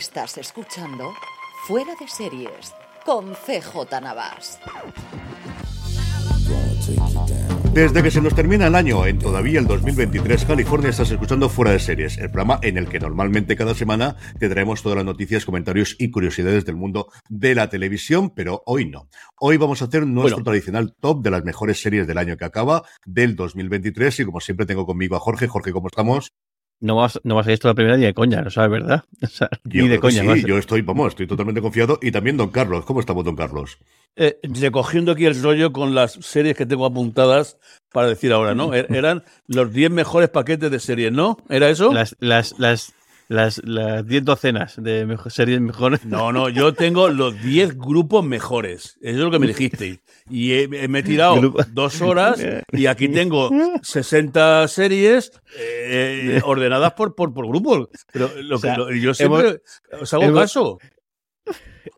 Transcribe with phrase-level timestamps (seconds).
[0.00, 1.12] Estás escuchando
[1.66, 2.72] Fuera de Series
[3.04, 4.58] con CJ Navas.
[7.74, 11.72] Desde que se nos termina el año, en todavía el 2023, California, estás escuchando Fuera
[11.72, 15.44] de Series, el programa en el que normalmente cada semana te traemos todas las noticias,
[15.44, 19.10] comentarios y curiosidades del mundo de la televisión, pero hoy no.
[19.38, 22.84] Hoy vamos a hacer nuestro tradicional top de las mejores series del año que acaba,
[23.04, 25.46] del 2023, y como siempre tengo conmigo a Jorge.
[25.46, 26.32] Jorge, ¿cómo estamos?
[26.80, 29.04] No vas, no vas a ir esto la primera ni de coña, ¿no sabes, verdad?
[29.64, 30.22] ni de coña.
[30.34, 31.98] Sí, yo estoy, vamos, estoy totalmente confiado.
[32.00, 32.86] Y también Don Carlos.
[32.86, 33.78] ¿Cómo estamos, Don Carlos?
[34.16, 37.58] Eh, recogiendo aquí el rollo con las series que tengo apuntadas
[37.92, 38.72] para decir ahora, ¿no?
[38.74, 41.36] Er, eran los 10 mejores paquetes de series, ¿no?
[41.50, 41.92] ¿Era eso?
[41.92, 42.94] Las, las, las,
[43.30, 46.04] las, las 10 docenas de series mejores.
[46.04, 48.98] No, no, yo tengo los 10 grupos mejores.
[49.00, 50.00] Eso es lo que me dijiste.
[50.28, 53.48] Y me he tirado dos horas y aquí tengo
[53.82, 57.88] 60 series eh, ordenadas por, por, por grupos.
[58.12, 59.62] Pero lo que, yo siempre
[60.00, 60.78] os hago caso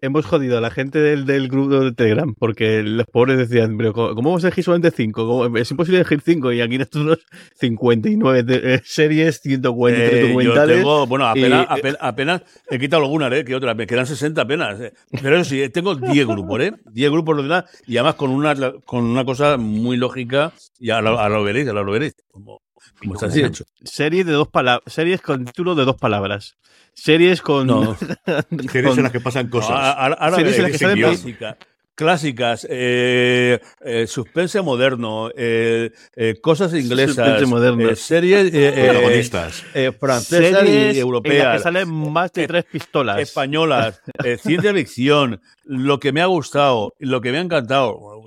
[0.00, 3.92] hemos jodido a la gente del, del, grupo de Telegram porque los pobres decían, pero
[3.92, 5.56] ¿cómo vamos a elegir solamente 5?
[5.56, 7.18] Es imposible elegir 5 y aquí en estos
[7.56, 10.76] 59 de, eh, series, 143 eh, documentales.
[10.78, 11.66] Tengo, bueno, apenas,
[12.00, 13.44] apenas, he quitado algunas, ¿eh?
[13.44, 14.80] Que otras, me quedan 60 apenas.
[14.80, 14.92] Eh.
[15.22, 16.72] Pero eso sí, tengo 10 grupos, ¿eh?
[16.92, 21.44] 10 grupos ordenados y además con una, con una cosa muy lógica, y ahora lo,
[21.44, 22.14] veréis, ahora lo veréis.
[22.30, 22.60] Como,
[22.98, 23.64] como está así hecho.
[23.82, 26.56] Series de dos palabras, series con título de dos palabras.
[26.94, 27.66] Series con.
[27.66, 27.96] No.
[28.70, 29.70] series en las que pasan cosas.
[29.70, 31.56] ahora, series en las que salen clásicas.
[31.94, 37.90] Clásicas, eh, eh, suspense moderno, eh, eh cosas inglesas, suspense moderno.
[37.90, 39.64] Eh, series protagonistas,
[40.00, 44.00] francesas y europeas, que salen más de tres pistolas, españolas,
[44.42, 48.24] ciencia ficción, lo que me ha gustado, lo que me ha encantado,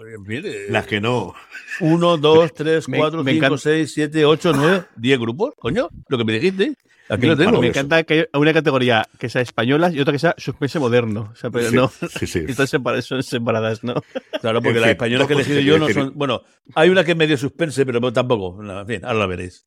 [0.70, 1.34] las que no,
[1.80, 6.34] uno, dos, tres, cuatro, cinco, seis, siete, ocho, nueve, diez grupos, coño, lo que me
[6.34, 6.74] dijiste.
[7.08, 7.62] Aquí lo tengo.
[7.62, 11.30] Me encanta que haya una categoría que sea española y otra que sea suspense moderno.
[11.34, 11.88] O sea, pero no.
[11.90, 12.40] Sí, sí.
[12.48, 13.96] Están separadas, son separadas, ¿no?
[14.42, 16.14] Claro, porque las españolas que he elegido yo no son.
[16.16, 16.42] Bueno,
[16.74, 18.60] hay una que es medio suspense, pero tampoco.
[18.64, 19.66] En fin, ahora la veréis.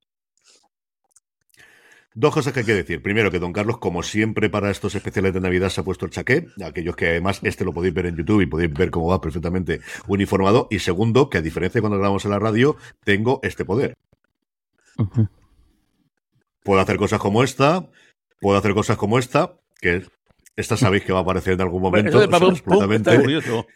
[2.20, 3.00] Dos cosas que hay que decir.
[3.00, 6.10] Primero, que don Carlos, como siempre para estos especiales de Navidad, se ha puesto el
[6.10, 6.48] chaqué.
[6.64, 9.82] Aquellos que además este lo podéis ver en YouTube y podéis ver cómo va perfectamente
[10.08, 10.66] uniformado.
[10.68, 13.94] Y segundo, que a diferencia de cuando grabamos en la radio, tengo este poder.
[16.64, 17.88] Puedo hacer cosas como esta,
[18.40, 20.02] puedo hacer cosas como esta, que
[20.56, 22.20] esta sabéis que va a aparecer en algún momento.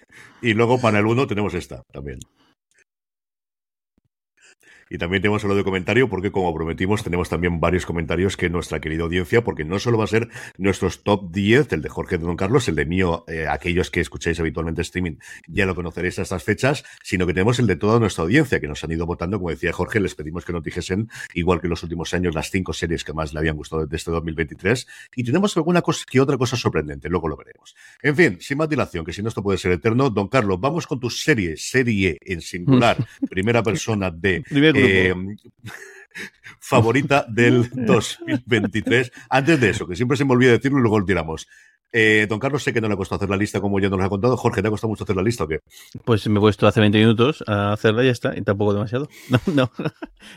[0.43, 2.19] y luego para el 1 tenemos esta también.
[4.93, 8.79] Y también tenemos lo de comentario, porque como prometimos, tenemos también varios comentarios que nuestra
[8.79, 12.25] querida audiencia, porque no solo va a ser nuestros top 10, el de Jorge de
[12.27, 15.15] Don Carlos, el de mío, eh, aquellos que escucháis habitualmente streaming,
[15.49, 18.69] ya lo conoceréis a estas fechas, sino que tenemos el de toda nuestra audiencia, que
[18.69, 21.71] nos han ido votando, como decía Jorge, les pedimos que nos dijesen, igual que en
[21.71, 24.87] los últimos años, las cinco series que más le habían gustado de este 2023.
[25.17, 27.75] Y tenemos alguna cosa que otra cosa sorprendente, luego lo veremos.
[28.03, 30.87] En fin, sin más dilación, que si no esto puede ser eterno, Don Carlos, vamos
[30.87, 32.99] con tu serie, serie en singular,
[33.31, 34.45] primera persona de
[34.83, 35.15] eh,
[36.61, 39.13] favorita del 2023.
[39.29, 41.47] Antes de eso, que siempre se me olvida decirlo y luego lo tiramos.
[41.93, 43.99] Eh, don Carlos, sé que no le ha costado hacer la lista como ya nos
[43.99, 44.37] lo ha contado.
[44.37, 45.61] Jorge, ¿te ha costado mucho hacer la lista o qué?
[46.05, 49.09] Pues me he puesto hace 20 minutos a hacerla y ya está, y tampoco demasiado.
[49.31, 49.71] No, no.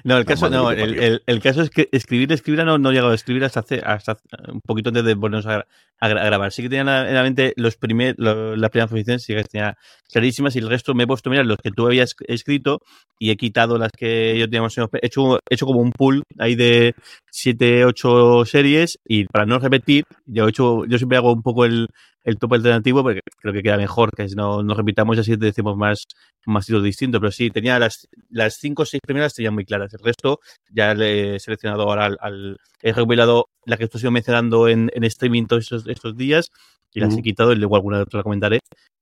[0.04, 3.12] No, el caso, no, el, el, caso es que escribir, escribir no, no he llegado
[3.12, 4.18] a escribir hasta, hace, hasta
[4.48, 5.66] un poquito antes de ponernos a,
[6.00, 6.52] a, grabar.
[6.52, 9.78] Sí que tenía en la mente los primer, las primeras posiciones, sí que tenía
[10.12, 12.80] clarísimas, y el resto me he puesto a mirar los que tú habías escrito
[13.20, 14.78] y he quitado las que yo teníamos.
[14.78, 16.96] He hecho, he hecho como un pool ahí de
[17.32, 21.64] 7, 8 series, y para no repetir, yo, he hecho, yo siempre hago un poco
[21.64, 21.88] el,
[22.24, 25.78] el top alternativo porque creo que queda mejor, que no nos repitamos y así decimos
[25.78, 26.04] más,
[26.46, 27.22] más títulos distintos.
[27.22, 29.94] Pero sí, tenía las, las cinco o seis primeras tenían muy claras.
[29.94, 30.40] El resto
[30.70, 35.46] ya le he seleccionado ahora al, he revelado la que estoy mencionando en, en streaming
[35.46, 36.50] todos estos, estos días
[36.94, 38.60] y las he quitado y luego alguna otra la comentaré.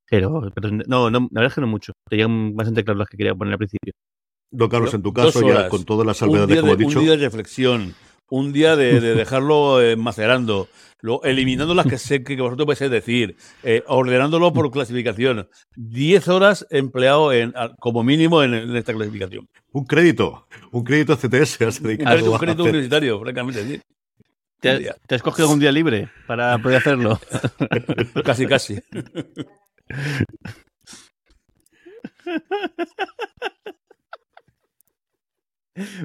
[0.10, 1.94] Pero, pero, no, no, la verdad es que no mucho.
[2.07, 3.94] Tenían bastante claras las que quería poner al principio.
[4.51, 7.00] Don Carlos, en tu caso, ya con todas las salvedades, como he dicho.
[7.00, 7.96] Un día de reflexión,
[8.34, 10.68] un día de, dejarlo eh, macerando,
[11.24, 15.48] eliminando las que sé que vosotros vais a decir, eh, ordenándolo por clasificación.
[15.76, 19.48] 10 horas empleado en, como mínimo en, esta clasificación.
[19.72, 21.62] Un crédito, un crédito CTS.
[21.62, 23.80] un crédito, un crédito universitario, francamente, sí.
[24.60, 27.20] ¿Te, has cogido un día libre para poder hacerlo?
[28.26, 28.80] casi, casi.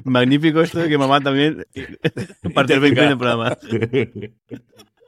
[0.03, 1.65] Magnífico esto de que mamá también
[2.53, 3.57] participe en el programa.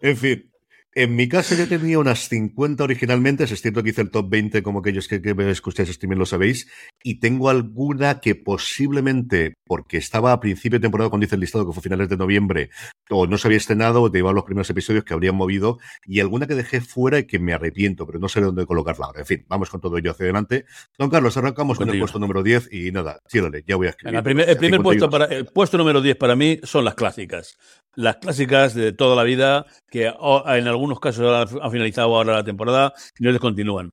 [0.02, 0.51] En fin,
[0.94, 4.62] en mi caso yo tenía unas 50 originalmente, es cierto que hice el top 20
[4.62, 6.68] como aquellos que, que me escucháis streaming lo sabéis,
[7.02, 11.66] y tengo alguna que posiblemente, porque estaba a principio de temporada cuando hice el listado,
[11.66, 12.70] que fue finales de noviembre,
[13.10, 16.20] o no se había estrenado, o te iban los primeros episodios que habrían movido, y
[16.20, 19.22] alguna que dejé fuera y que me arrepiento, pero no sé dónde colocarla ahora.
[19.22, 20.66] En fin, vamos con todo ello hacia adelante.
[20.98, 24.18] Don Carlos, arrancamos con el puesto número 10 y nada, síguele, ya voy a escribir.
[24.18, 27.58] el primer puesto, para, el puesto número 10 para mí son las clásicas
[27.96, 32.94] las clásicas de toda la vida que en algunos casos han finalizado ahora la temporada
[33.20, 33.92] y no les continúan.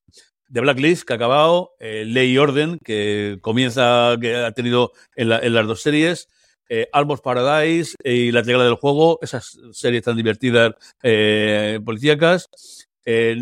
[0.51, 5.29] The Blacklist, que ha acabado, eh, Ley y Orden, que comienza, que ha tenido en,
[5.29, 6.29] las dos series,
[6.69, 10.73] eh, Almost Paradise y La Llegada del Juego, esas series tan divertidas
[11.03, 12.49] eh, policíacas,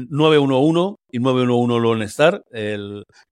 [0.09, 2.43] 911 y 911 Lone Star,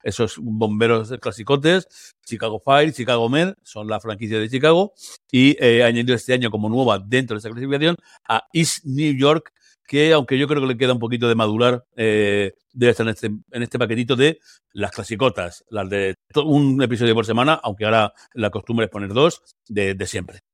[0.04, 1.88] esos bomberos clasicotes,
[2.26, 4.94] Chicago Fire, Chicago Med, son la franquicia de Chicago,
[5.32, 7.96] y eh, añadido este año como nueva dentro de esa clasificación
[8.28, 9.52] a East New York,
[9.88, 13.14] que aunque yo creo que le queda un poquito de madurar, eh, debe estar en
[13.14, 14.40] este, en este paquetito de
[14.74, 19.42] las clasicotas, las de un episodio por semana, aunque ahora la costumbre es poner dos,
[19.68, 20.45] de siempre.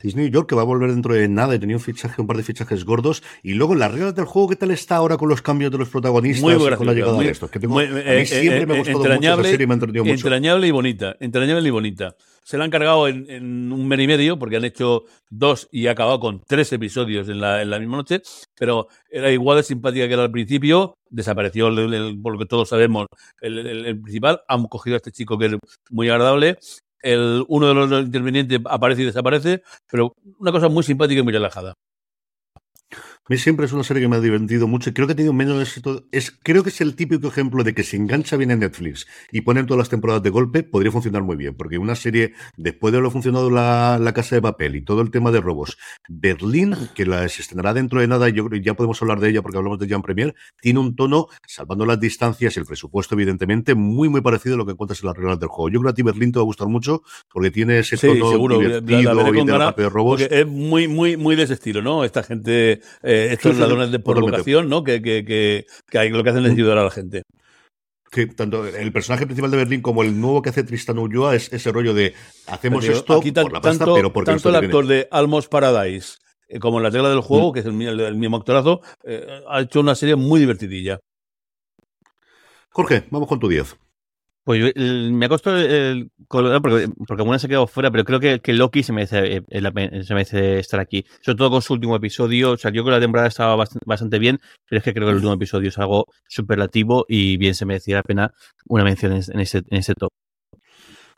[0.00, 2.36] Disney York, que va a volver dentro de nada, y tenía un fichaje, un par
[2.36, 3.22] de fichajes gordos.
[3.42, 5.88] Y luego las reglas del juego, ¿qué tal está ahora con los cambios de los
[5.88, 6.42] protagonistas?
[6.42, 7.48] Muy con la llegada de esto.
[7.50, 9.72] Que tengo, a mí eh, siempre me ha eh, gustado mucho esa serie y me
[9.72, 10.14] ha entretenido mucho.
[10.14, 12.16] Entrañable y bonita, entrañable y bonita.
[12.42, 15.92] Se la han cargado en, un mes y medio, porque han hecho dos y ha
[15.92, 18.22] acabado con tres episodios en la, en la misma noche,
[18.58, 21.66] pero era igual de simpática que era al principio, desapareció,
[22.22, 23.06] por lo que todos sabemos,
[23.40, 25.52] el, el, principal, han cogido a este chico que es
[25.90, 26.56] muy agradable
[27.02, 31.32] el, uno de los intervinientes aparece y desaparece, pero una cosa muy simpática y muy
[31.32, 31.74] relajada.
[33.30, 35.32] Mí siempre es una serie que me ha divertido mucho y creo que ha tenido
[35.32, 36.04] menos éxito.
[36.10, 39.42] Es, creo que es el típico ejemplo de que si engancha bien en Netflix y
[39.42, 41.54] ponen todas las temporadas de golpe, podría funcionar muy bien.
[41.54, 45.12] Porque una serie, después de haber funcionado la, la Casa de Papel y todo el
[45.12, 45.78] tema de robos,
[46.08, 49.42] Berlín, que la, se estrenará dentro de nada, yo creo ya podemos hablar de ella
[49.42, 53.76] porque hablamos de Jan Premier, tiene un tono, salvando las distancias y el presupuesto, evidentemente,
[53.76, 55.68] muy, muy parecido a lo que encuentras en las reglas del juego.
[55.68, 58.28] Yo creo que a ti Berlín te va a gustar mucho porque tiene ese tono
[58.28, 60.20] seguro, divertido la, y de la de robos.
[60.20, 62.02] Es muy, muy, muy de ese estilo, ¿no?
[62.02, 62.80] Esta gente...
[63.04, 64.84] Eh, estos ladrones de por vocación, ¿no?
[64.84, 67.22] Que, que, que, que, lo que hacen es ayudar a la gente.
[68.10, 71.52] Que tanto el personaje principal de Berlín como el nuevo que hace Tristan Ulloa es
[71.52, 72.14] ese rollo de
[72.48, 76.16] hacemos esto por la pasta, pero porque tanto el actor de Almost Paradise
[76.48, 77.52] eh, como en la regla del juego, mm.
[77.52, 77.72] que es el,
[78.16, 80.98] mismo actorazo, eh, ha hecho una serie muy divertidilla.
[82.70, 83.76] Jorge, vamos con tu 10.
[84.44, 88.82] Pues me ha costado el, porque, porque alguna se quedado fuera, pero creo que, Loki
[88.82, 91.04] se merece, eh, se merece estar aquí.
[91.20, 92.52] Sobre todo con su último episodio.
[92.52, 95.10] O sea, yo creo que la temporada estaba bastante, bien, pero es que creo que
[95.10, 98.32] el último episodio es algo superlativo y bien se merecía la pena
[98.66, 100.10] una mención en, ese, en ese top.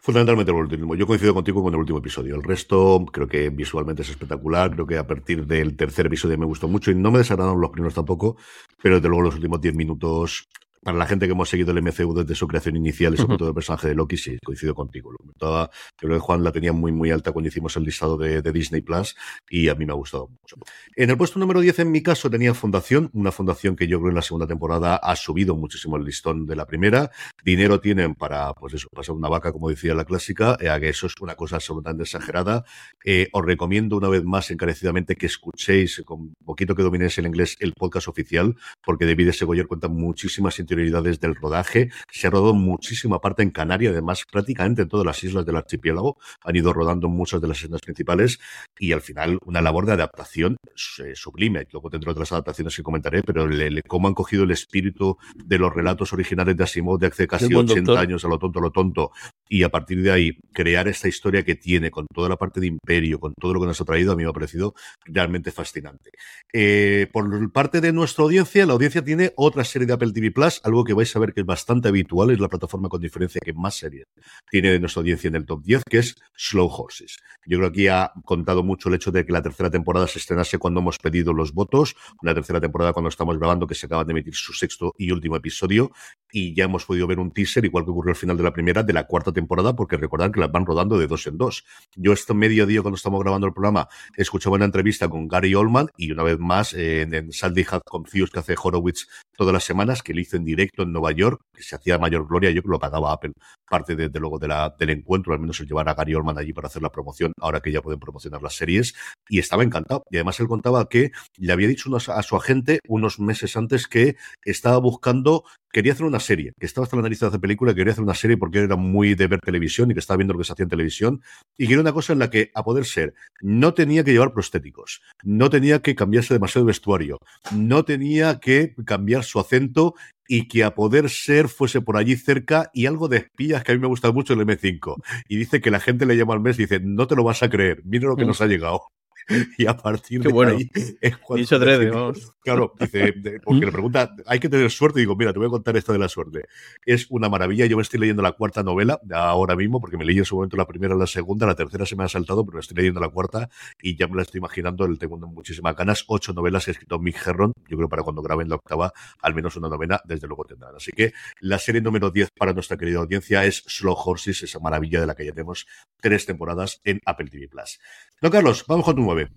[0.04, 0.96] Fundamentalmente el último.
[0.96, 2.34] Yo coincido contigo con el último episodio.
[2.34, 4.72] El resto creo que visualmente es espectacular.
[4.72, 7.70] Creo que a partir del tercer episodio me gustó mucho y no me desagradaron los
[7.70, 8.36] primeros tampoco,
[8.82, 10.48] pero desde luego los últimos 10 minutos
[10.82, 13.48] para la gente que hemos seguido el MCU desde su creación inicial y sobre todo
[13.48, 15.12] el personaje de Loki, sí, coincido contigo.
[15.12, 18.42] Lo yo creo que Juan la tenía muy, muy alta cuando hicimos el listado de,
[18.52, 19.16] Disney Plus
[19.48, 20.56] y a mí me ha gustado mucho.
[20.94, 24.10] En el puesto número 10, en mi caso, tenía Fundación, una fundación que yo creo
[24.10, 27.10] en la segunda temporada ha subido muchísimo el listón de la primera.
[27.44, 31.06] Dinero tienen para, pues eso, pasar una vaca, como decía la clásica, eh, que eso
[31.06, 32.64] es una cosa absolutamente exagerada.
[33.04, 37.56] Eh, os recomiendo una vez más encarecidamente que escuchéis, con poquito que dominéis el inglés,
[37.60, 41.90] el podcast oficial, porque David Segoyer cuenta muchísimas del rodaje.
[42.10, 46.18] Se ha rodado muchísima parte en Canarias, además prácticamente en todas las islas del archipiélago.
[46.44, 48.38] Han ido rodando muchas de las escenas principales
[48.78, 50.56] y al final una labor de adaptación
[50.98, 51.66] eh, sublime.
[51.72, 55.72] Luego tendré otras adaptaciones que comentaré, pero le, cómo han cogido el espíritu de los
[55.72, 59.10] relatos originales de Asimov de hace casi 80 años a lo tonto, a lo tonto,
[59.52, 62.68] y a partir de ahí crear esta historia que tiene con toda la parte de
[62.68, 64.72] imperio, con todo lo que nos ha traído, a mí me ha parecido
[65.04, 66.10] realmente fascinante.
[66.54, 70.62] Eh, por parte de nuestra audiencia, la audiencia tiene otra serie de Apple TV Plus,
[70.64, 73.52] algo que vais a ver que es bastante habitual, es la plataforma con diferencia que
[73.52, 74.06] más series
[74.50, 77.18] tiene de nuestra audiencia en el top 10, que es Slow Horses.
[77.44, 80.18] Yo creo que aquí ha contado mucho el hecho de que la tercera temporada se
[80.18, 84.04] estrenase cuando hemos pedido los votos, una tercera temporada cuando estamos grabando que se acaba
[84.04, 85.90] de emitir su sexto y último episodio,
[86.30, 88.82] y ya hemos podido ver un teaser, igual que ocurrió al final de la primera,
[88.82, 91.64] de la cuarta temporada, porque recordad que las van rodando de dos en dos.
[91.96, 96.12] Yo este mediodía, cuando estamos grabando el programa, escuchaba una entrevista con Gary Oldman y
[96.12, 99.06] una vez más en, en Sandy Hat Confused que hace Horowitz
[99.36, 102.26] todas las semanas, que lo hizo en directo en Nueva York, que se hacía mayor
[102.28, 103.32] gloria, yo que lo pagaba Apple,
[103.68, 106.52] parte de, luego de la, del encuentro, al menos el llevar a Gary Oldman allí
[106.52, 108.94] para hacer la promoción, ahora que ya pueden promocionar las series,
[109.28, 110.04] y estaba encantado.
[110.10, 114.16] Y además él contaba que le había dicho a su agente unos meses antes que
[114.44, 117.92] estaba buscando quería hacer una serie, que estaba hasta la nariz de hacer película, quería
[117.92, 120.44] hacer una serie porque era muy de ver televisión y que estaba viendo lo que
[120.44, 121.22] se hacía en televisión,
[121.56, 125.02] y quería una cosa en la que, a poder ser, no tenía que llevar prostéticos,
[125.22, 127.18] no tenía que cambiarse demasiado de vestuario,
[127.54, 129.94] no tenía que cambiar su acento
[130.28, 133.74] y que a poder ser fuese por allí cerca y algo de espías que a
[133.74, 135.02] mí me gusta mucho el M5.
[135.28, 137.42] Y dice que la gente le llama al mes y dice, no te lo vas
[137.42, 138.28] a creer, mira lo que mm.
[138.28, 138.82] nos ha llegado.
[139.58, 142.12] y a partir de ahí es cuando.
[142.42, 143.14] claro, dice,
[143.44, 145.00] porque le pregunta, hay que tener suerte.
[145.00, 146.44] Y digo, mira, te voy a contar esto de la suerte.
[146.84, 147.66] Es una maravilla.
[147.66, 150.56] Yo me estoy leyendo la cuarta novela ahora mismo, porque me leí en su momento
[150.56, 153.08] la primera, la segunda, la tercera se me ha saltado, pero me estoy leyendo la
[153.08, 153.48] cuarta
[153.80, 154.84] y ya me la estoy imaginando.
[154.84, 156.04] El tengo muchísimas ganas.
[156.08, 157.52] Ocho novelas que ha escrito Mick Herron.
[157.68, 160.74] Yo creo para cuando graben la octava, al menos una novena, desde luego tendrán.
[160.76, 165.00] Así que la serie número 10 para nuestra querida audiencia es Slow Horses, esa maravilla
[165.00, 165.66] de la que ya tenemos
[166.00, 167.78] tres temporadas en Apple TV Plus.
[168.20, 169.28] No, Carlos, vamos con tu 9.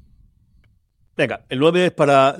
[1.17, 2.35] Venga, el 9 es para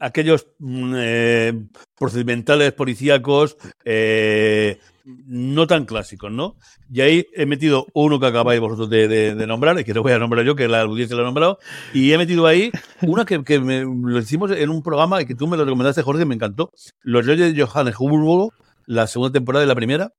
[0.00, 1.52] aquellos mm, eh,
[1.96, 6.56] procedimentales policíacos eh, no tan clásicos, ¿no?
[6.92, 10.18] Y ahí he metido uno que acabáis vosotros de, nombrar, y que no voy a
[10.18, 11.58] nombrar yo, que la audiencia lo ha nombrado,
[11.94, 15.56] y he metido ahí una que, lo hicimos en un programa y que tú me
[15.56, 16.70] lo recomendaste, Jorge, me encantó.
[17.02, 18.52] Los Reyes de Johannes Huberburgo,
[18.86, 20.12] la segunda temporada y la primera.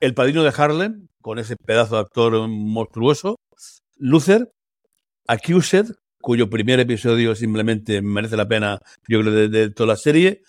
[0.00, 3.38] El Padrino de Harlem, con ese pedazo de actor monstruoso.
[3.96, 4.50] Luther,
[5.30, 10.42] Accused, cuyo primer episodio simplemente merece la pena, yo creo, de, toda la serie.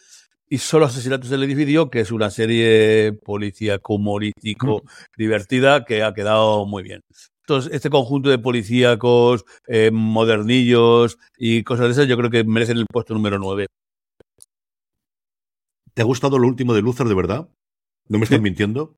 [0.49, 4.81] Y solo Asesinatos del Edificio, que es una serie policíaco, humorístico,
[5.15, 7.01] divertida, que ha quedado muy bien.
[7.41, 12.79] Entonces, este conjunto de policíacos, eh, modernillos y cosas de esas, yo creo que merecen
[12.79, 13.67] el puesto número 9.
[15.93, 17.47] ¿Te ha gustado lo último de Luther, de verdad?
[18.09, 18.95] ¿No me estás mintiendo?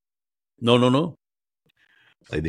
[0.59, 1.15] No, no, no.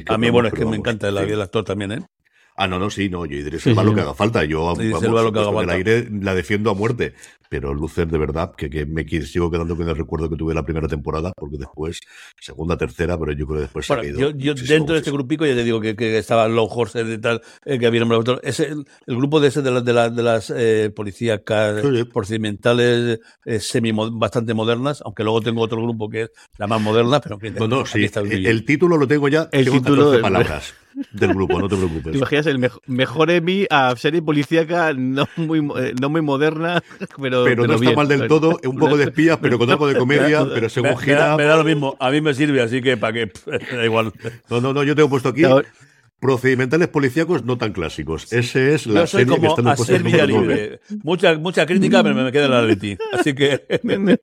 [0.06, 2.06] A mí, bueno, es que me encanta el, el actor también, ¿eh?
[2.56, 4.44] Ah, no, no, sí, no, yo Idris Elba lo que haga falta.
[4.44, 5.62] Yo, vamos, lo que haga falta.
[5.62, 7.14] el aire la defiendo a muerte
[7.54, 10.64] pero Lucer de verdad que, que me sigo quedando con el recuerdo que tuve la
[10.64, 12.00] primera temporada, porque después,
[12.40, 15.46] segunda, tercera, pero yo creo que después se ha ido Yo, dentro de este grupico
[15.46, 18.58] ya te digo que, que estaba Low Horse y tal, eh, que había nombrado es
[18.58, 21.42] el, el, grupo de ese de, de, de las eh, policías
[22.12, 27.20] procedimentales eh, semi bastante modernas, aunque luego tengo otro grupo que es la más moderna,
[27.20, 30.74] pero no, no, sí, el, título lo tengo ya, el título de palabras
[31.12, 32.12] del grupo, no te preocupes.
[32.12, 36.82] ¿Te imaginas el mejor, mejor Emmy a serie policíaca no muy, no muy moderna,
[37.20, 39.96] pero pero, no está mal del todo, un poco de espías, pero con algo de
[39.96, 41.36] comedia, pero según gira.
[41.36, 43.32] Me da, lo mismo, a mí me sirve, así que para que
[43.76, 44.12] da igual.
[44.50, 45.42] No, no, no, yo tengo puesto aquí
[46.20, 48.32] procedimentales policíacos no tan clásicos.
[48.32, 50.80] Ese es la serie que está en el puesto libre.
[51.02, 52.96] Mucha, mucha crítica, pero me queda la de ti.
[53.12, 53.66] Así que.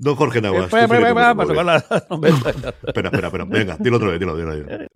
[0.00, 0.64] Don Jorge Navas.
[0.72, 1.10] espera,
[2.86, 3.44] espera, espera.
[3.44, 4.86] Venga, dilo otra vez, dilo, dilo, dilo.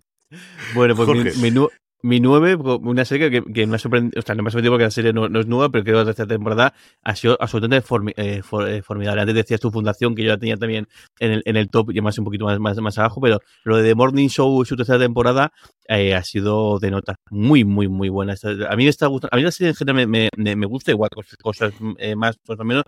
[0.73, 1.67] Bueno, pues mi, mi,
[2.01, 4.73] mi 9, una serie que, que me ha sorprendido, o sea, no me ha sorprendido
[4.73, 8.41] porque la serie no, es nueva, pero creo que esta temporada ha sido absolutamente eh,
[8.67, 9.21] eh, formidable.
[9.21, 10.87] Antes decías tu fundación, que yo la tenía también
[11.19, 13.77] en el, en el top, y más un poquito más, más, más abajo, pero lo
[13.77, 15.51] de The Morning Show, su tercera temporada,
[15.87, 18.33] eh, ha sido de nota muy, muy, muy buena.
[18.69, 20.89] A mí me está gustando, a mí la serie en general me, me, me gusta,
[20.89, 21.11] igual
[21.43, 21.73] cosas,
[22.15, 22.85] más, cosas menos,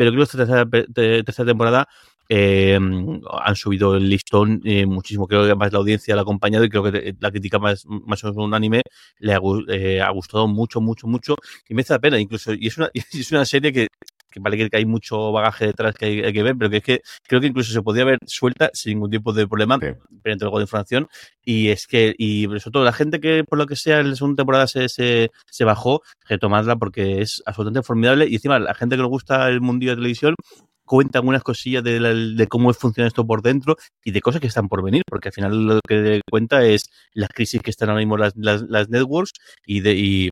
[0.00, 1.86] pero creo que esta tercera, temporada
[2.26, 5.26] eh, han subido el listón eh, muchísimo.
[5.26, 8.24] Creo que además la audiencia la ha acompañado y creo que la crítica más, más
[8.24, 8.80] o menos unánime
[9.18, 11.36] le ha, eh, ha gustado mucho, mucho, mucho.
[11.68, 12.54] Y me hace la pena, incluso.
[12.54, 13.88] Y es una, es una serie que,
[14.30, 17.02] que vale que hay mucho bagaje detrás que hay, que ver, pero que es que
[17.26, 19.88] creo que incluso se podía ver suelta sin ningún tipo de problema, sí.
[20.22, 21.08] pero algo de información.
[21.44, 24.16] Y es que, y sobre todo la gente que por lo que sea en la
[24.16, 28.26] segunda temporada se, se, se bajó, retomadla porque es absolutamente formidable.
[28.28, 30.34] Y encima, la gente que le gusta el mundillo de televisión,
[30.90, 34.68] cuenta algunas cosillas de, de, cómo funciona esto por dentro y de cosas que están
[34.68, 38.16] por venir, porque al final lo que cuenta es las crisis que están ahora mismo
[38.16, 39.32] las, las, las networks
[39.64, 40.30] y, de, y,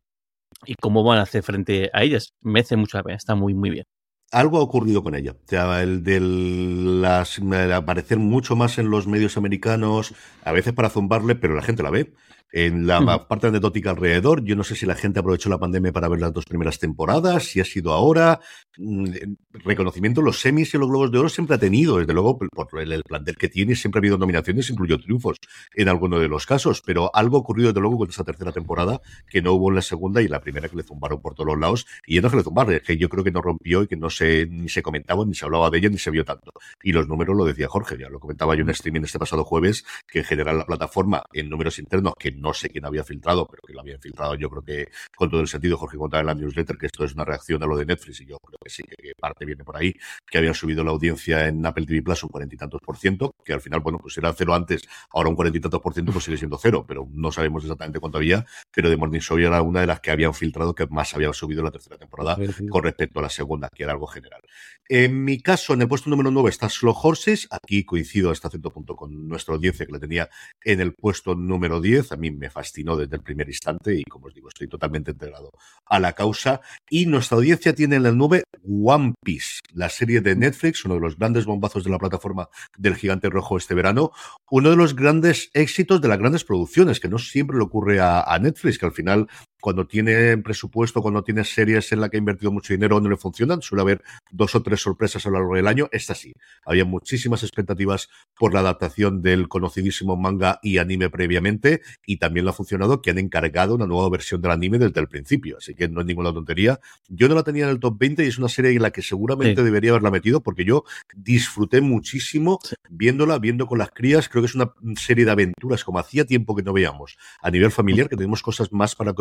[0.66, 2.34] y, cómo van a hacer frente a ellas.
[2.40, 3.84] Me hace mucha pena, está muy, muy bien.
[4.30, 5.36] Algo ha ocurrido con ella.
[5.80, 7.40] El de las,
[7.74, 11.90] aparecer mucho más en los medios americanos, a veces para zumbarle, pero la gente la
[11.90, 12.12] ve
[12.52, 14.42] en la parte anecdótica alrededor.
[14.44, 17.44] Yo no sé si la gente aprovechó la pandemia para ver las dos primeras temporadas,
[17.44, 18.40] si ha sido ahora.
[18.78, 19.06] Mm,
[19.52, 23.02] reconocimiento, los semis y los globos de oro siempre ha tenido, desde luego, por el,
[23.02, 25.38] plantel que tiene, siempre ha habido nominaciones, incluyó triunfos
[25.74, 29.42] en alguno de los casos, pero algo ocurrido desde luego con esa tercera temporada que
[29.42, 31.86] no hubo en la segunda y la primera que le zumbaron por todos los lados.
[32.06, 34.46] Y no que le zumbaron, que yo creo que no rompió y que no se,
[34.46, 36.52] ni se comentaba, ni se hablaba de ella, ni se vio tanto.
[36.82, 39.84] Y los números lo decía Jorge, ya lo comentaba yo en streaming este pasado jueves,
[40.06, 43.62] que en general la plataforma en números internos, que no sé quién había filtrado, pero
[43.66, 46.34] que lo había filtrado yo creo que con todo el sentido, Jorge contaba en la
[46.34, 48.82] newsletter que esto es una reacción a lo de Netflix y yo creo que sí,
[48.82, 49.94] que parte viene por ahí,
[50.30, 53.34] que habían subido la audiencia en Apple TV Plus un cuarenta y tantos por ciento,
[53.44, 56.12] que al final, bueno, pues era cero antes, ahora un cuarenta y tantos por ciento,
[56.12, 59.62] pues sigue siendo cero, pero no sabemos exactamente cuánto había, pero de Morning Show era
[59.62, 62.36] una de las que habían filtrado que más había subido en la tercera temporada
[62.70, 64.40] con respecto a la segunda, que era algo general.
[64.88, 67.46] En mi caso, en el puesto número 9 está Slow Horses.
[67.50, 70.30] Aquí coincido hasta cierto punto con nuestra audiencia que la tenía
[70.64, 72.12] en el puesto número 10.
[72.12, 75.50] A mí me fascinó desde el primer instante y, como os digo, estoy totalmente integrado
[75.86, 76.60] a la causa.
[76.90, 81.00] Y nuestra audiencia tiene en el 9 One Piece, la serie de Netflix, uno de
[81.00, 84.12] los grandes bombazos de la plataforma del gigante rojo este verano.
[84.50, 88.22] Uno de los grandes éxitos de las grandes producciones, que no siempre le ocurre a,
[88.22, 89.28] a Netflix, que al final
[89.60, 93.16] cuando tiene presupuesto, cuando tiene series en la que ha invertido mucho dinero no le
[93.16, 95.88] funcionan, suele haber dos o tres sorpresas a lo largo del año.
[95.92, 96.32] Esta sí,
[96.64, 102.50] había muchísimas expectativas por la adaptación del conocidísimo manga y anime previamente y también lo
[102.50, 105.88] ha funcionado que han encargado una nueva versión del anime desde el principio, así que
[105.88, 106.80] no es ninguna tontería.
[107.08, 109.02] Yo no la tenía en el top 20 y es una serie en la que
[109.02, 110.84] seguramente debería haberla metido porque yo
[111.14, 115.98] disfruté muchísimo viéndola, viendo con las crías, creo que es una serie de aventuras como
[115.98, 117.16] hacía tiempo que no veíamos.
[117.40, 119.12] A nivel familiar, que tenemos cosas más para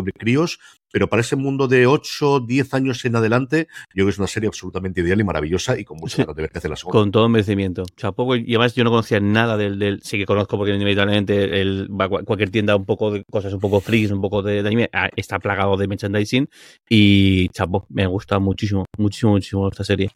[0.91, 4.27] pero para ese mundo de 8, 10 años en adelante, yo creo que es una
[4.27, 7.00] serie absolutamente ideal y maravillosa y con mucha ganas de ver hace la segunda.
[7.00, 7.84] Con todo merecimiento.
[7.96, 11.89] Chapo, y además yo no conocía nada del, del sí que conozco porque inevitablemente el,
[12.25, 15.39] cualquier tienda un poco de cosas un poco freaks, un poco de, anime, ah, está
[15.39, 16.50] plagado de merchandising
[16.89, 20.10] y chapo, me gusta muchísimo, muchísimo, muchísimo esta serie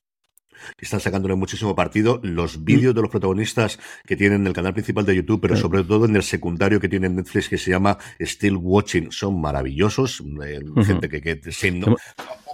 [0.78, 2.20] están sacándole muchísimo partido.
[2.24, 2.66] Los mm.
[2.66, 6.06] vídeos de los protagonistas que tienen en el canal principal de YouTube, pero sobre todo
[6.06, 10.24] en el secundario que tiene Netflix que se llama Still Watching, son maravillosos.
[10.44, 11.72] Eh, gente que, que se,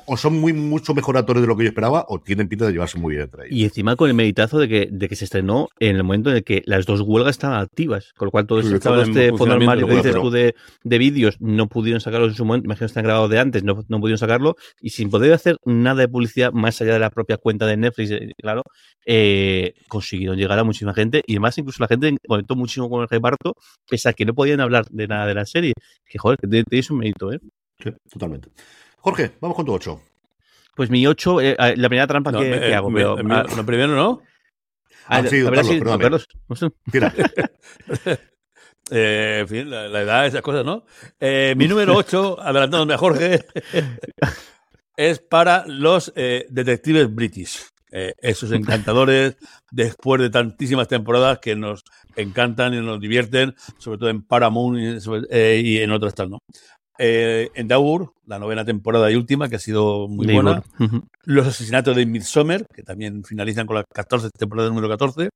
[0.09, 2.71] o son muy mucho mejor actores de lo que yo esperaba o tienen pinta de
[2.71, 5.97] llevarse muy bien Y encima con el meditazo de que, de que se estrenó en
[5.97, 9.03] el momento en el que las dos huelgas estaban activas, con lo cual todo estaba
[9.03, 12.45] en este fondo armario que dices tú de, de vídeos, no pudieron sacarlo en su
[12.45, 15.57] momento, imagino que están grabados de antes, no, no pudieron sacarlo y sin poder hacer
[15.65, 18.63] nada de publicidad más allá de la propia cuenta de Netflix, eh, claro,
[19.05, 23.09] eh, consiguieron llegar a muchísima gente y además incluso la gente conectó muchísimo con el
[23.09, 23.55] reparto,
[23.89, 25.73] pese a que no podían hablar de nada de la serie.
[26.05, 27.39] Que joder, tenéis un mérito, ¿eh?
[27.83, 28.49] Sí, totalmente.
[29.07, 30.01] Jorge, vamos con tu 8.
[30.75, 32.91] Pues mi 8, eh, la primera trampa que, eh, hago.
[32.91, 34.21] Pero, ah, lo primero no.
[35.05, 35.45] Ah, sí,
[35.97, 36.27] Carlos,
[36.91, 37.13] Tira.
[38.91, 40.83] eh, en fin, la, edad, esas cosas, ¿no?
[41.21, 43.45] Eh, mi número 8, adelantándome a Jorge,
[44.97, 47.61] es para los detectives british.
[47.89, 49.37] esos encantadores,
[49.71, 51.85] después de tantísimas temporadas que nos
[52.17, 54.77] encantan y nos divierten, sobre todo en Paramount
[55.31, 56.39] y, en otras tal, ¿no?
[56.99, 60.63] Eh, Endaur, la novena temporada y última, que ha sido muy buena.
[61.23, 65.29] Los asesinatos de Midsommar, que también finalizan con la 14 temporada número 14.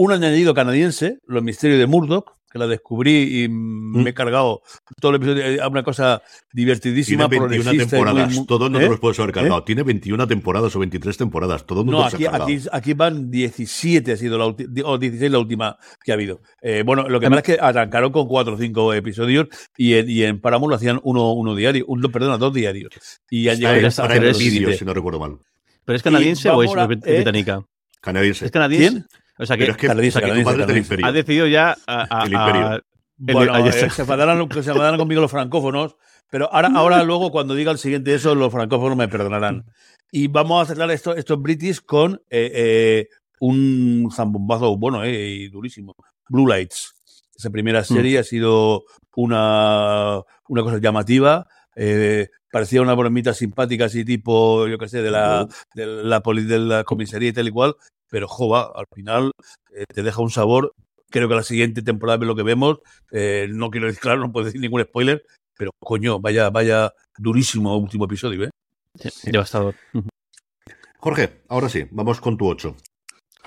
[0.00, 4.04] Un añadido canadiense, Los misterios de Murdoch, que la descubrí y mm.
[4.04, 4.62] me he cargado
[5.00, 5.44] todo el episodio.
[5.44, 7.28] Eh, una cosa divertidísima.
[7.28, 8.46] Tiene 21 temporadas.
[8.46, 8.88] Todos no te ¿Eh?
[8.90, 9.58] los puedes haber cargado.
[9.58, 9.62] ¿Eh?
[9.66, 11.66] Tiene 21 temporadas o 23 temporadas.
[11.66, 16.12] Todo no, aquí, aquí, aquí, van 17, ha sido la o 16 la última que
[16.12, 16.42] ha habido.
[16.84, 20.22] bueno, lo que pasa es que arrancaron con 4 o 5 episodios y en, y
[20.22, 21.84] en Paramount lo hacían uno, uno diario.
[21.88, 22.92] Un, perdona, dos diarios.
[23.30, 25.38] Y han llegado a el vídeo, si no recuerdo mal.
[25.84, 27.64] ¿Pero es canadiense o es británica?
[28.00, 28.44] Canadiense.
[28.44, 29.04] ¿Es canadiense?
[29.38, 32.82] O sea que, Pero es que, ha decidido ya a, el imperio.
[33.18, 35.96] bueno, eh, se enfadarán, se conmigo los francófonos,
[36.28, 39.64] pero ahora, ahora luego cuando diga el siguiente eso, los francófonos me perdonarán.
[40.10, 43.08] Y vamos a cerrar esto, estos british con eh, eh,
[43.40, 45.94] un zambombazo bueno y durísimo.
[46.28, 46.94] Blue Lights.
[47.36, 47.84] Esa primera mm.
[47.84, 51.46] serie ha sido una, una cosa llamativa.
[52.50, 56.82] parecía una bromita simpática así tipo, yo qué sé, de la, de la, de la
[56.82, 57.76] comisaría y tal y cual,
[58.10, 59.32] pero jova, al final
[59.74, 60.74] eh, te deja un sabor.
[61.10, 62.78] Creo que la siguiente temporada es lo que vemos.
[63.10, 65.24] Eh, no quiero decir, claro, no puedo decir ningún spoiler,
[65.56, 68.50] pero coño, vaya, vaya durísimo último episodio, ¿eh?
[68.94, 69.74] Sí, devastador.
[70.98, 72.74] Jorge, ahora sí, vamos con tu 8.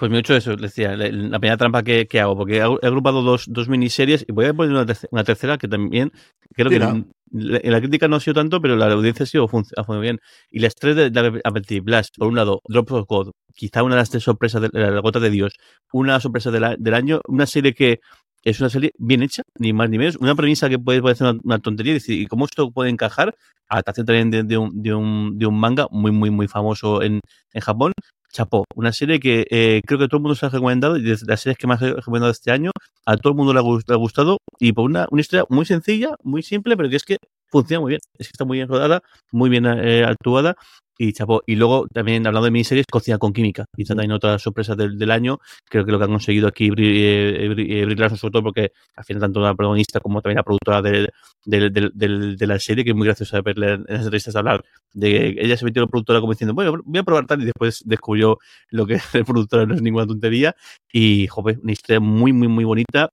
[0.01, 3.69] Pues mi 8 eso, decía, la, primera trampa que, hago, porque he agrupado dos, dos
[3.69, 4.73] miniseries y voy a poner
[5.11, 6.11] una, tercera que también
[6.55, 10.19] creo que la, crítica no ha sido tanto, pero la audiencia ha sido ha bien.
[10.49, 13.93] Y las tres de, de Apple Blast, por un lado, Drop of God, quizá una
[13.93, 15.53] de las tres sorpresas de la gota de Dios,
[15.93, 17.99] una sorpresa del año, una serie que
[18.41, 20.15] es una serie bien hecha, ni más ni menos.
[20.15, 23.35] Una premisa que puede parecer una, tontería, decir, ¿y cómo esto puede encajar?
[23.67, 27.19] Adaptación también de, un, de, un, de un manga muy, muy, muy famoso en,
[27.53, 27.93] en Japón.
[28.31, 31.17] Chapó, una serie que eh, creo que todo el mundo se ha recomendado y de
[31.27, 32.71] las series que más he recomendado este año,
[33.05, 36.43] a todo el mundo le ha, gustado y por una, una historia muy sencilla, muy
[36.43, 37.17] simple, pero que es que
[37.47, 37.99] funciona muy bien.
[38.17, 40.55] Es que está muy bien rodada, muy bien eh, actuada
[41.01, 41.41] y chapo.
[41.47, 43.65] Y luego también hablando de miniseries, Cocina con Química.
[43.75, 45.39] Y también otra sorpresa del, del, año.
[45.67, 49.21] Creo que lo que han conseguido aquí eh, eh, brillar sobre todo porque al final
[49.21, 51.09] tanto la protagonista como también la productora de,
[51.45, 55.57] de, la serie, que es muy gracioso verle en las entrevistas hablar de que ella
[55.57, 58.37] se metió en la productora como diciendo, bueno, voy a probar tal y después descubrió
[58.69, 60.55] lo que es productora no es ninguna tontería.
[60.93, 63.09] Y, joder, una historia muy, muy, muy bonita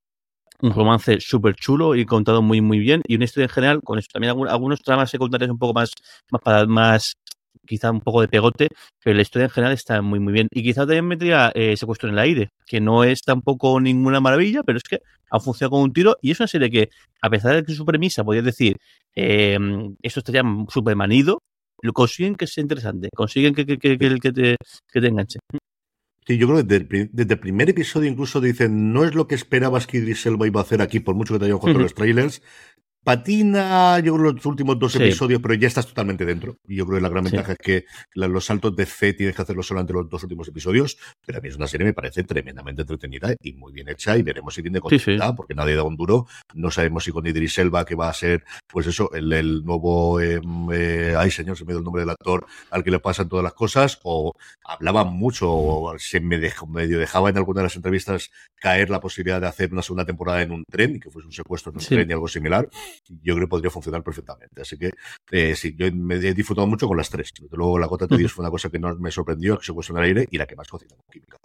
[0.60, 3.96] un romance súper chulo y contado muy muy bien y una historia en general con
[3.96, 5.92] eso también algunos, algunos tramas secundarios un poco más
[6.32, 7.14] más, más
[7.66, 8.68] quizá un poco de pegote,
[9.02, 10.48] pero la historia en general está muy, muy bien.
[10.50, 14.62] Y quizá también metería eh, Secuestro en el aire, que no es tampoco ninguna maravilla,
[14.62, 16.88] pero es que ha funcionado con un tiro y es una serie que,
[17.20, 18.76] a pesar de que su premisa, podría decir,
[19.14, 19.58] eh,
[20.02, 21.42] esto estaría súper manido,
[21.82, 24.56] lo consiguen que sea interesante, consiguen que, que, que, que, te,
[24.92, 25.38] que te enganche.
[26.26, 29.86] Sí, yo creo que desde el, primer episodio incluso dicen, no es lo que esperabas
[29.86, 32.42] que Idris Elba iba a hacer aquí, por mucho que te hayan jugado los trailers,
[33.08, 36.58] Patina, yo creo, los últimos dos episodios, pero ya estás totalmente dentro.
[36.68, 39.40] Y yo creo que la gran ventaja es que los saltos de fe tienes que
[39.40, 40.98] hacerlo solamente los dos últimos episodios.
[41.24, 44.14] Pero a mí es una serie me parece tremendamente entretenida y muy bien hecha.
[44.18, 46.26] Y veremos si tiene continuidad, porque nadie da un duro.
[46.52, 50.20] No sabemos si con Idris Elba, que va a ser, pues eso, el, nuevo.
[50.20, 53.30] Em, eh, ay, señor, se me dio el nombre del actor al que le pasan
[53.30, 54.00] todas las cosas.
[54.02, 58.90] O hablaba mucho, o se me dejó, medio dejaba en alguna de las entrevistas caer
[58.90, 61.72] la posibilidad de hacer una segunda temporada en un tren, y que fuese un secuestro
[61.72, 62.68] en un tren y algo similar
[63.06, 64.62] yo creo que podría funcionar perfectamente.
[64.62, 64.90] Así que
[65.30, 67.32] eh, sí, yo me he disfrutado mucho con las tres.
[67.50, 69.92] luego, la gota de Dios fue una cosa que no me sorprendió, que se puso
[69.92, 71.38] en el aire y la que más cocina con química.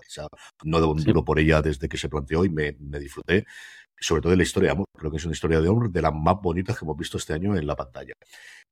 [0.63, 3.45] No debo un duro por ella desde que se planteó y me, me disfruté
[4.03, 4.87] sobre todo de la historia de amor.
[4.97, 7.33] Creo que es una historia de amor de las más bonitas que hemos visto este
[7.33, 8.13] año en la pantalla.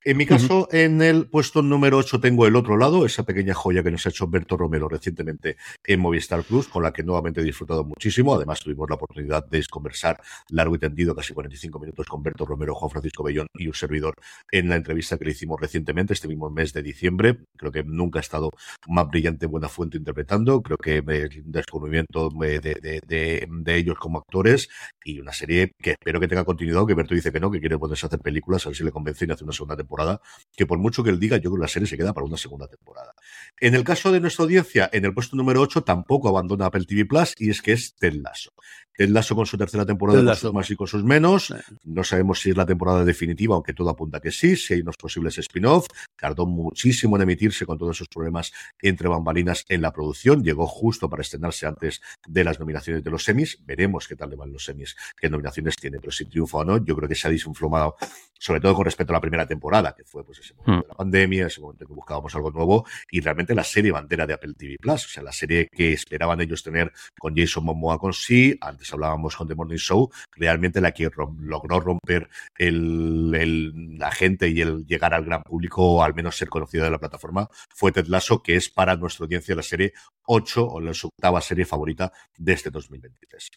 [0.03, 3.83] En mi caso, en el puesto número 8 tengo el otro lado, esa pequeña joya
[3.83, 7.43] que nos ha hecho Berto Romero recientemente en Movistar Plus, con la que nuevamente he
[7.43, 8.33] disfrutado muchísimo.
[8.33, 12.73] Además, tuvimos la oportunidad de conversar largo y tendido, casi 45 minutos, con Berto Romero,
[12.73, 14.15] Juan Francisco Bellón y un servidor
[14.51, 17.37] en la entrevista que le hicimos recientemente, este mismo mes de diciembre.
[17.55, 18.49] Creo que nunca ha estado
[18.87, 20.63] más brillante Buena Fuente interpretando.
[20.63, 24.67] Creo que el descubrimiento de, de, de, de ellos como actores
[25.05, 27.77] y una serie que espero que tenga continuidad, que Berto dice que no, que quiere
[27.77, 30.21] poderse hacer películas, a ver si le convence y hace una segunda temporada
[30.55, 32.37] que por mucho que él diga, yo creo que la serie se queda para una
[32.37, 33.13] segunda temporada.
[33.59, 37.05] En el caso de nuestra audiencia, en el puesto número 8 tampoco abandona Apple TV
[37.05, 38.51] Plus y es que es Ted Lasso.
[38.95, 41.53] Ted Lasso con su tercera temporada, con sus más y con sus menos.
[41.83, 44.97] No sabemos si es la temporada definitiva, aunque todo apunta que sí, si hay unos
[44.97, 45.87] posibles spin-off.
[46.15, 48.51] Tardó muchísimo en emitirse con todos esos problemas
[48.81, 50.43] entre bambalinas en la producción.
[50.43, 53.59] Llegó justo para estrenarse antes de las nominaciones de los semis.
[53.65, 56.83] Veremos qué tal le van los semis, qué nominaciones tiene, pero si triunfa o no,
[56.83, 57.95] yo creo que se ha desinflomado,
[58.37, 60.81] sobre todo con respecto a la primera temporada, que fue pues ese momento hmm.
[60.81, 64.27] de la pandemia, ese momento en que buscábamos algo nuevo, y realmente la serie bandera
[64.27, 67.97] de Apple TV Plus, o sea, la serie que esperaban ellos tener con Jason Momoa
[67.97, 74.49] con sí, antes hablábamos con The Morning Show, realmente la que logró romper la gente
[74.49, 77.91] y el llegar al gran público, o al menos ser conocida de la plataforma, fue
[77.91, 79.93] Ted Lasso, que es para nuestra audiencia la serie
[80.25, 83.49] 8 o la octava serie favorita de este 2023.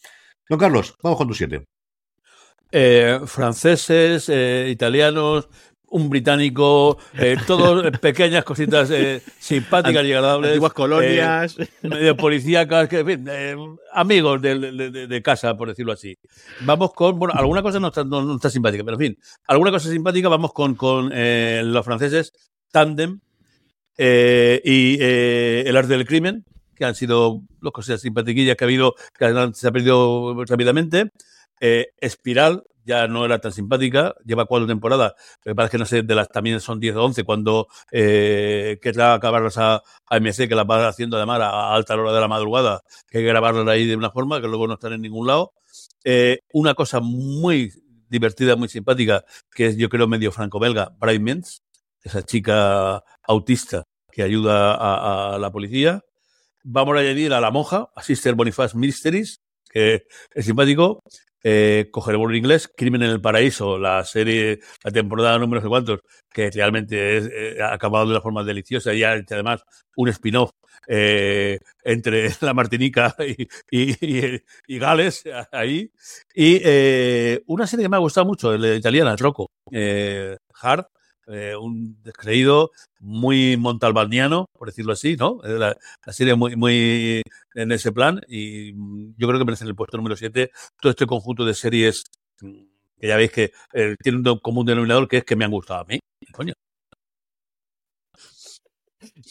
[0.48, 1.64] Don Carlos, vamos con tu 7.
[2.76, 5.48] Eh, franceses, eh, italianos,
[5.94, 10.50] un británico, eh, todos pequeñas cositas eh, simpáticas y agradables.
[10.50, 11.56] Antiguas colonias.
[11.56, 13.56] Eh, medio policíacas, que, en fin, eh,
[13.92, 14.58] amigos de,
[15.06, 16.18] de, casa, por decirlo así.
[16.62, 19.88] Vamos con, bueno, alguna cosa no está, no, está simpática, pero en fin, alguna cosa
[19.88, 22.32] simpática, vamos con, con los franceses,
[22.72, 23.20] Tandem
[23.96, 29.32] y El arte del crimen, que han sido dos cosas simpatiquillas que ha habido, que
[29.54, 31.12] se ha perdido rápidamente.
[31.60, 36.14] Espiral, ya no era tan simpática, lleva cuatro temporadas, me parece que no sé, de
[36.14, 40.88] las también son 10 o 11, cuando eh, acabarlas a, a, MC, que las va
[40.88, 44.10] haciendo además a, alta hora de la madrugada, que hay que grabarlas ahí de una
[44.10, 45.52] forma que luego no están en ningún lado.
[46.04, 47.72] Eh, una cosa muy
[48.08, 51.62] divertida, muy simpática, que es yo creo medio franco-belga, Bright Mintz,
[52.02, 56.02] esa chica autista que ayuda a, a, la policía.
[56.62, 61.00] Vamos a añadir a la monja, a Sister Boniface Mysteries, que es simpático
[61.44, 66.00] eh, coger el inglés, Crimen en el Paraíso, la serie, la temporada número de cuantos,
[66.32, 69.62] que realmente es, eh, ha acabado de una forma deliciosa y además
[69.94, 70.50] un spin-off
[70.88, 73.14] eh, entre la Martinica
[73.70, 75.92] y, Gales ahí.
[76.34, 79.50] Y eh, una serie que me ha gustado mucho, la italiana, Rocco,
[80.62, 80.86] Hard,
[81.26, 85.40] eh, un descreído, muy montalbaniano, por decirlo así, ¿no?
[85.42, 87.22] La, la, serie muy, muy
[87.54, 88.72] en ese plan y
[89.16, 92.04] yo creo que merece el puesto número 7 todo este conjunto de series
[92.40, 95.50] mm, que ya veis que eh, tiene un común denominador que es que me han
[95.50, 96.00] gustado a mí.
[96.32, 96.54] Coño.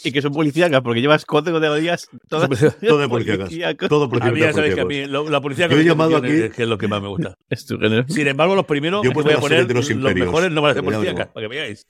[0.03, 2.47] Y que son policíacas, porque llevas código de días todo,
[2.87, 3.89] todo de policíacas.
[3.89, 6.53] Todo a mí ya sabéis que a mí la policía Yo he llamado aquí, es,
[6.53, 7.35] que es lo que más me gusta.
[8.07, 10.83] Sin embargo, los primeros yo voy a poner los, los mejores no van a ser
[10.83, 11.85] policíacas, para que veáis.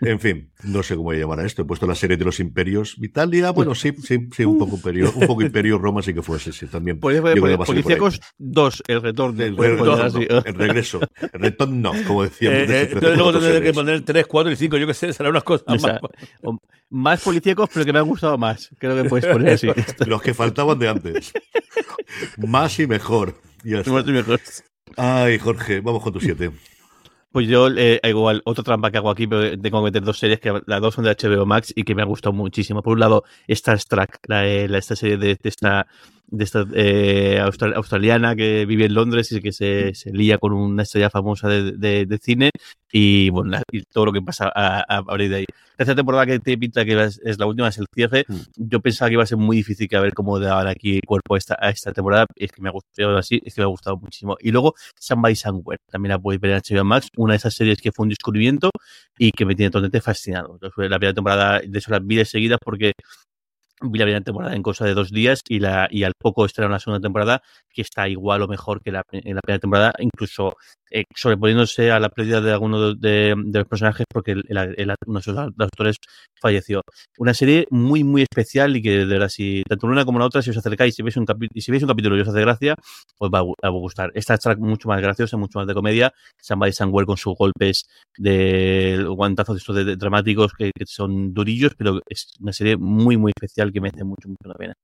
[0.00, 1.62] En fin, no sé cómo voy a llamar a esto.
[1.62, 2.96] He puesto la serie de los imperios.
[2.98, 6.52] Italia, bueno, sí, sí, sí, un poco imperio, un poco imperio Roma sí que fuese,
[6.52, 6.98] sí, también.
[6.98, 9.42] Policíacos 2, el retorno.
[9.42, 11.00] El, retorno, el regreso.
[11.32, 12.50] El retorno, no, como decía.
[12.50, 15.30] Eh, eh, entonces luego tendré que poner 3, 4 y 5, yo qué sé, serán
[15.30, 16.00] unas cosas o sea,
[16.42, 16.56] más.
[16.92, 18.70] Más policíacos, pero que me han gustado más.
[18.78, 19.68] Creo que puedes poner así.
[20.06, 21.32] Los que faltaban de antes.
[22.36, 23.34] más y mejor.
[23.64, 24.40] Más y mejor.
[24.96, 26.50] Ay, Jorge, vamos con tu 7.
[27.32, 30.40] Pues yo, eh, igual, otra trampa que hago aquí, pero tengo que meter dos series
[30.40, 32.82] que las dos son de HBO Max y que me han gustado muchísimo.
[32.82, 35.86] Por un lado, Star Trek, la, eh, la, esta serie de, de esta
[36.30, 40.82] de esta eh, australiana que vive en Londres y que se, se lía con una
[40.82, 42.50] estrella famosa de, de, de cine
[42.92, 45.46] y bueno y todo lo que pasa a, a, a de ahí.
[45.80, 48.26] Esta temporada que te pinta que es, es, la última, es el cierre.
[48.28, 48.34] Mm.
[48.56, 51.36] Yo pensaba que iba a ser muy difícil que a ver cómo daban aquí cuerpo
[51.36, 52.26] a esta, a esta temporada.
[52.36, 54.36] Y es que me ha gustado así, es que me ha gustado muchísimo.
[54.40, 57.80] Y luego Somebody Somewhere, también la podéis ver en HBO Max, una de esas series
[57.80, 58.70] que fue un descubrimiento
[59.18, 60.52] y que me tiene totalmente fascinado.
[60.52, 62.92] Entonces, la primera temporada, de eso las vi de seguidas porque
[63.80, 66.72] vi la primera temporada en cosa de dos días y, la, y al poco estrenaron
[66.72, 70.56] la segunda temporada que está igual o mejor que la, en la primera temporada, incluso
[70.90, 74.44] eh, sobreponiéndose a la pérdida de alguno de, los personajes porque el,
[75.06, 75.96] uno de los actores
[76.40, 76.82] falleció.
[77.18, 80.42] Una serie muy, muy especial y que de verdad, si tanto una como la otra,
[80.42, 82.74] si os acercáis si veis un, y si veis un capítulo y os hace gracia,
[83.18, 84.10] os va a, gustar.
[84.14, 86.12] Esta está mucho más graciosa, mucho más de comedia.
[86.40, 87.84] Somebody Somewhere con sus golpes
[88.16, 93.32] de guantazos estos de, dramáticos que, que son durillos, pero es una serie muy, muy
[93.36, 94.74] especial que merece mucho, mucho la pena.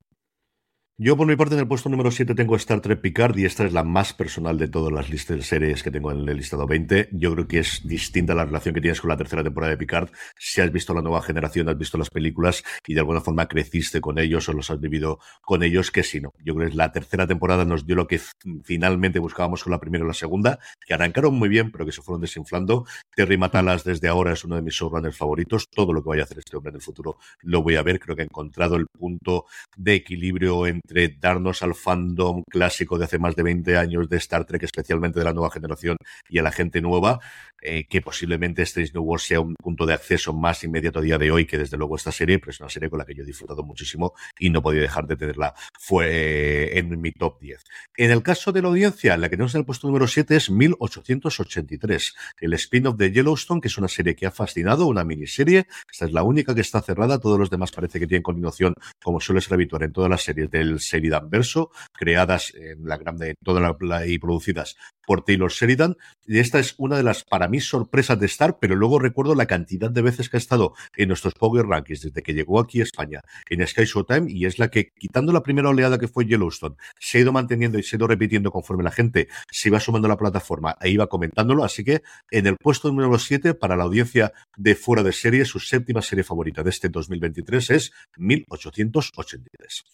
[0.98, 3.66] Yo, por mi parte, en el puesto número 7 tengo Star Trek Picard y esta
[3.66, 6.66] es la más personal de todas las listas de series que tengo en el listado
[6.66, 7.10] 20.
[7.12, 10.08] Yo creo que es distinta la relación que tienes con la tercera temporada de Picard.
[10.38, 14.00] Si has visto la nueva generación, has visto las películas y de alguna forma creciste
[14.00, 16.32] con ellos o los has vivido con ellos, que si no.
[16.42, 18.18] Yo creo que la tercera temporada nos dio lo que
[18.64, 22.00] finalmente buscábamos con la primera y la segunda, que arrancaron muy bien, pero que se
[22.00, 22.86] fueron desinflando.
[23.14, 25.68] Terry Matalas desde ahora es uno de mis showrunners favoritos.
[25.68, 28.00] Todo lo que vaya a hacer este hombre en el futuro lo voy a ver.
[28.00, 29.44] Creo que ha encontrado el punto
[29.76, 34.16] de equilibrio en entre darnos al fandom clásico de hace más de 20 años de
[34.18, 35.96] Star Trek, especialmente de la nueva generación
[36.28, 37.18] y a la gente nueva,
[37.60, 41.18] eh, que posiblemente Strange New World sea un punto de acceso más inmediato a día
[41.18, 43.24] de hoy que desde luego esta serie, pero es una serie con la que yo
[43.24, 47.64] he disfrutado muchísimo y no podía dejar de tenerla fue en mi top 10.
[47.96, 50.50] En el caso de la audiencia, la que tenemos en el puesto número 7 es
[50.50, 56.04] 1883, el spin-off de Yellowstone, que es una serie que ha fascinado, una miniserie, esta
[56.04, 59.40] es la única que está cerrada, todos los demás parece que tienen continuación, como suele
[59.40, 64.06] ser habitual en todas las series del Sheridan Verso, creadas en la grande, toda la,
[64.06, 68.26] y producidas por Taylor Sheridan, y esta es una de las, para mí, sorpresas de
[68.26, 72.02] Star, pero luego recuerdo la cantidad de veces que ha estado en nuestros Power Rankings
[72.02, 75.42] desde que llegó aquí a España, en Sky Showtime, y es la que, quitando la
[75.42, 78.82] primera oleada que fue Yellowstone, se ha ido manteniendo y se ha ido repitiendo conforme
[78.82, 82.56] la gente se iba sumando a la plataforma e iba comentándolo, así que en el
[82.56, 86.70] puesto número 7, para la audiencia de fuera de serie, su séptima serie favorita de
[86.70, 89.84] este 2023 es 1883.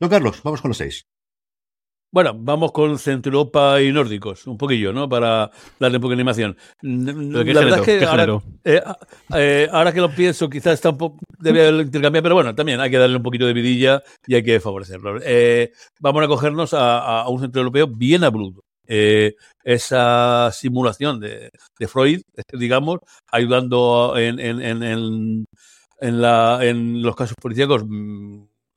[0.00, 1.06] Don Carlos, vamos con los 6.
[2.14, 5.08] Bueno, vamos con Centro Europa y nórdicos, un poquillo, ¿no?
[5.08, 6.56] Para darle un poco de animación.
[6.80, 8.82] La género, verdad es que ahora, eh,
[9.34, 12.88] eh, ahora, que lo pienso, quizás está un poco, debe intercambiar, pero bueno, también hay
[12.88, 15.18] que darle un poquito de vidilla y hay que favorecerlo.
[15.24, 18.62] Eh, vamos a cogernos a, a, un centro europeo bien abrudo.
[18.86, 22.20] Eh, esa simulación de, de, Freud,
[22.52, 25.46] digamos, ayudando en, en, en,
[26.00, 27.82] en, la, en los casos policíacos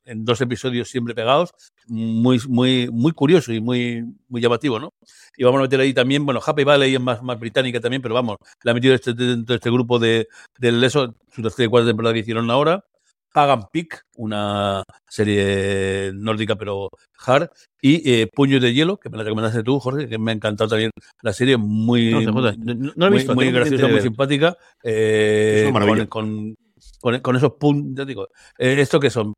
[0.08, 1.50] en dos episodios siempre pegados,
[1.86, 4.92] muy, muy, muy curioso y muy, muy llamativo, ¿no?
[5.36, 8.14] Y vamos a meter ahí también, bueno, Happy Valley es más, más británica también, pero
[8.14, 11.68] vamos, la ha metido este, dentro de este grupo de, del eso, su tercera y
[11.68, 12.84] cuarta temporada que hicieron ahora.
[13.32, 16.88] Pagan Peak, una serie nórdica pero
[17.26, 20.34] hard, y eh, Puños de Hielo, que me la recomendaste tú, Jorge, que me ha
[20.34, 20.90] encantado también
[21.22, 26.56] la serie, muy, no, no, no, no muy, muy graciosa, muy simpática, eh, con, con,
[27.00, 29.34] con, con, esos puntos, ya digo, eh, esto que son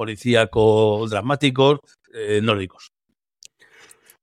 [0.00, 1.80] policíaco dramáticos
[2.14, 2.90] eh, nórdicos.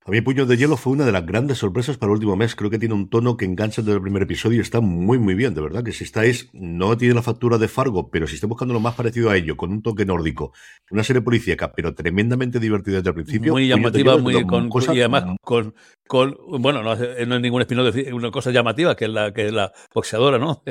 [0.04, 2.56] A mí Puño de Hielo fue una de las grandes sorpresas para el último mes.
[2.56, 5.34] Creo que tiene un tono que engancha desde el primer episodio y está muy, muy
[5.34, 5.84] bien, de verdad.
[5.84, 8.96] Que si estáis, no tiene la factura de Fargo, pero si estáis buscando lo más
[8.96, 10.52] parecido a ello, con un toque nórdico,
[10.90, 13.52] una serie policíaca, pero tremendamente divertida desde el principio.
[13.52, 15.74] Muy llamativa, muy con, cosas, y además con,
[16.08, 19.46] con bueno, no, no es ningún espino de una cosa llamativa, que es la, que
[19.46, 20.64] es la boxeadora, ¿no?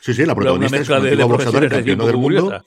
[0.00, 2.40] Sí, sí, la protagonista es una de, de boxeadora campeona del mundo.
[2.40, 2.64] Curiosa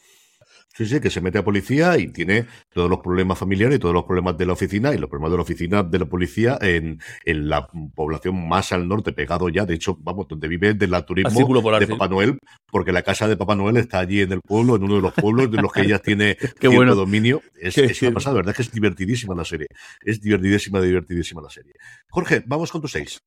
[0.78, 3.96] Sí, sí, que se mete a policía y tiene todos los problemas familiares y todos
[3.96, 7.00] los problemas de la oficina y los problemas de la oficina de la policía en,
[7.26, 11.04] en la población más al norte, pegado ya, de hecho, vamos, donde vive de la
[11.04, 12.38] turismo de Papá Noel,
[12.68, 15.14] porque la casa de Papá Noel está allí en el pueblo, en uno de los
[15.14, 16.94] pueblos de los que ella tiene Qué bueno.
[16.94, 17.42] dominio.
[17.60, 19.66] Es, es una pasada, verdad que es divertidísima la serie.
[20.06, 21.74] Es divertidísima, divertidísima la serie.
[22.12, 23.20] Jorge, vamos con tu seis.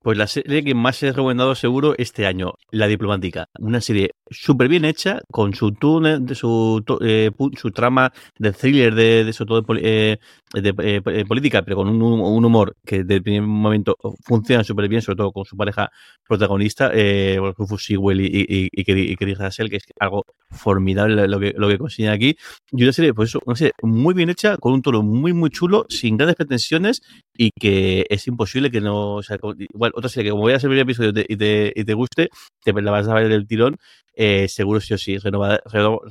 [0.00, 3.46] Pues la serie que más he recomendado seguro este año, La Diplomática.
[3.58, 8.94] Una serie súper bien hecha, con su túnel, de su, eh, su trama de thriller,
[8.94, 10.18] de, de todo eh,
[10.54, 14.64] de, eh, eh, política, pero con un, un, humor que desde el primer momento funciona
[14.64, 15.90] súper bien, sobre todo con su pareja
[16.26, 21.38] protagonista, eh, Rufus Sewell y, y, y, y Chris Russell, que es algo formidable lo
[21.38, 22.36] que, lo que consiguen aquí.
[22.72, 25.50] Y una serie, pues eso, una serie muy bien hecha, con un tono muy, muy
[25.50, 27.02] chulo, sin grandes pretensiones
[27.36, 29.16] y que es imposible que no.
[29.16, 32.30] O sea, igual, otra serie que como hacer el episodio y te, y te guste,
[32.64, 33.76] te la vas a ver del tirón.
[34.20, 35.60] Eh, seguro sí o sí, renovada,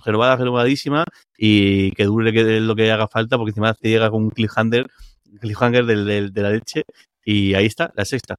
[0.06, 1.04] renovada, renovadísima
[1.38, 4.88] y que dure que, lo que haga falta, porque encima te llega con un cliffhanger,
[5.42, 6.84] cliffhanger del, del, de la leche.
[7.26, 8.38] Y ahí está, la sexta.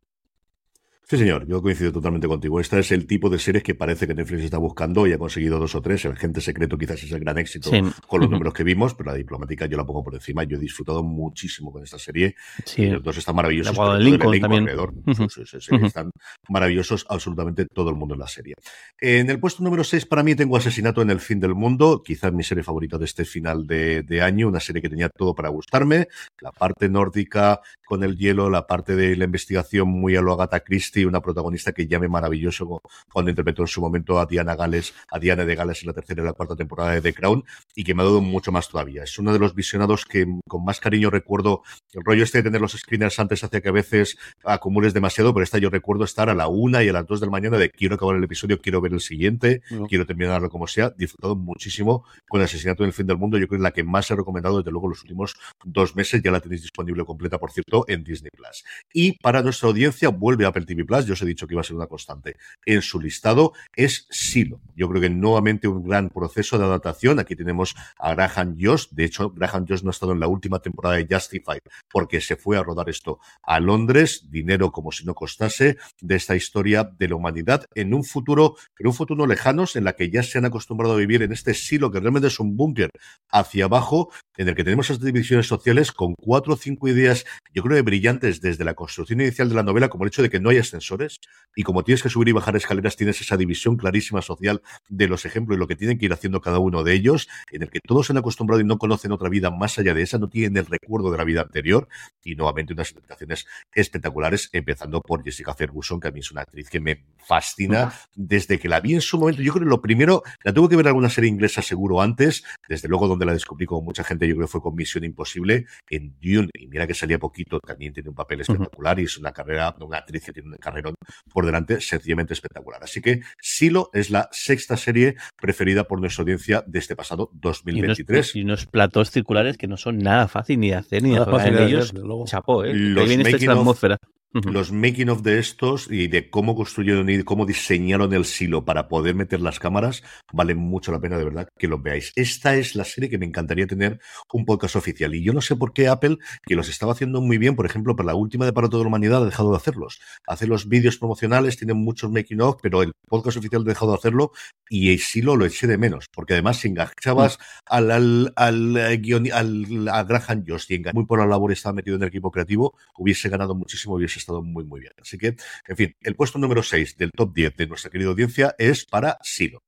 [1.11, 2.61] Sí, señor, yo coincido totalmente contigo.
[2.61, 5.59] Esta es el tipo de series que parece que Netflix está buscando y ha conseguido
[5.59, 6.05] dos o tres.
[6.05, 7.81] El Gente Secreto quizás es el gran éxito sí.
[8.07, 10.44] con los números que vimos, pero la diplomática yo la pongo por encima.
[10.44, 12.37] Yo he disfrutado muchísimo con esta serie.
[12.62, 12.90] Sí.
[12.90, 13.75] Los dos están maravillosos.
[13.75, 14.68] La de Lincoln también.
[14.68, 15.31] Uh -huh.
[15.31, 15.87] sí, sí, uh -huh.
[15.87, 16.11] Están
[16.51, 18.53] maravillosos absolutamente todo el mundo en la serie.
[19.01, 22.35] En el puesto número 6 para mí tengo Asesinato en el fin del mundo, quizás
[22.35, 25.49] mi serie favorita de este final de, de año, una serie que tenía todo para
[25.49, 26.09] gustarme.
[26.42, 30.61] La parte nórdica con el hielo, la parte de la investigación muy a lo Agatha
[30.61, 32.83] Christie, una protagonista que llame maravilloso
[33.13, 36.23] cuando interpretó en su momento a Diana Gales, a Diana de Gales en la tercera
[36.23, 39.03] y la cuarta temporada de The Crown, y que me ha dado mucho más todavía.
[39.03, 42.61] Es uno de los visionados que con más cariño recuerdo el rollo este de tener
[42.61, 46.35] los screeners antes hace que a veces acumules demasiado, pero esta yo recuerdo estar a
[46.35, 48.81] la una y a las dos de la mañana de quiero acabar el episodio, quiero
[48.81, 49.87] ver el siguiente, no.
[49.87, 50.91] quiero terminarlo como sea.
[50.91, 53.39] Disfrutado muchísimo con el asesinato en el fin del mundo.
[53.39, 55.35] Yo creo que es la que más he recomendado desde luego los últimos
[55.65, 56.23] dos meses.
[56.23, 58.65] Ya la tenéis disponible completa, por cierto, en Disney Plus.
[58.93, 61.64] Y para nuestra audiencia, vuelve a Apple TV Yo os he dicho que iba a
[61.64, 63.53] ser una constante en su listado.
[63.77, 64.61] Es Silo.
[64.74, 67.18] Yo creo que nuevamente un gran proceso de adaptación.
[67.18, 68.87] Aquí tenemos a Graham Josh.
[68.90, 72.37] De hecho, Graham Josh no ha estado en la última temporada de Justified porque se
[72.37, 74.29] fue a rodar esto a Londres.
[74.31, 78.87] Dinero como si no costase de esta historia de la humanidad en un futuro, en
[78.87, 81.90] un futuro lejanos en la que ya se han acostumbrado a vivir en este silo
[81.90, 82.90] que realmente es un búnker
[83.31, 87.24] hacia abajo, en el que tenemos esas divisiones sociales con cuatro o cinco ideas,
[87.55, 90.31] yo creo que brillantes desde la construcción inicial de la novela, como el hecho de
[90.31, 91.21] que no hay ascensores
[91.55, 95.25] y como tienes que subir y bajar escaleras, tienes esa división clarísima social de los
[95.25, 97.81] ejemplos y lo que tienen que ir haciendo cada uno de ellos, en el que
[97.81, 100.57] todos se han acostumbrado y no conocen otra vida más allá de esa, no tienen
[100.57, 101.89] el recuerdo de la vida anterior
[102.23, 106.69] y nuevamente unas interpretaciones espectaculares, empezando por Jessica Ferguson, que a mí es una actriz
[106.69, 109.43] que me fascina desde que la vi en su momento.
[109.43, 112.89] Yo creo que lo primero, la tuve que ver alguna serie inglesa seguro antes, desde
[112.89, 116.17] luego donde la descubrí con mucha gente, yo creo que fue con Misión Imposible en
[116.21, 119.03] Dune, y mira que salía poquito, también tiene un papel espectacular uh -huh.
[119.03, 120.94] y es una carrera, una actriz que tiene un carrerón
[121.33, 122.83] por delante sencillamente espectacular.
[122.83, 128.09] Así que Silo es la sexta serie preferida por nuestra audiencia de este pasado 2023.
[128.09, 131.11] Y unos, y unos platos circulares que no son nada fácil ni de hacer ni
[131.11, 131.92] de hacer en ellos.
[132.27, 132.74] Chapó, ¿eh?
[132.74, 133.98] Los Ahí viene esta atmósfera.
[134.35, 134.53] Uh -huh.
[134.53, 138.87] Los making of de estos y de cómo construyeron y cómo diseñaron el silo para
[138.87, 140.03] poder meter las cámaras
[140.35, 142.12] valen mucho la pena de verdad que los veáis.
[142.14, 144.01] Esta es la serie que me encantaría tener
[144.33, 147.38] un podcast oficial y yo no sé por qué Apple, que los estaba haciendo muy
[147.38, 149.99] bien, por ejemplo, para la última de Para toda la humanidad ha dejado de hacerlos.
[150.27, 153.99] Hace los vídeos promocionales, tienen muchos making of, pero el podcast oficial ha dejado de
[153.99, 154.33] hacerlo
[154.69, 157.64] y el silo lo eché de menos, porque además si enganchabas uh -huh.
[157.67, 161.73] al, al, al, al, guion, al a Graham Josh y muy por la labor estaba
[161.75, 164.92] metido en el equipo creativo, hubiese ganado muchísimo, hubiese estado muy, muy bien.
[165.00, 168.54] Así que, en fin, el puesto número 6 del top 10 de nuestra querida audiencia
[168.59, 169.62] es para Silo.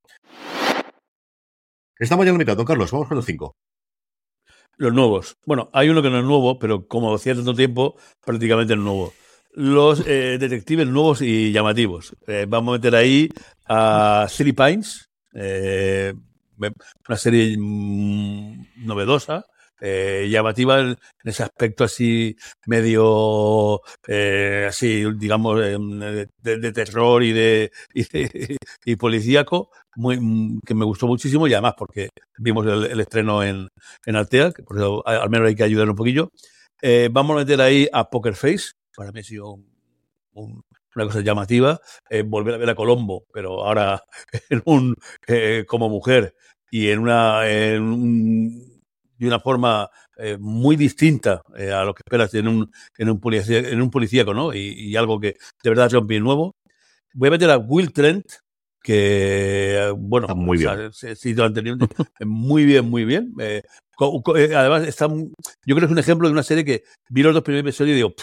[1.98, 3.56] Estamos ya en la mitad, don Carlos, vamos con los 5.
[4.78, 5.36] Los nuevos.
[5.44, 9.12] Bueno, hay uno que no es nuevo, pero como hacía tanto tiempo, prácticamente es nuevo.
[9.52, 12.16] Los eh, detectives nuevos y llamativos.
[12.26, 13.28] Eh, vamos a meter ahí
[13.68, 16.14] a Three Pines, eh,
[16.56, 19.44] una serie mmm, novedosa,
[19.80, 27.70] eh, llamativa en, ese aspecto así medio eh, así digamos de, de, terror y de
[27.94, 30.18] y, y policíaco muy,
[30.64, 33.68] que me gustó muchísimo y además porque vimos el, estreno en,
[34.06, 36.30] en Altea que por eso al menos hay que ayudar un poquillo
[36.82, 38.72] Eh, vamos a meter ahí a Poker Face.
[38.96, 39.58] Para mí ha sido
[40.32, 41.80] una cosa llamativa.
[42.26, 44.02] Volver a ver a Colombo, pero ahora
[44.50, 44.94] en un,
[45.26, 46.34] eh, como mujer
[46.70, 48.69] y en una, en
[49.20, 49.88] de una forma
[50.38, 54.52] muy distinta a lo que esperas en un, en un, policía, en un policíaco, ¿no?
[54.52, 56.56] Y, algo que de verdad es un bien nuevo.
[57.14, 58.26] Voy a meter a Will Trent,
[58.82, 60.90] que, bueno, muy bien.
[62.20, 63.34] muy bien, muy bien.
[63.38, 63.62] Eh,
[64.36, 65.26] eh, además, está, yo
[65.64, 67.96] creo que es un ejemplo de una serie que vi los dos primeros episodios y
[67.96, 68.14] digo,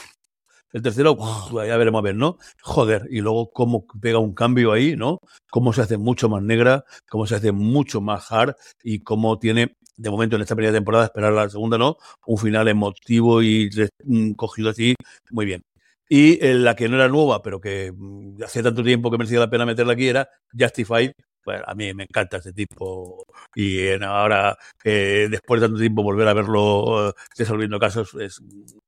[0.78, 1.18] el tercero,
[1.66, 2.38] ya veremos a ver, ¿no?
[2.62, 5.20] Joder, y luego cómo pega un cambio ahí, ¿no?
[5.50, 9.76] Cómo se hace mucho más negra, cómo se hace mucho más hard y cómo tiene,
[9.98, 11.98] de momento en esta primera temporada, esperar la segunda, ¿no?
[12.26, 13.70] Un final emotivo y
[14.06, 14.96] mm, cogido así,
[15.32, 15.64] muy bien.
[16.10, 19.50] Y la que no era nueva, pero que mm, hace tanto tiempo que merecía la
[19.50, 21.12] pena meterla aquí, era Justified.
[21.46, 23.24] Bueno, a mí me encanta ese tipo.
[23.56, 28.42] Y ahora, después de tanto tiempo, volver a verlo resolviendo casos es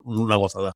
[0.04, 0.74] una gozada.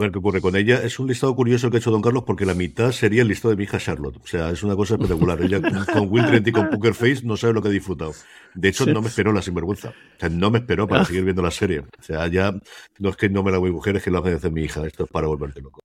[0.00, 0.82] A ver qué ocurre con ella.
[0.82, 3.50] Es un listado curioso que ha hecho Don Carlos porque la mitad sería el listado
[3.50, 4.16] de mi hija Charlotte.
[4.16, 5.42] O sea, es una cosa espectacular.
[5.42, 5.60] Ella
[5.92, 8.14] con Will Trent y con Poker Face no sabe lo que ha disfrutado.
[8.54, 9.90] De hecho, no me esperó la sinvergüenza.
[9.90, 11.04] O sea, no me esperó para ah.
[11.04, 11.80] seguir viendo la serie.
[11.80, 12.54] O sea, ya
[12.98, 14.50] no es que no me la voy a mujer, es que la voy a hacer
[14.50, 14.86] mi hija.
[14.86, 15.82] Esto es para volverte loco.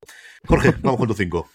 [0.48, 1.50] Jorge, vamos con tu cinco.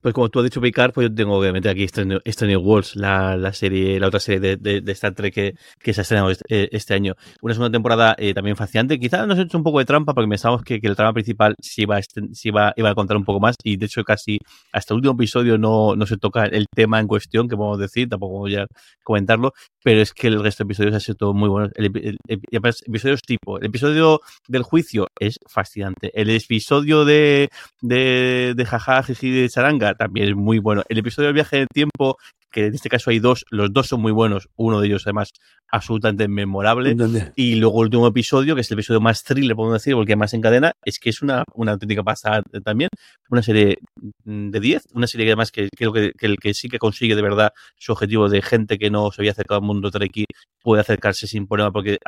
[0.00, 3.52] Pues como tú has dicho, Picard, pues yo tengo meter aquí Stranger Worlds, la, la,
[3.52, 6.94] serie, la otra serie de, de, Star Trek que, que, se ha estrenado este, este,
[6.94, 7.14] año.
[7.42, 9.00] Una segunda temporada eh, también fascinante.
[9.00, 11.56] Quizás nos ha hecho un poco de trampa porque pensamos que, que el trama principal
[11.60, 12.00] sí iba, a,
[12.44, 14.38] iba, iba, a contar un poco más y de hecho casi
[14.72, 18.08] hasta el último episodio no, no se toca el tema en cuestión que podemos decir,
[18.08, 18.66] tampoco voy a
[19.02, 19.52] comentarlo,
[19.88, 21.70] pero es que el resto de episodios ha sido todo muy bueno.
[21.74, 26.10] El, episodios tipo, el episodio del juicio es fascinante.
[26.12, 27.48] El episodio de,
[27.80, 30.82] de, de jaja, de charanga también es muy bueno.
[30.90, 32.18] El episodio del viaje del tiempo,
[32.50, 35.32] que en este caso hay dos, los dos son muy buenos, uno de ellos además
[35.70, 36.96] absolutamente memorable.
[37.36, 40.34] Y luego el último episodio, que es el episodio más thriller, podemos decir, porque más
[40.34, 42.88] encadena, es que es una, una auténtica pasada también.
[43.30, 43.78] Una serie
[44.24, 47.14] mm, de 10, una serie que además que creo que, el que sí que consigue
[47.14, 50.24] de verdad su objetivo de gente que no se había acercado al mundo Treki
[50.62, 51.98] puede acercarse sin problema, porque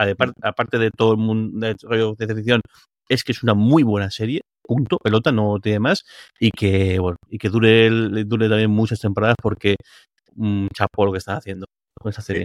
[0.43, 2.61] aparte de todo el mundo de, de ficción,
[3.09, 6.05] es que es una muy buena serie punto, pelota, no tiene más,
[6.39, 7.91] y que, bueno, y que dure,
[8.25, 9.75] dure también muchas temporadas porque
[10.37, 11.67] un mm, chapo lo que está haciendo
[11.99, 12.45] con esa serie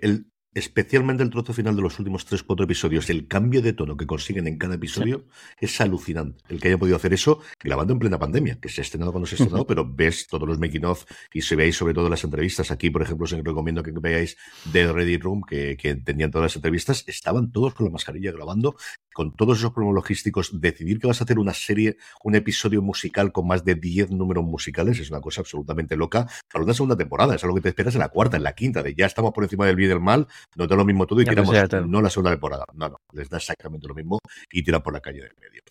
[0.56, 4.08] especialmente el trozo final de los últimos tres, cuatro episodios, el cambio de tono que
[4.08, 5.26] consiguen en cada episodio
[5.60, 6.41] es alucinante.
[6.47, 9.28] El que haya podido hacer eso grabando en plena pandemia, que se ha estrenado cuando
[9.28, 11.03] se ha estrenado, pero ves todos los making of
[11.34, 12.72] y se veis sobre todo las entrevistas.
[12.72, 14.38] Aquí, por ejemplo, os recomiendo que veáis
[14.72, 18.78] The Ready Room, que, que tenían todas las entrevistas, estaban todos con la mascarilla grabando,
[19.16, 20.59] con todos esos problemas logísticos.
[20.59, 24.43] Decidir que vas a hacer una serie, un episodio musical con más de 10 números
[24.43, 27.34] musicales es una cosa absolutamente loca para una segunda temporada.
[27.34, 29.45] Es algo que te esperas en la cuarta, en la quinta, de ya estamos por
[29.45, 31.55] encima del bien y del mal, no da lo mismo todo y queremos
[31.88, 32.66] no la segunda temporada.
[32.74, 34.20] No, no, les da exactamente lo mismo
[34.51, 35.61] y tiran por la calle del medio.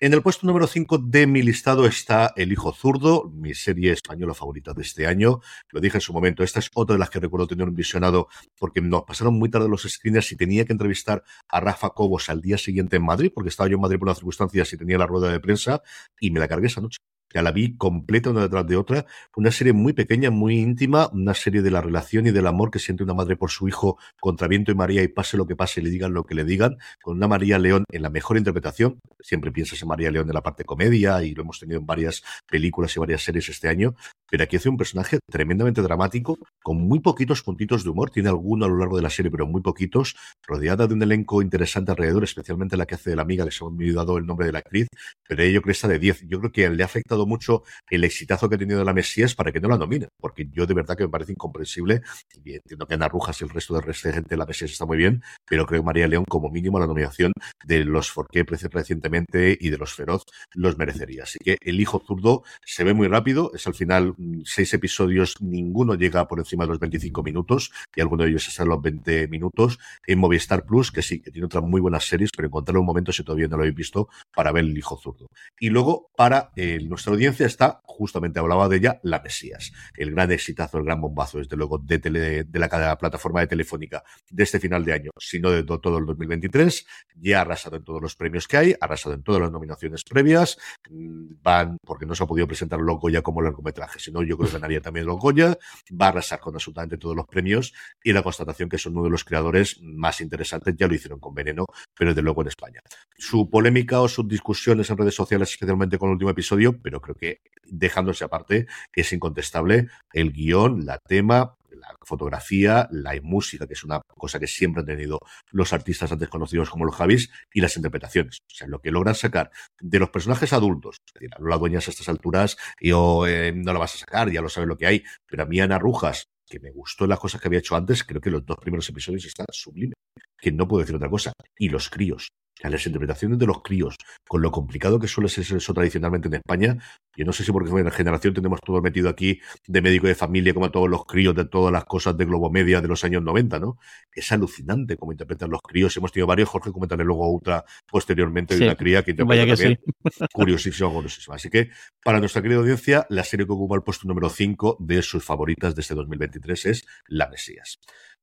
[0.00, 4.34] En el puesto número 5 de mi listado está El Hijo Zurdo, mi serie española
[4.34, 5.40] favorita de este año.
[5.70, 8.26] Lo dije en su momento, esta es otra de las que recuerdo tener un visionado
[8.58, 12.40] porque nos pasaron muy tarde los screeners y tenía que entrevistar a Rafa Cobos al
[12.40, 15.06] día siguiente en Madrid, porque estaba yo en Madrid por unas circunstancias y tenía la
[15.06, 15.80] rueda de prensa
[16.18, 16.98] y me la cargué esa noche.
[17.34, 19.06] Ya la vi completa una detrás de otra.
[19.34, 22.78] Una serie muy pequeña, muy íntima, una serie de la relación y del amor que
[22.78, 25.82] siente una madre por su hijo contra viento y María y pase lo que pase,
[25.82, 29.00] le digan lo que le digan, con una María León en la mejor interpretación.
[29.20, 32.22] Siempre piensas en María León de la parte comedia y lo hemos tenido en varias
[32.48, 33.96] películas y varias series este año,
[34.30, 38.10] pero aquí hace un personaje tremendamente dramático, con muy poquitos puntitos de humor.
[38.10, 40.14] Tiene alguno a lo largo de la serie, pero muy poquitos,
[40.46, 43.64] rodeada de un elenco interesante alrededor, especialmente la que hace de la amiga, que se
[43.64, 44.86] me ha olvidado el nombre de la actriz,
[45.28, 46.26] pero ella está de 10.
[46.28, 49.52] Yo creo que le ha afectado mucho el exitazo que ha tenido la Mesías para
[49.52, 52.02] que no la nomine, porque yo de verdad que me parece incomprensible.
[52.44, 54.96] Y entiendo que Ana Rujas y el resto de gente de la Mesías está muy
[54.96, 57.32] bien, pero creo que María León, como mínimo, la nominación
[57.64, 61.24] de los Forqué recientemente y de los Feroz los merecería.
[61.24, 65.36] Así que el hijo zurdo se ve muy rápido, es al final mm, seis episodios,
[65.40, 68.82] ninguno llega por encima de los 25 minutos y alguno de ellos está en los
[68.82, 69.78] 20 minutos.
[70.06, 73.12] En Movistar Plus, que sí, que tiene otras muy buenas series, pero encontrarlo un momento
[73.12, 75.26] si todavía no lo habéis visto para ver el hijo zurdo.
[75.58, 80.30] Y luego, para eh, nuestra audiencia, está, justamente hablaba de ella, La Mesías, el gran
[80.32, 84.60] exitazo, el gran bombazo, desde luego, de, tele, de la, plataforma de Telefónica de este
[84.60, 86.86] final de año, sino de todo el 2023.
[87.16, 90.02] Ya ha arrasado en todos los premios que hay, ha arrasado en todas las nominaciones
[90.04, 90.58] previas.
[90.90, 94.54] Mm, van, porque no se ha podido presentar ya como largometraje, sino yo creo que
[94.54, 95.58] ganaría también Logoya.
[95.90, 99.10] Va a arrasar con absolutamente todos los premios y la constatación que son uno de
[99.10, 102.80] los creadores más interesantes, ya lo hicieron con Veneno, pero desde luego en España.
[103.16, 107.14] Su polémica o sus discusiones en redes sociales, especialmente con el último episodio, pero creo
[107.14, 113.74] que dejándose aparte, que es incontestable el guion, la tema, la fotografía, la música, que
[113.74, 115.20] es una cosa que siempre han tenido
[115.50, 118.38] los artistas antes conocidos como los Javis, y las interpretaciones.
[118.50, 121.88] O sea, lo que logran sacar de los personajes adultos, es decir, a Lola Dueñas
[121.88, 124.86] a estas alturas, yo eh, no la vas a sacar, ya lo sabes lo que
[124.86, 128.04] hay, pero a mí Ana Rujas, que me gustó las cosas que había hecho antes,
[128.04, 129.94] creo que los dos primeros episodios están sublimes,
[130.38, 131.32] que no puedo decir otra cosa.
[131.56, 132.28] Y los críos,
[132.62, 133.96] las interpretaciones de los críos,
[134.26, 136.78] con lo complicado que suele ser eso tradicionalmente en España,
[137.16, 140.14] yo no sé si porque en la generación tenemos todo metido aquí de médico de
[140.14, 143.22] familia, como todos los críos de todas las cosas de Globo Media de los años
[143.22, 143.78] 90, ¿no?
[144.12, 145.96] Es alucinante cómo interpretan los críos.
[145.96, 149.78] Hemos tenido varios, Jorge, comentaré luego otra posteriormente de una cría que interpreta que también
[150.32, 151.34] curiosísimo, curiosísimo.
[151.34, 151.70] Así que,
[152.02, 155.74] para nuestra querida audiencia, la serie que ocupa el puesto número 5 de sus favoritas
[155.74, 157.78] de este 2023 es La Mesías.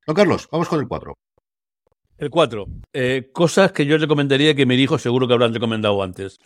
[0.06, 1.14] Don Carlos, vamos con el 4.
[2.22, 2.68] El 4.
[2.94, 6.40] Eh, cosas que yo recomendaría que mi hijo seguro que habrán recomendado antes.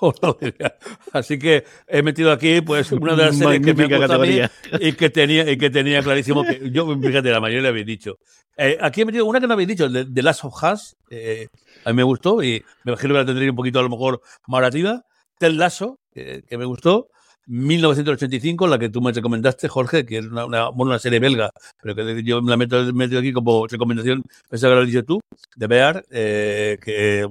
[1.12, 4.40] Así que he metido aquí pues una de las series que me gusta a mí
[4.80, 8.18] y que tenía y que tenía clarísimo que yo fíjate la mayoría le habéis dicho.
[8.56, 11.46] Eh, aquí he metido una que no habéis dicho, de, The Last of Us, eh,
[11.84, 14.20] a mí me gustó y me imagino que la tendría un poquito a lo mejor
[14.48, 15.04] más orativa.
[15.38, 17.08] Tel Lasso, que me gustó.
[17.46, 21.50] 1985, la que tú me recomendaste, Jorge, que es una, una, una serie belga,
[21.82, 25.04] pero que yo me la meto, meto aquí como recomendación, pensaba que lo has dicho
[25.04, 25.20] tú,
[25.56, 27.26] de Bear, eh, que,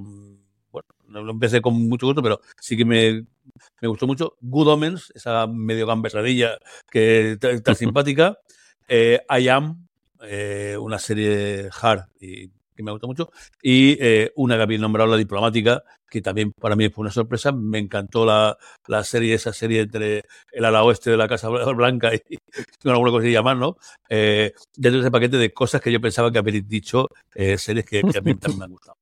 [0.71, 3.25] bueno, no lo empecé con mucho gusto, pero sí que me,
[3.81, 4.35] me gustó mucho.
[4.41, 6.57] Good Omens, esa medio gambesadilla
[6.89, 8.37] que está simpática.
[8.87, 9.87] Eh, I Am,
[10.21, 15.11] eh, una serie hard y que me gusta mucho, y eh, una que habéis nombrado,
[15.11, 17.51] la diplomática, que también para mí fue una sorpresa.
[17.51, 18.57] Me encantó la,
[18.87, 22.21] la serie, esa serie entre el ala oeste de la Casa Blanca y,
[22.89, 23.77] alguna cosa se llama, ¿no?
[24.09, 27.85] Eh, dentro de ese paquete de cosas que yo pensaba que habéis dicho, eh, series
[27.85, 28.97] que, a mí también me han gustado.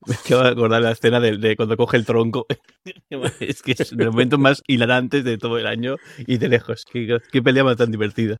[0.06, 2.46] Me acabo de acordar la escena de, cuando coge el tronco.
[3.40, 6.84] es que es de los momentos más hilarantes de todo el año y de lejos.
[6.90, 8.36] Qué, qué pelea más tan divertida.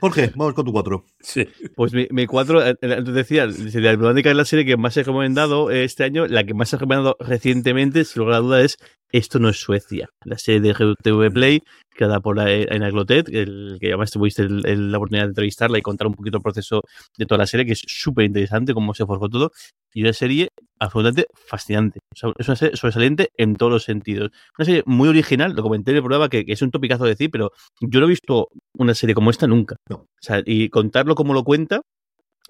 [0.00, 1.04] Jorge, vamos con tu cuatro.
[1.20, 1.46] Sí.
[1.74, 4.96] Pues mi, mi cuatro, eh, eh, antes decía, la diplomática es la serie que más
[4.96, 8.76] he recomendado este año, la que más he recomendado recientemente, sin lugar a duda, es
[9.10, 13.88] Esto no es Suecia, la serie de GTV Play, creada por Aina Glotet, el que
[13.88, 16.82] además tuviste la oportunidad de entrevistarla y contar un poquito el proceso
[17.16, 19.50] de toda la serie, que es súper interesante, cómo se forjó todo,
[19.92, 22.00] y una serie absolutamente fascinante.
[22.12, 24.30] es una serie sobresaliente en todos los sentidos.
[24.58, 27.30] Una serie muy original, lo comenté en el programa, que, es un topicazo de decir,
[27.30, 27.50] pero
[27.80, 29.76] yo no he visto una serie como esta nunca.
[29.90, 31.82] O sea, y contarlo como lo cuenta,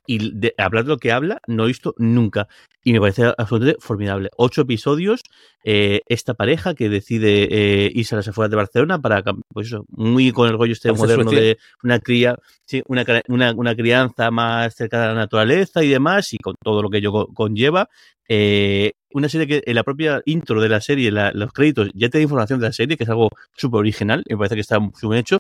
[0.09, 2.49] y de hablar de lo que habla no he visto nunca.
[2.83, 4.31] Y me parece absolutamente formidable.
[4.39, 5.21] Ocho episodios,
[5.63, 9.85] eh, esta pareja que decide eh, irse a las afueras de Barcelona para, pues eso,
[9.91, 14.99] muy con el rollo este moderno de una cría, sí, una, una, crianza más cerca
[15.03, 17.91] de la naturaleza y demás, y con todo lo que ello conlleva.
[18.31, 22.17] Eh, una serie que en la propia intro de la serie, los créditos, ya te
[22.17, 24.93] da información de la serie, que es algo súper original, me parece que está muy
[25.03, 25.37] bien hecho.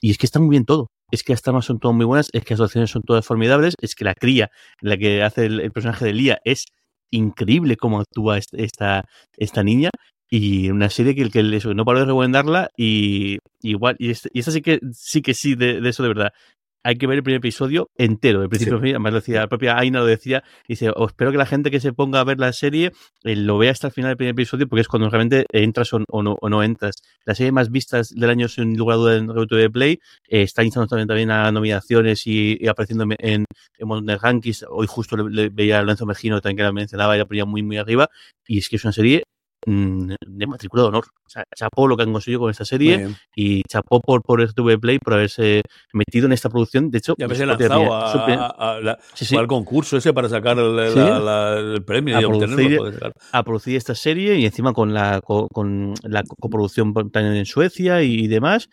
[0.00, 2.28] Y es que está muy bien todo es que las tramas son todas muy buenas,
[2.32, 4.50] es que las actuaciones son todas formidables, es que la cría,
[4.80, 6.66] la que hace el, personaje de Lía, es
[7.10, 9.04] increíble cómo actúa esta,
[9.36, 9.90] esta niña.
[10.28, 14.50] Y una serie que, que no paro de recomendarla y igual, y, esta, y esta
[14.50, 16.32] sí que sí que sí de, de, eso de verdad
[16.86, 18.42] hay que ver el primer episodio entero.
[18.42, 21.46] El principio, además lo decía, la propia Aina lo decía, dice, os espero que la
[21.46, 22.92] gente que se ponga a ver la serie
[23.24, 25.98] eh, lo vea hasta el final del primer episodio, porque es cuando realmente entras o,
[25.98, 26.94] no, o no, entras.
[27.24, 30.62] La serie más vistas del año, sin lugar a duda, en de Play, eh, está
[30.62, 33.44] instando también, también a nominaciones y, apareciendo en, en,
[33.78, 34.64] en Rankings.
[34.68, 37.64] Hoy justo le, veía a Lorenzo Mergino también que la mencionaba y la ponía muy,
[37.64, 38.08] muy arriba.
[38.46, 39.24] Y es que es una serie
[39.66, 41.04] de matrícula de honor.
[41.26, 44.78] O sea, chapó lo que han conseguido con esta serie y chapó por, por RTV
[44.78, 45.62] Play por haberse
[45.92, 46.90] metido en esta producción.
[46.90, 52.80] De hecho, ya habéis lanzado a, al concurso ese para sacar el, premio a, producir,
[53.32, 58.68] a producir esta serie y encima con la, con, la coproducción en Suecia y demás.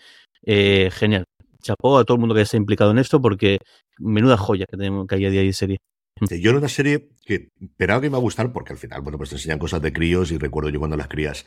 [0.45, 1.25] Eh, genial.
[1.61, 3.57] Chapó a todo el mundo que esté implicado en esto porque
[3.97, 5.77] menuda joya que, tenemos, que hay a día de serie.
[6.21, 9.17] Yo era una serie que esperaba que me iba a gustar porque al final, bueno,
[9.17, 11.45] pues te enseñan cosas de críos y recuerdo yo cuando las crías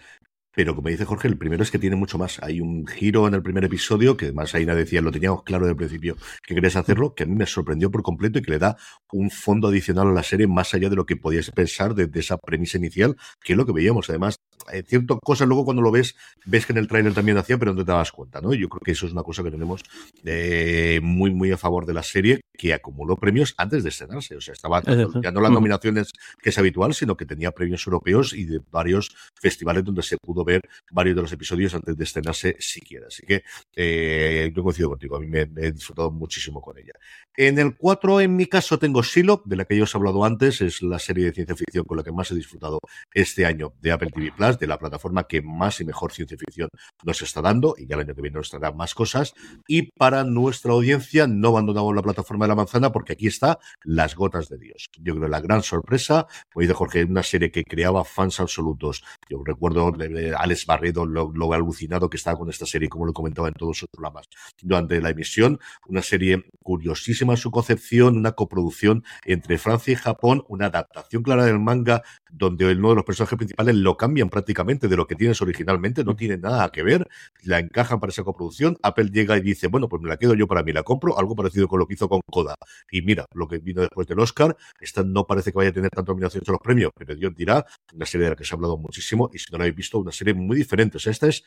[0.56, 2.42] pero como dice Jorge, el primero es que tiene mucho más.
[2.42, 5.72] Hay un giro en el primer episodio, que además Aina decía, lo teníamos claro desde
[5.72, 8.58] el principio, que querías hacerlo, que a mí me sorprendió por completo y que le
[8.58, 8.78] da
[9.12, 12.38] un fondo adicional a la serie más allá de lo que podías pensar desde esa
[12.38, 14.08] premisa inicial, que es lo que veíamos.
[14.08, 17.58] Además, hay ciertas cosas luego cuando lo ves, ves que en el tráiler también hacía,
[17.58, 18.54] pero no te das cuenta, ¿no?
[18.54, 19.82] Yo creo que eso es una cosa que tenemos
[20.24, 24.36] eh, muy, muy a favor de la serie, que acumuló premios antes de estrenarse.
[24.36, 26.12] O sea, estaba ya no las nominaciones
[26.42, 30.44] que es habitual, sino que tenía premios europeos y de varios festivales donde se pudo
[30.44, 33.06] ver varios de los episodios antes de estrenarse siquiera.
[33.08, 33.44] Así que
[33.74, 36.92] eh, yo coincido contigo, a mí me, he disfrutado muchísimo con ella.
[37.36, 40.24] En el 4, en mi caso, tengo Silo, de la que ya os he hablado
[40.24, 42.80] antes, es la serie de ciencia ficción con la que más he disfrutado
[43.12, 46.36] este año de Apple TV Plus, películas de la plataforma que más y mejor ciencia
[46.36, 46.68] ficción
[47.04, 49.34] nos está dando, y ya el año que viene nos traerá más cosas.
[49.68, 54.14] Y para nuestra audiencia, no abandonamos la plataforma de la manzana porque aquí está Las
[54.14, 54.88] Gotas de Dios.
[55.00, 59.04] Yo creo la gran sorpresa, de Jorge, una serie que creaba fans absolutos.
[59.28, 63.12] Yo recuerdo a Alex Barredo lo, lo alucinado que estaba con esta serie, como lo
[63.12, 64.26] comentaba en todos sus programas
[64.62, 65.60] durante la emisión.
[65.86, 71.44] Una serie curiosísima en su concepción, una coproducción entre Francia y Japón, una adaptación clara
[71.44, 75.40] del manga donde uno de los personajes principales lo cambian prácticamente de lo que tienes
[75.42, 77.06] originalmente, no tiene nada que ver,
[77.42, 78.76] la encajan para esa coproducción.
[78.82, 81.34] Apple llega y dice, bueno, pues me la quedo yo para mí, la compro, algo
[81.34, 82.54] parecido con lo que hizo con Coda.
[82.90, 85.90] Y mira, lo que vino después del Oscar, esta no parece que vaya a tener
[85.90, 88.56] tantas nominaciones en los premios, pero Dios dirá, una serie de la que se ha
[88.56, 90.96] hablado muchísimo y si no la habéis visto, una serie muy diferente.
[90.96, 91.44] O sea, esta es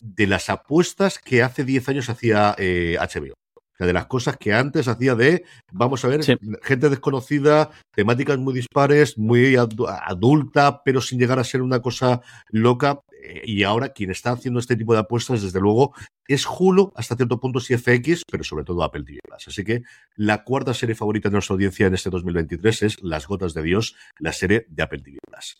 [0.00, 3.41] de las apuestas que hace 10 años hacía eh, HBO.
[3.86, 6.34] De las cosas que antes hacía de, vamos a ver, Sí.
[6.62, 12.20] gente desconocida, temáticas muy dispares, muy adu- adulta, pero sin llegar a ser una cosa
[12.50, 13.00] loca.
[13.24, 15.94] Eh, Y ahora quien está haciendo este tipo de apuestas, desde luego,
[16.26, 19.46] es Hulu, hasta cierto punto sí FX, pero sobre todo Apple TV Plus.
[19.48, 19.82] Así que
[20.16, 23.94] la cuarta serie favorita de nuestra audiencia en este 2023 es Las Gotas de Dios,
[24.18, 25.56] la serie de Apple TV Plus.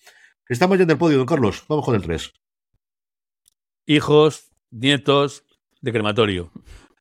[0.49, 1.65] Estamos ya en el podio, don Carlos.
[1.69, 2.33] Vamos con el 3.
[3.87, 5.45] Hijos, nietos
[5.81, 6.51] de crematorio.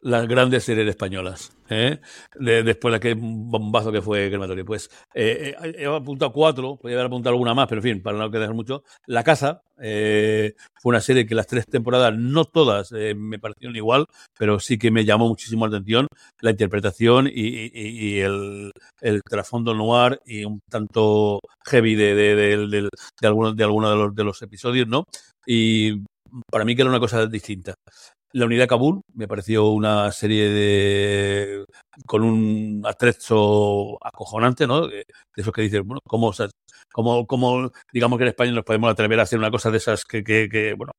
[0.04, 1.52] Las grandes series españolas.
[1.70, 2.00] ¿eh?
[2.36, 4.66] De- después de aquel bombazo que fue crematorio.
[4.66, 8.18] Pues eh, eh, he apuntado cuatro, podría haber apuntado alguna más, pero en fin, para
[8.18, 8.84] no quedar mucho.
[9.06, 13.76] La Casa eh, fue una serie que las tres temporadas, no todas eh, me parecieron
[13.76, 14.08] igual,
[14.40, 16.08] pero sí que me llamó muchísimo la atención
[16.42, 17.32] la interpretación y,
[17.72, 17.72] y-
[18.16, 18.72] y el,
[19.02, 22.82] el trasfondo noir y un tanto heavy de, de, de,
[23.22, 25.04] de, algunos de, algunos de, los, de los episodios, ¿no?
[25.46, 26.02] Y
[26.52, 27.76] para mí que era una cosa distinta.
[28.34, 31.66] La unidad Kabul me pareció una serie de
[32.06, 34.88] con un atrezo acojonante, ¿no?
[34.88, 35.06] De, de
[35.36, 36.32] esos que dices, bueno, ¿cómo,
[36.92, 40.06] cómo, cómo, digamos que en España nos podemos atrever a hacer una cosa de esas
[40.06, 40.94] que, que, bueno,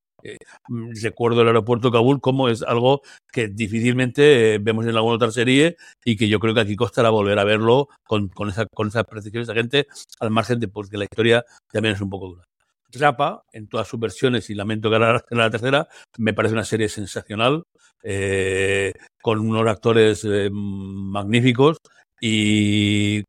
[0.68, 3.02] mm, recuerdo el aeropuerto de Kabul como es algo
[3.32, 7.10] que difícilmente eh, vemos en alguna otra serie y que yo creo que aquí costará
[7.10, 9.86] volver a verlo con, con esa, con esa precisión, esa gente,
[10.20, 12.51] al margen de porque la historia también es un poco dura.
[12.98, 14.98] Rapa, en todas sus versiones, y lamento que
[15.30, 15.88] la tercera,
[16.18, 17.64] me parece una serie sensacional,
[18.02, 21.78] eh, con unos actores eh, magníficos
[22.20, 23.24] y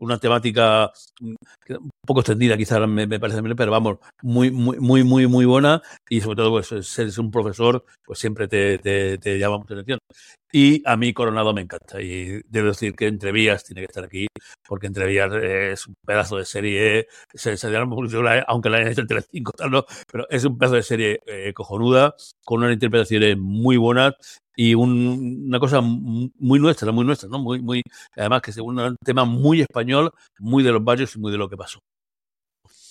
[0.00, 0.90] una temática
[1.20, 1.34] mm,
[1.70, 5.82] un poco extendida quizás me, me parece pero vamos, muy, muy, muy, muy, muy buena
[6.08, 9.98] y sobre todo pues ser un profesor pues siempre te, te, te llama mucha atención.
[10.50, 14.26] Y a mí Coronado me encanta y debo decir que Entrevías tiene que estar aquí
[14.66, 17.76] porque Entrevías es un pedazo de serie, se, se
[18.46, 19.84] aunque la hayan hecho en Telecinco, tal, ¿no?
[20.10, 24.14] pero es un pedazo de serie eh, cojonuda con unas interpretaciones muy buenas
[24.60, 27.38] y un, una cosa muy nuestra, muy nuestra, ¿no?
[27.38, 27.80] Muy, muy,
[28.16, 31.48] además que es un tema muy español, muy de los barrios y muy de lo
[31.48, 31.78] que pasó.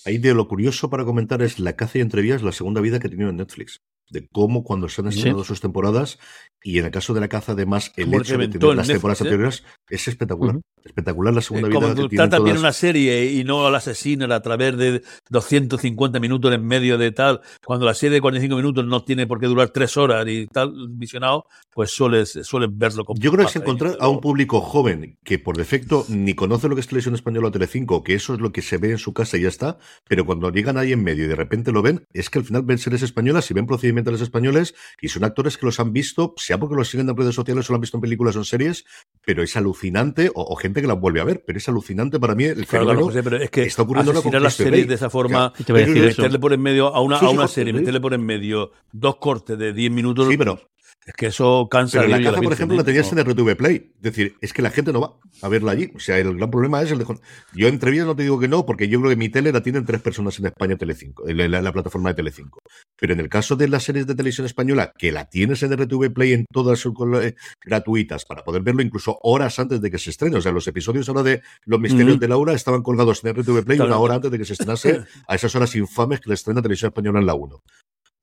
[0.06, 3.08] Ahí de lo curioso para comentar es La caza y entrevías, la segunda vida que
[3.08, 3.82] ha tenido en Netflix.
[4.10, 5.18] De cómo cuando se han Sí.
[5.20, 6.18] estrenado sus temporadas,
[6.64, 8.88] y en el caso de la caza, además, el Como hecho de tener en las
[8.88, 9.24] temporadas ¿eh?
[9.26, 10.56] anteriores es espectacular.
[10.56, 10.64] Ujú.
[10.84, 12.60] Espectacular la segunda Eh, vida Como que bien todas.
[12.60, 17.42] una serie y no al asesino a través de 250 minutos en medio de tal,
[17.66, 20.74] cuando la serie de 45 minutos no tiene por qué durar tres horas y tal,
[20.90, 24.22] visionado, pues sueles, sueles verlo como Yo creo que es pasa, encontrar desde a un
[24.22, 28.14] público joven que por defecto ni conoce lo que es televisión española o Telecinco, que
[28.16, 29.78] eso es lo que se ve en su casa y ya está,
[30.08, 32.64] pero cuando llegan ahí en medio y de repente lo ven, es que al final
[32.64, 36.58] ven series españolas y ven procedimientos españoles y son actores que los han visto, sea
[36.58, 38.86] porque los siguen en redes sociales o lo han visto en películas o en series,
[39.26, 42.36] pero es alucinante, o, o gente que la vuelve a ver, pero es alucinante para
[42.36, 44.96] mí el Claro, claro, José, pero es que está ocurriendo con asesinar las series de
[44.96, 46.22] esa forma, Y te voy a decir eso.
[46.22, 47.80] meterle por en medio a una, Sí, a sí, una José, serie, sí.
[47.80, 50.60] meterle por en medio dos cortes de 10 minutos, Sí, pero
[51.08, 52.00] es que eso cansa.
[52.00, 52.80] Pero la Dios y a caza, por ejemplo, ¿eh?
[52.80, 53.94] la tenías en RTV Play.
[53.96, 55.90] Es decir, es que la gente no va a verla allí.
[55.96, 57.06] O sea, el gran problema es el de...
[57.54, 59.86] Yo vías no te digo que no, porque yo creo que mi tele la tienen
[59.86, 62.60] tres personas en España Telecinco, en la, la plataforma de Telecinco.
[63.00, 66.12] Pero en el caso de las series de televisión española, que la tienes en RTV
[66.12, 67.36] Play en todas sus eh,
[67.66, 70.36] gratuitas, para poder verlo incluso horas antes de que se estrene.
[70.36, 73.78] O sea, los episodios ahora de Los Misterios de Laura estaban colgados en RTV Play
[73.78, 73.92] Claro.
[73.92, 76.90] una hora antes de que se estrenase a esas horas infames que la estrena Televisión
[76.90, 77.64] Española en la 1.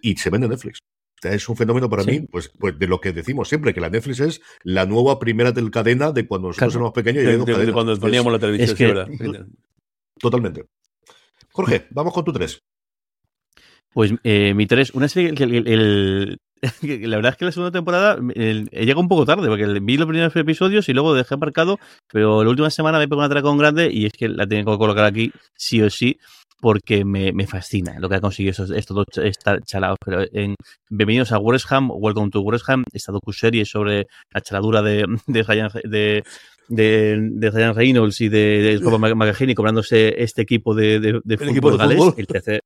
[0.02, 0.80] Y se vende en Netflix.
[1.22, 2.10] Es un fenómeno para Sí.
[2.10, 5.52] mí, pues, pues de lo que decimos siempre, que la Netflix es la nueva primera
[5.52, 6.80] del cadena de cuando nosotros Claro.
[6.86, 7.26] éramos pequeños y
[7.66, 9.06] De- cuando poníamos la televisión.
[10.20, 10.64] Totalmente.
[11.52, 12.60] Jorge, vamos con tu tres.
[13.92, 15.68] Pues eh, mi 3, una serie que el, el-
[16.62, 19.96] el- que la verdad es que la segunda temporada llega un poco tarde, porque vi
[19.96, 21.78] los primeros episodios y luego dejé aparcado,
[22.12, 24.78] pero la última semana me pegó un atracón grande y es que la tengo que
[24.78, 26.18] colocar aquí sí o sí,
[26.64, 29.04] porque me, me, fascina lo que ha conseguido estos, estos dos
[29.66, 29.98] chalados.
[30.02, 30.54] Pero en,
[30.88, 35.42] bienvenidos a West Ham, Welcome to West Ham, esta docu-serie sobre la chaladura de, de,
[35.84, 36.24] de,
[36.68, 41.82] de, de Ryan Reynolds y de, de Robert cobrándose este equipo de, de, de fútbol,
[41.82, 42.62] equipo el tercer,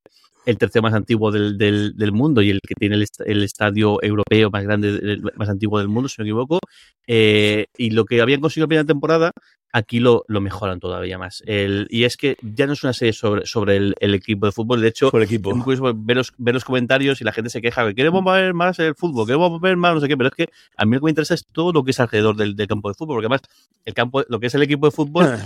[0.46, 4.00] el tercero más antiguo del, del, del, mundo y el que tiene el, el, estadio
[4.00, 6.60] europeo más grande, el más antiguo del mundo, si no me equivoco.
[7.06, 9.32] Eh, y lo que habían conseguido en la primera temporada,
[9.72, 11.42] aquí lo, lo mejoran todavía más.
[11.46, 14.52] El, y es que ya no es una serie sobre, sobre el, el equipo de
[14.52, 14.80] fútbol.
[14.80, 15.50] De hecho, el equipo.
[15.50, 18.54] es muy ver los, ver los comentarios y la gente se queja que queremos ver
[18.54, 21.00] más el fútbol, queremos ver más no sé qué, pero es que a mí lo
[21.00, 23.26] que me interesa es todo lo que es alrededor del, del campo de fútbol, porque
[23.26, 23.42] además
[23.84, 25.38] el campo, lo que es el equipo de fútbol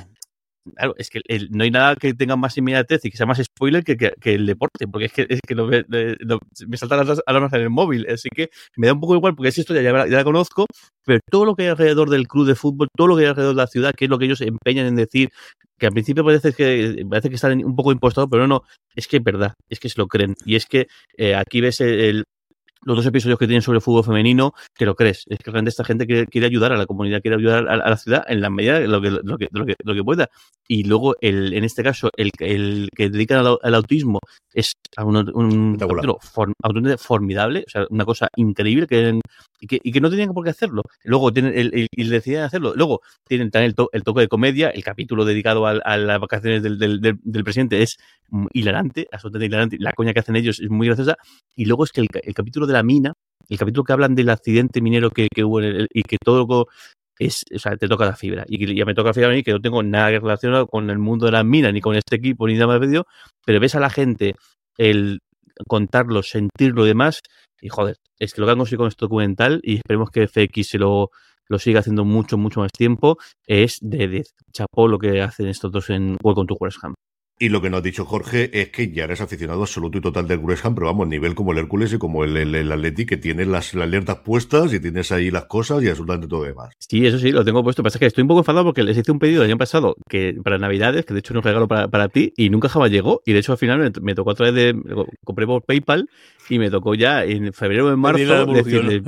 [0.76, 3.82] Claro, es que no hay nada que tenga más inmediatez y que sea más spoiler
[3.82, 7.62] que, que, el deporte, porque es que, es que lo, me saltan las alarmas en
[7.62, 10.24] el móvil, así que me da un poco igual porque esa historia ya, ya, la
[10.24, 10.66] conozco,
[11.04, 13.56] pero todo lo que hay alrededor del club de fútbol, todo lo que hay alrededor
[13.56, 15.30] de la ciudad, que es lo que ellos empeñan en decir,
[15.78, 18.62] que al principio parece que parece que están un poco impostados, pero no,
[18.94, 20.36] es que es verdad, es que se lo creen.
[20.44, 20.86] Y es que
[21.16, 22.24] eh, aquí ves el,
[22.84, 25.24] los dos episodios que tienen sobre el fútbol femenino, que lo crees.
[25.28, 27.90] Es que realmente esta gente quiere, quiere ayudar a la comunidad, quiere ayudar a, a,
[27.90, 30.28] la ciudad en la medida de lo que, lo que, lo que, lo que pueda.
[30.68, 34.18] Y luego, el, en este caso, el, el que dedican al, al autismo
[34.52, 36.54] es un, un capítulo form,
[36.98, 39.20] formidable, o sea, una cosa increíble que,
[39.62, 40.82] y que, no tenían por qué hacerlo.
[41.04, 42.72] Luego tienen el, el, hacerlo.
[42.74, 46.18] Luego tienen también el, to, el toque de comedia, el capítulo dedicado a, a las
[46.18, 47.96] vacaciones del, del, presidente es
[48.52, 49.76] hilarante, absolutamente hilarante.
[49.78, 51.16] La coña que hacen ellos es muy graciosa.
[51.54, 53.12] Y luego es que el, capítulo de la mina,
[53.48, 56.66] el capítulo que hablan del accidente minero que, que hubo y que todo
[57.20, 58.44] es, o sea, te toca la fibra.
[58.48, 60.98] Y ya me toca la fibra a mí, que no tengo nada relacionado con el
[60.98, 63.06] mundo de las minas, ni con este equipo, ni nada más medio,
[63.46, 64.34] pero ves a la gente
[64.76, 65.20] el
[65.68, 67.20] contarlo, sentirlo y demás,
[67.62, 70.68] y joder, es que lo que han conseguido con este documental, y esperemos que FX
[70.68, 71.10] se lo,
[71.48, 75.70] lo siga haciendo mucho, mucho más tiempo, es de, de chapó lo que hacen estos
[75.70, 76.78] dos en Welcome to West.
[77.42, 80.28] Y lo que nos ha dicho Jorge es que ya eres aficionado absoluto y total
[80.28, 83.04] del West Ham, pero vamos, nivel como el Hércules y como el, el, el Atleti,
[83.04, 86.72] que tiene las, las, alertas puestas y tienes ahí las cosas y absolutamente todo demás.
[86.78, 87.82] Sí, eso sí, lo tengo puesto.
[87.82, 90.36] Pasa que estoy un poco enfadado porque les hice un pedido el año pasado que
[90.44, 93.22] para Navidades, que de hecho era un regalo para, para ti, y nunca jamás llegó.
[93.26, 94.80] Y de hecho al final me, me tocó a través de.
[95.24, 96.08] compré por PayPal
[96.48, 99.02] y me tocó ya en febrero o en marzo decirle,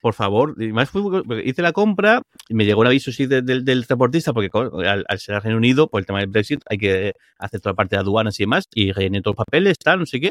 [0.00, 1.02] por favor, y más fui,
[1.44, 5.04] hice la compra y me llegó un aviso sí del, del, del transportista porque al,
[5.08, 7.96] al, ser Reino Unido, por el tema del Brexit, hay que hacer toda la parte
[7.96, 10.30] de aduanas y demás y rellené todos los papeles, tal, no sé qué.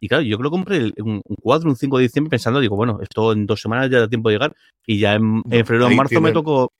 [0.00, 2.76] Y claro, yo que lo compré un, un 4, un 5 de diciembre pensando, digo,
[2.76, 4.54] bueno, esto en dos semanas ya da tiempo de llegar
[4.86, 6.28] y ya en, en febrero o marzo tiene...
[6.28, 6.72] me tocó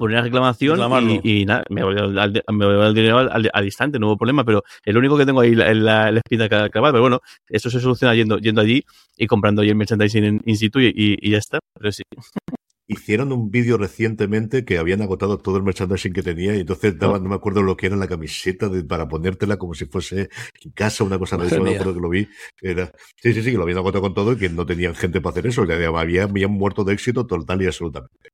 [0.00, 0.80] poner la reclamación
[1.22, 4.16] y, y, nada, me voy al, me al dinero al, al, al, instante, no hubo
[4.16, 7.68] problema, pero el único que tengo ahí es la, la, espina clavada, pero bueno, eso
[7.68, 8.82] se soluciona yendo, yendo allí
[9.18, 12.02] y comprando ahí el merchandising in, in situ y, y, ya está, pero sí.
[12.88, 17.22] Hicieron un vídeo recientemente que habían agotado todo el merchandising que tenía y entonces daban,
[17.22, 20.28] no me acuerdo lo que era la camiseta de, para ponértela como si fuese
[20.64, 22.26] en casa, una cosa de eso, me acuerdo que lo vi.
[22.60, 25.20] Era, sí, sí, sí, que lo habían agotado con todo y que no tenían gente
[25.20, 28.30] para hacer eso, ya habían, habían muerto de éxito total y absolutamente.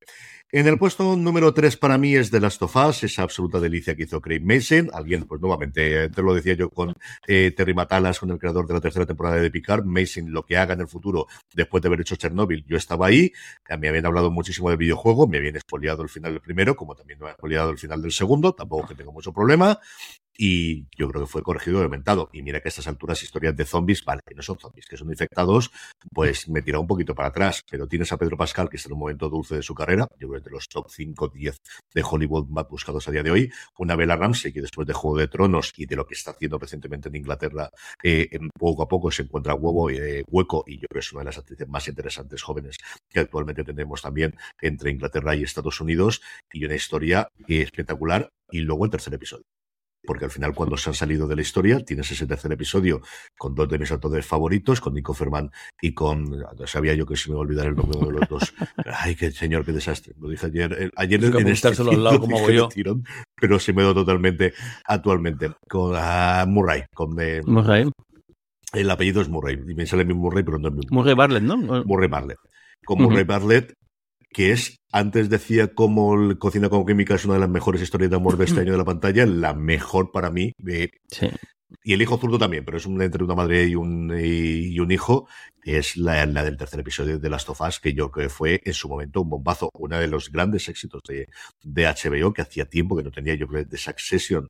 [0.53, 3.97] En el puesto número 3 para mí es The Last of Us, esa absoluta delicia
[3.97, 4.91] que hizo Craig Mason.
[4.93, 6.95] Alguien, pues nuevamente, te lo decía yo con
[7.27, 9.85] eh, Terry Matalas, con el creador de la tercera temporada de Picard.
[9.85, 13.33] Mason, lo que haga en el futuro, después de haber hecho Chernobyl, yo estaba ahí.
[13.77, 17.19] Me habían hablado muchísimo del videojuego, me habían expoliado el final del primero, como también
[17.19, 18.55] me habían expoliado el final del segundo.
[18.55, 19.81] Tampoco que tengo mucho problema
[20.39, 22.29] y yo creo que fue corregido y aumentado.
[22.33, 24.97] Y mira que a estas alturas historias de zombies, vale, que no son zombies, que
[24.97, 25.71] son infectados,
[26.13, 27.63] pues me tira un poquito para atrás.
[27.71, 30.29] Pero tienes a Pedro Pascal, que está en un momento dulce de su carrera, yo
[30.29, 31.57] creo que de los top 5, 10
[31.95, 33.51] de Hollywood más buscados a día de hoy.
[33.79, 36.59] Una Bella Ramsey, que después de Juego de Tronos y de lo que está haciendo
[36.59, 37.71] recientemente en Inglaterra,
[38.03, 38.29] eh,
[38.59, 41.27] poco a poco se encuentra huevo, eh, hueco, y yo creo que es una de
[41.27, 42.77] las actrices más interesantes jóvenes
[43.09, 46.23] que actualmente tenemos también entre Inglaterra y Estados Unidos.
[46.53, 48.31] Y una historia espectacular.
[48.51, 49.56] Y luego el tercer episodio
[50.07, 53.03] porque al final cuando se han salido de la historia tienes ese tercer episodio
[53.37, 55.51] con dos de mis actores favoritos, con Nico Ferman
[55.81, 58.55] y con, sabía yo que se me iba a olvidar el nombre de los dos.
[59.01, 60.15] Ay, qué señor, qué desastre.
[60.19, 62.69] Lo dije ayer, ayer en este al lado como hago yo.
[62.69, 63.05] Tirón,
[63.35, 64.55] pero se me dio totalmente
[64.85, 67.91] actualmente con uh, Murray, con eh, Murray.
[68.73, 71.43] El apellido es Murray, y me sale mi Murray, pero no es mi Murray Bartlett,
[71.43, 71.57] ¿no?
[71.57, 72.39] Murray Bartlett.
[72.85, 73.27] Con Murray uh -huh.
[73.27, 73.75] Bartlett
[74.37, 78.11] que es, antes decía como el Cocina con Química es una de las mejores historias
[78.11, 80.53] de amor de este año de la pantalla, la mejor para mí.
[80.69, 81.31] Eh, sí.
[81.83, 84.91] Y el hijo zurdo también, pero es un, entre una madre y un, y, un
[84.91, 85.27] hijo.
[85.65, 88.61] Es la, la, del tercer episodio de Last of Us, que yo creo que fue
[88.63, 89.71] en su momento un bombazo.
[89.73, 91.29] Uno de los grandes éxitos de,
[91.63, 94.49] de HBO, que hacía tiempo que no tenía, yo creo, de Succession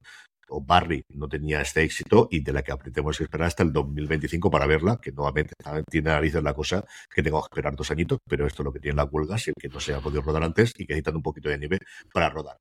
[0.48, 3.72] o Barry no tenía este éxito y de la que tenemos que esperar hasta el
[3.72, 5.54] 2025 para verla, que nuevamente
[5.90, 8.80] tiene narices la cosa que tengo que esperar dos añitos, pero esto es lo que
[8.80, 11.16] tiene la huelga, si el que no se ha podido rodar antes y que necesitan
[11.16, 11.78] un poquito de nieve
[12.12, 12.56] para rodar.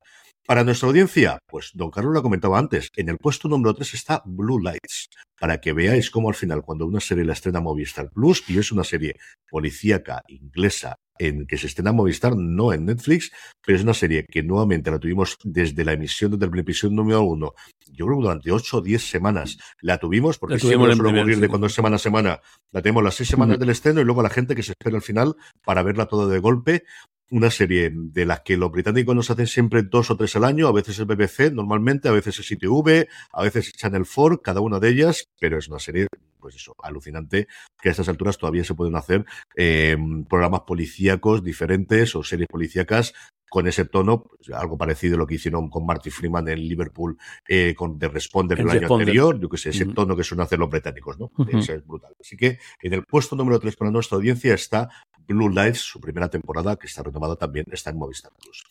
[0.45, 4.21] Para nuestra audiencia, pues don Carlos lo comentaba antes, en el puesto número 3 está
[4.25, 5.09] Blue Lights,
[5.39, 8.71] para que veáis cómo al final cuando una serie la estrena Movistar Plus, y es
[8.71, 9.15] una serie
[9.49, 13.31] policíaca inglesa en que se estrena Movistar, no en Netflix,
[13.65, 17.21] pero es una serie que nuevamente la tuvimos desde la emisión, desde el episodio número
[17.23, 17.53] uno,
[17.91, 21.47] yo creo que durante 8 o 10 semanas la tuvimos, porque siempre suele ocurrir de
[21.47, 22.41] cuando es semana a semana,
[22.71, 25.01] la tenemos las 6 semanas del estreno y luego la gente que se espera al
[25.01, 26.83] final para verla todo de golpe,
[27.31, 30.67] una serie de la que los británicos nos hacen siempre dos o tres al año,
[30.67, 34.79] a veces el BBC normalmente, a veces el CTV, a veces Channel 4, cada una
[34.79, 36.07] de ellas, pero es una serie,
[36.45, 37.47] pues eso, alucinante,
[37.81, 39.25] que a estas alturas todavía se pueden hacer
[39.55, 39.97] eh,
[40.29, 43.15] programas policíacos diferentes o series policíacas
[43.49, 47.17] con ese tono, pues, algo parecido a lo que hicieron con Marty Freeman en Liverpool
[47.47, 50.59] eh, con The Responder el, año anterior, yo que sé, ese tono que suelen hacer
[50.59, 51.31] los británicos, ¿no?
[51.47, 52.13] Eso es brutal.
[52.21, 54.87] Así que en el puesto número 3 para nuestra audiencia está
[55.27, 58.65] Blue Lights, su primera temporada, que está retomada también, está en Movistar Plus.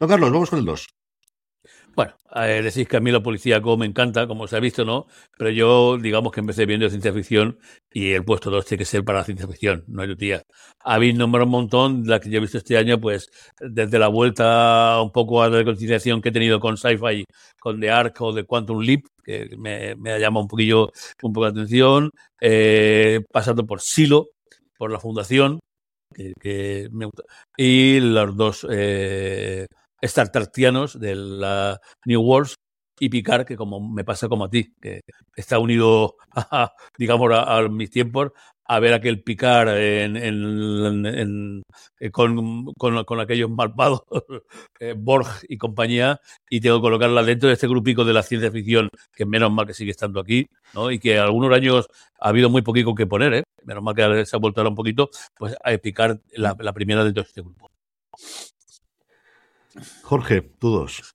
[0.00, 0.88] Don Carlos, vamos con el 2.
[1.94, 4.84] Bueno, eh, decís que a mí la policía como me encanta, como se ha visto,
[4.84, 5.06] ¿no?
[5.36, 7.58] Pero yo, digamos que empecé viendo ciencia ficción
[7.92, 10.42] y el puesto 2 tiene que ser para la ciencia ficción, no hay tía.
[10.80, 13.28] Habéis nombrado un montón, la que yo he visto este año, pues
[13.60, 17.24] desde la vuelta un poco a la reconciliación que he tenido con Sci-Fi,
[17.58, 21.32] con The Ark o The Quantum Leap, que me, me ha llamado un poquillo, un
[21.32, 22.10] poco la atención,
[22.40, 24.28] eh, pasando por Silo,
[24.78, 25.60] por la Fundación,
[26.14, 27.24] que, me gusta.
[27.56, 29.66] Y los dos eh,
[30.02, 32.56] Star Trekianos de la New Worlds
[33.00, 35.00] y Picard, que como me pasa como a ti, que
[35.34, 38.32] está unido, a, digamos, a, mis tiempos,
[38.66, 41.62] a ver aquel Picard en,
[41.98, 44.02] eh, con, con, aquellos malvados,
[44.80, 48.50] eh, Borg y compañía, y tengo que colocarla dentro de este grupico de la ciencia
[48.50, 50.90] ficción, que menos mal que sigue estando aquí, ¿no?
[50.90, 51.86] y que algunos años
[52.20, 53.42] ha habido muy poquito que poner, ¿eh?
[53.64, 57.12] menos mal que se ha vuelto ahora un poquito, pues a Picard la, primera de
[57.12, 57.70] todo este grupo.
[60.02, 61.14] Jorge, tú dos.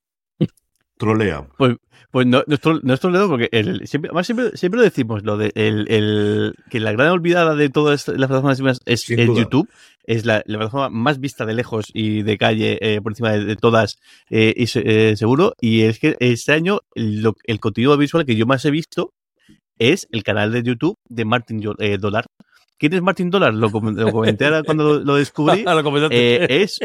[0.98, 1.48] Trolea.
[1.58, 1.76] Pues,
[2.12, 6.80] pues no, no, es troleo porque el, siempre, siempre, siempre decimos lo de el, que
[6.80, 9.70] la gran olvidada de todas las plataformas es, YouTube.
[10.06, 13.98] Es la, plataforma más vista de lejos y de calle eh, por encima de, todas,
[14.30, 15.56] eh, y, eh, seguro.
[15.60, 19.12] Y es que este año el contenido visual que yo más he visto
[19.78, 21.60] es el canal de YouTube de Martin
[22.00, 22.28] Dollar.
[22.78, 23.54] ¿Quién es Martin Dollar?
[23.54, 25.64] Lo, comenté ahora cuando lo, descubrí.
[25.68, 26.80] Ah, eh, es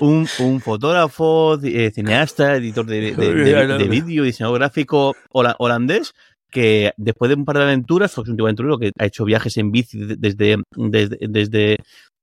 [0.00, 0.26] un,
[0.60, 6.14] fotógrafo, eh, cineasta, editor de, de, vídeo, diseñador gráfico holandés
[6.50, 9.56] que después de un par de aventuras, fue un tipo aventurero que ha hecho viajes
[9.58, 11.78] en bici desde, desde, desde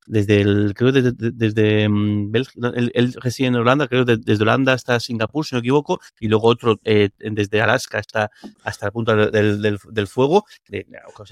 [0.06, 5.00] desde el, creo desde, desde mm, Bélgica, él, reside en Holanda, creo desde Holanda hasta
[5.00, 8.30] Singapur, si no me equivoco, y luego otro eh, desde Alaska hasta,
[8.62, 10.44] hasta el punto del, del, fuego.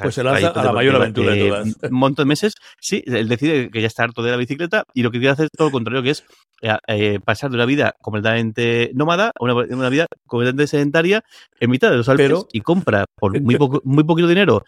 [0.02, 1.76] pues se lanza a la mayor aventura de todas.
[1.82, 5.02] Un montón de meses, sí, él decide que ya está harto de la bicicleta y
[5.02, 6.24] lo que quiere hacer es todo lo contrario, que es
[6.62, 11.22] eh, eh, pasar de una vida completamente nómada a una, una, vida completamente sedentaria
[11.60, 14.64] en mitad de los Alpes y compra por muy, poco, muy poquito dinero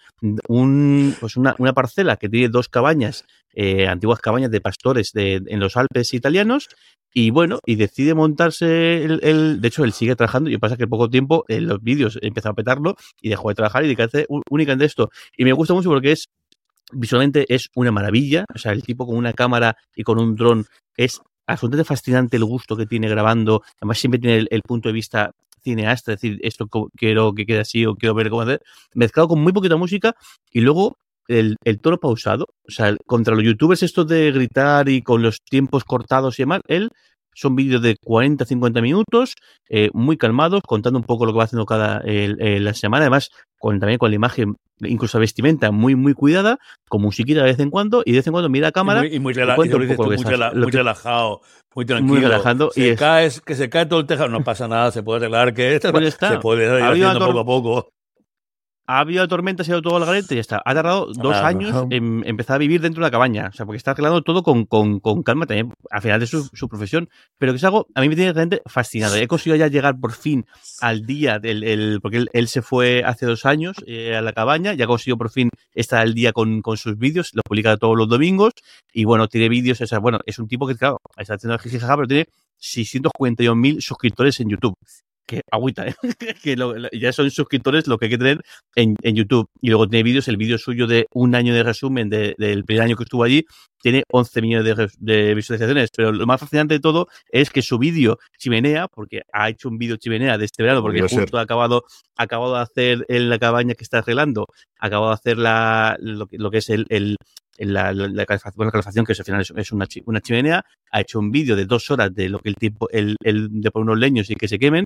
[0.49, 3.25] un, pues una, una parcela que tiene dos cabañas
[3.57, 6.69] eh, antiguas cabañas de pastores de, en los Alpes italianos.
[7.15, 10.51] Y bueno, y decide montarse el, De hecho, él sigue trabajando.
[10.51, 13.83] Y pasa que poco tiempo en los vídeos empezó a petarlo y dejó de trabajar
[13.83, 15.11] y dedicarse únicamente a esto.
[15.37, 16.29] Y me gusta mucho porque es.
[16.93, 18.45] Visualmente es una maravilla.
[18.55, 22.45] O sea, el tipo con una cámara y con un dron es absolutamente fascinante el
[22.45, 23.63] gusto que tiene grabando.
[23.81, 25.33] Además, siempre tiene el, punto de vista
[25.65, 28.61] cineasta, es decir, esto quiero que quede así o quiero ver cómo hacer,
[28.95, 30.15] mezclado con muy poquita música
[30.53, 30.97] y luego
[31.29, 32.47] el, el tono pausado.
[32.67, 36.61] O sea, contra los youtubers esto de gritar y con los tiempos cortados y demás,
[36.69, 36.91] él
[37.37, 39.35] son vídeos de 40, 50 minutos,
[39.69, 43.79] eh, muy calmados, contando un poco lo que va haciendo cada la semana, además con,
[43.79, 46.59] también con la imagen, incluso vestimenta muy, muy cuidada,
[46.89, 49.21] con musiquita de vez en cuando, y de vez en cuando mira a cámara y
[49.21, 49.69] muy, relajado, muy
[51.85, 52.15] tranquilo.
[52.15, 52.71] Muy relajando.
[52.75, 55.75] y cae, que se cae todo el tejado, no pasa nada, se puede arreglar, que
[55.75, 57.89] esto pues se puede ir haciendo poco a poco
[58.87, 60.63] ha habido tormentas, ha ido todo al garete y ya está.
[60.65, 63.49] Ha tardado dos años en empezar a vivir dentro de una cabaña.
[63.49, 66.49] O sea, porque está arreglando todo con, con, con calma también, al final de su,
[66.53, 67.09] su, profesión.
[67.39, 69.17] Pero que es algo, a mí me tiene realmente fascinado.
[69.17, 70.47] He conseguido ya llegar por fin
[70.81, 74.33] al día del, el, porque él, él, se fue hace dos años eh, a la
[74.33, 77.97] cabaña, ya consiguió por fin estar al día con, con sus vídeos, los publica todos
[77.97, 78.53] los domingos.
[78.93, 81.61] Y bueno, tiene vídeos, o sea, bueno, es un tipo que, claro, está haciendo el
[81.61, 82.27] pero tiene
[82.61, 84.77] 641.000 suscriptores en YouTube
[85.27, 85.95] que agüita, ¿eh?
[86.43, 86.57] que
[86.93, 88.43] ya son suscriptores lo que hay que tener
[88.75, 89.49] en, YouTube.
[89.61, 92.97] Y luego tiene vídeos, el vídeo suyo de un año de resumen del primer año
[92.97, 93.45] que estuvo allí,
[93.87, 95.91] tiene 11 millones de, visualizaciones.
[95.97, 99.79] Pero lo más fascinante de todo es que su vídeo chimenea, porque ha hecho un
[99.79, 101.85] vídeo chimenea de este verano, porque justo ha acabado,
[102.17, 104.49] ha acabado de hacer en la cabaña que está arreglando,
[104.81, 107.17] ha acabado de hacer la, lo, que es el, el
[107.59, 111.65] la, la, calefacción, que al final es, una, una, chimenea, ha hecho un vídeo de
[111.65, 114.49] dos horas de lo que el tiempo, el, el de poner unos leños y que
[114.49, 114.85] se quemen,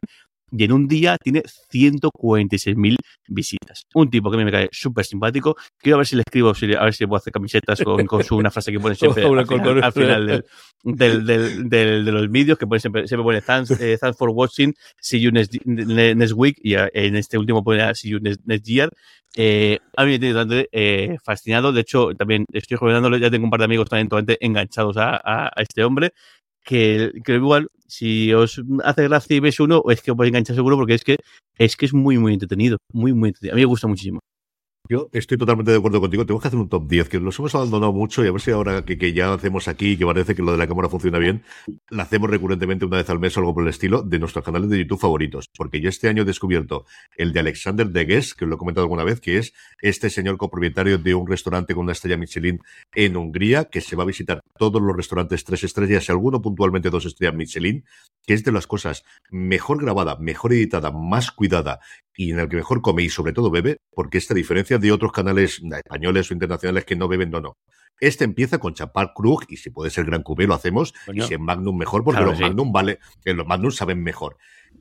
[0.53, 2.97] y en un día tiene 146.000
[3.29, 3.87] visitas.
[3.95, 5.57] Un tipo que a mí me cae súper simpático.
[5.79, 8.51] Quiero ver si le escribo, a ver si puedo hacer camisetas con, con su, una
[8.51, 10.45] frase que pone siempre al final,
[10.83, 14.31] del, del, del, de los vídeos, que pone siempre, siempre pone thanks, eh, thanks for
[14.31, 18.91] watching, see you next, next week, y en este último pone see you next, year.
[19.37, 21.73] Eh, a mí me tiene bastante eh, fascinado.
[21.73, 25.15] De hecho, también estoy jovenándolo, ya tengo un par de amigos también totalmente enganchados a,
[25.23, 26.13] a, a este hombre
[26.65, 30.31] que, que, igual, si os hace gracia y ves uno, es que os vais a
[30.31, 31.17] enganchar seguro porque es que
[31.59, 32.79] es que es muy, muy entretenido.
[32.93, 33.55] Muy, muy entretenido.
[33.55, 34.21] A mí me gusta muchísimo.
[34.89, 36.27] Yo estoy totalmente de acuerdo contigo.
[36.27, 38.51] Tenemos que hacer un top 10, que los hemos abandonado mucho y a ver si
[38.51, 41.45] ahora que, que ya hacemos aquí, que parece que lo de la cámara funciona bien,
[41.91, 44.69] la hacemos recurrentemente una vez al mes o algo por el estilo de nuestros canales
[44.69, 45.49] de YouTube favoritos.
[45.57, 48.85] Porque yo este año he descubierto el de Alexander de Guess, que lo he comentado
[48.85, 52.61] alguna vez, que es este señor copropietario de un restaurante con una estrella Michelin
[52.95, 56.91] en Hungría, que se va a visitar todos los restaurantes tres estrellas y alguno puntualmente
[56.91, 57.85] dos estrellas Michelin,
[58.27, 61.79] que es de las cosas mejor grabada, mejor editada, más cuidada
[62.21, 65.11] y en el que mejor come y sobre todo bebe, porque esta diferencia de otros
[65.11, 67.57] canales españoles o internacionales que no beben, no, no.
[67.99, 71.33] Este empieza con Chapar Krug y si puede ser Gran Cubé lo hacemos y si
[71.33, 74.37] es Magnum mejor porque los Magnum vale, que los Magnum saben mejor.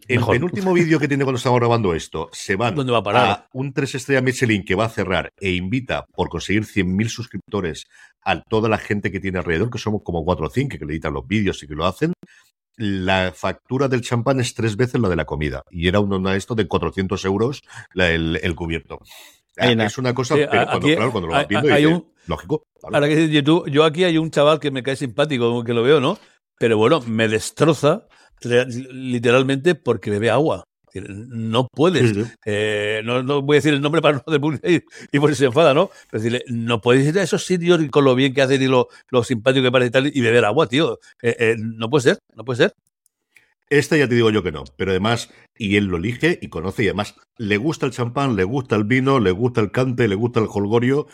[0.09, 3.47] El penúltimo vídeo que tiene cuando estamos grabando esto, se van ¿Dónde va a, parar?
[3.53, 7.85] un 3 estrellas Michelin que va a cerrar e invita por conseguir 100.000 suscriptores
[8.21, 10.91] a toda la gente que tiene alrededor, que somos como 4 o 5 que le
[10.91, 12.11] editan los vídeos y que lo hacen
[12.79, 15.63] la factura del champán es tres veces la de la comida.
[15.69, 17.61] Y era uno de esto de 400 euros
[17.93, 18.99] el, cubierto.
[19.57, 22.63] es una cosa, cuando, claro, cuando lo vas viendo, hay, un, lógico.
[22.83, 26.17] Ahora que yo aquí hay un chaval que me cae simpático, que lo veo, ¿no?
[26.57, 28.07] Pero bueno, me destroza
[28.41, 30.63] literalmente porque bebe agua.
[30.93, 32.13] No puedes,
[32.45, 35.73] eh, no, voy a decir el nombre para no de y por si se enfada,
[35.73, 35.89] ¿no?
[36.09, 38.87] Pero decirle, no puedes ir a esos sitios con lo bien que hacen y lo,
[39.09, 40.99] lo simpático que parece y tal y beber agua, tío.
[41.21, 42.73] Eh, eh, no puede ser, no puede ser.
[43.69, 46.83] Esta ya te digo yo que no, pero además, y él lo elige y conoce,
[46.83, 50.15] y además le gusta el champán, le gusta el vino, le gusta el cante, le
[50.15, 51.05] gusta el holgorio,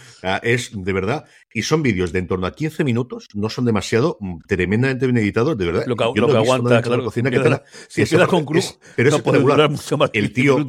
[0.41, 4.17] es de verdad, y son vídeos de en torno a 15 minutos, no son demasiado,
[4.21, 5.83] mm, tremendamente bien editados, de verdad.
[5.85, 9.19] Lo que, lo que aguanta, claro, cocina que la, si empiezas con cruz, pero no
[9.19, 10.65] puede durar mucho más el tío,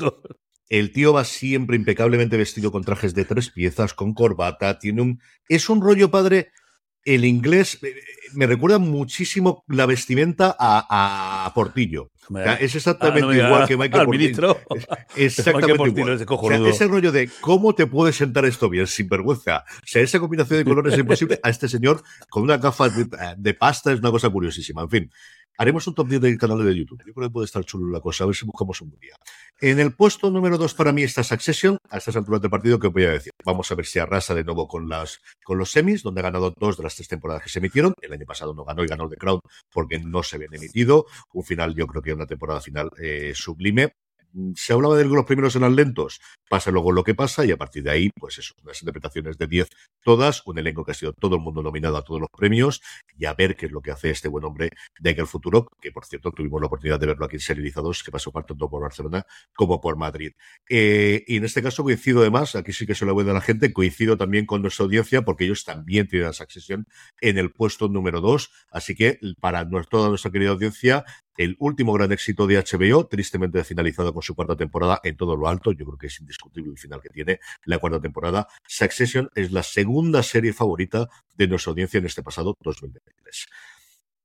[0.68, 5.20] el tío va siempre impecablemente vestido con trajes de tres piezas, con corbata, tiene un,
[5.48, 6.50] es un rollo padre
[7.06, 7.94] el inglés eh,
[8.34, 12.10] me recuerda muchísimo la vestimenta a, Portillo.
[12.60, 14.58] es exactamente ah, igual que Michael Portillo.
[15.16, 16.66] Exactamente igual.
[16.66, 19.64] ese rollo de cómo te puede sentar esto bien, sin vergüenza.
[19.82, 21.38] O sea, esa combinación de colores es imposible.
[21.42, 24.82] A este señor con una gafa de, pasta es una cosa curiosísima.
[24.82, 25.10] En fin,
[25.58, 27.02] Haremos un top 10 del canal de YouTube.
[27.06, 29.14] Yo creo que puede estar chulo la cosa, a ver si buscamos un día.
[29.60, 32.88] En el puesto número 2 para mí está Succession, a estas alturas del partido, que
[32.88, 33.32] os voy a decir?
[33.44, 36.52] Vamos a ver si arrasa de nuevo con, las, con los semis, donde ha ganado
[36.58, 37.94] dos de las tres temporadas que se emitieron.
[38.02, 39.40] El año pasado no ganó y ganó The Crown
[39.72, 41.06] porque no se habían emitido.
[41.32, 43.92] Un final, yo creo que una temporada final eh, sublime
[44.54, 47.56] se hablaba de que los primeros eran lentos, pasa luego lo que pasa y a
[47.56, 49.68] partir de ahí, pues eso, unas interpretaciones de 10
[50.02, 52.80] todas, un elenco que ha sido todo el mundo nominado a todos los premios
[53.18, 54.70] y a ver qué es lo que hace este buen hombre
[55.00, 58.10] de aquel futuro, que por cierto tuvimos la oportunidad de verlo aquí en Serializados, que
[58.10, 60.32] pasó tanto por Barcelona como por Madrid.
[60.68, 63.40] Eh, y en este caso coincido además, aquí sí que se lo voy a la
[63.40, 66.86] gente, coincido también con nuestra audiencia porque ellos también tienen esa sesión
[67.20, 71.04] en el puesto número 2, así que para toda nuestra querida audiencia,
[71.36, 75.48] el último gran éxito de HBO, tristemente finalizado con su cuarta temporada en todo lo
[75.48, 75.72] alto.
[75.72, 78.48] Yo creo que es indiscutible el final que tiene la cuarta temporada.
[78.66, 83.46] Succession es la segunda serie favorita de nuestra audiencia en este pasado 2023.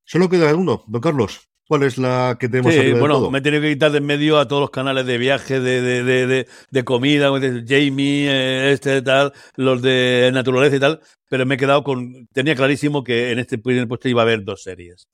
[0.04, 1.48] Solo queda uno, don Carlos.
[1.68, 4.38] ¿Cuál es la que tenemos sí, Bueno, me he tenido que quitar de en medio
[4.38, 9.00] a todos los canales de viaje, de, de, de, de comida, de Jamie, eh, este
[9.00, 11.00] tal, los de naturaleza y tal,
[11.30, 12.26] pero me he quedado con.
[12.32, 15.06] Tenía clarísimo que en este primer puesto iba a haber dos series.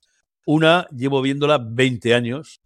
[0.51, 2.63] Una llevo viéndola 20 años,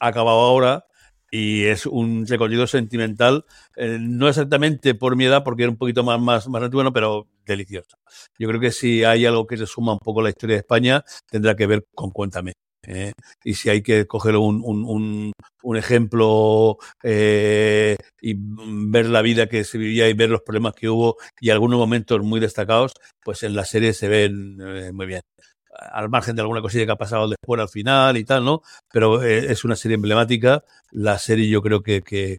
[0.00, 0.86] acabado ahora
[1.30, 3.44] y es un recorrido sentimental,
[3.76, 7.28] eh, no exactamente por mi edad, porque era un poquito más, más, más antiguo, pero
[7.46, 7.98] delicioso.
[8.36, 11.04] Yo creo que si hay algo que se suma un poco la historia de España,
[11.30, 12.54] tendrá que ver con Cuéntame.
[12.82, 13.12] ¿eh?
[13.44, 19.62] y si hay que coger un, un, un, ejemplo eh, y ver la vida que
[19.62, 23.54] se vivía y ver los problemas que hubo y algunos momentos muy destacados, pues en
[23.54, 24.56] la serie se ven
[24.96, 25.20] muy bien
[25.92, 28.62] al margen de alguna cosilla que ha pasado después al final y tal, ¿no?
[28.92, 30.62] Pero eh, es una serie emblemática.
[30.90, 32.38] La serie yo creo que, que,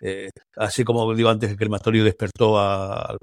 [0.00, 3.16] eh, así como digo antes, que el crematorio despertó a,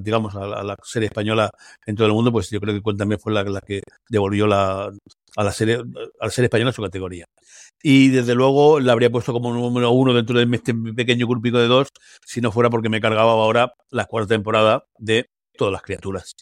[0.00, 1.50] digamos, a, la serie española
[1.84, 4.90] en todo el mundo, pues yo creo que también fue la, que devolvió la,
[5.36, 5.76] a la serie,
[6.20, 7.24] a la española su categoría.
[7.82, 11.66] Y desde luego la habría puesto como número uno dentro de este pequeño grupito de
[11.66, 11.88] dos,
[12.24, 16.34] si no fuera porque me cargaba ahora la cuarta temporada de todas las criaturas.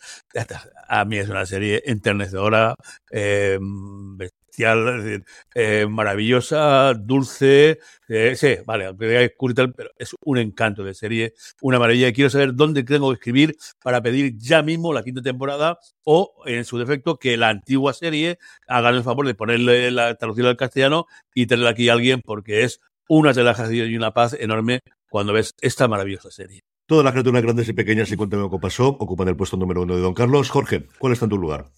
[0.89, 2.75] A mí es una serie enternecedora,
[3.11, 7.79] eh, bestial, eh, maravillosa, dulce.
[8.09, 12.09] Eh, sí, vale, pero es un encanto de serie, una maravilla.
[12.09, 16.35] Y quiero saber dónde tengo que escribir para pedir ya mismo la quinta temporada o,
[16.47, 18.39] en su defecto, que la antigua serie
[18.69, 22.63] hagan el favor de ponerle la traducción al castellano y tenerla aquí a alguien porque
[22.65, 26.63] es una relajación y una paz enorme cuando ves esta maravillosa serie.
[26.87, 29.97] Todas las criaturas grandes y pequeñas, y cuéntame qué pasó, ocupan el puesto número uno
[29.97, 30.51] de Don Carlos.
[30.51, 31.71] Jorge, ¿cuál está en tu lugar?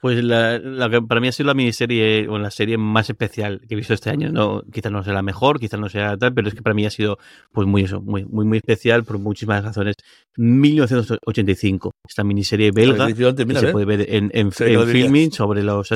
[0.00, 3.74] Pues la, que para mí ha sido la miniserie o la serie más especial que
[3.74, 4.32] he visto este año.
[4.32, 6.86] No, quizás no sea la mejor, quizás no sea tal, pero es que para mí
[6.86, 7.18] ha sido
[7.52, 9.96] pues muy eso, muy, muy, muy especial por muchísimas razones.
[10.36, 15.88] 1985, esta miniserie belga que se puede ver en, en, filming sobre los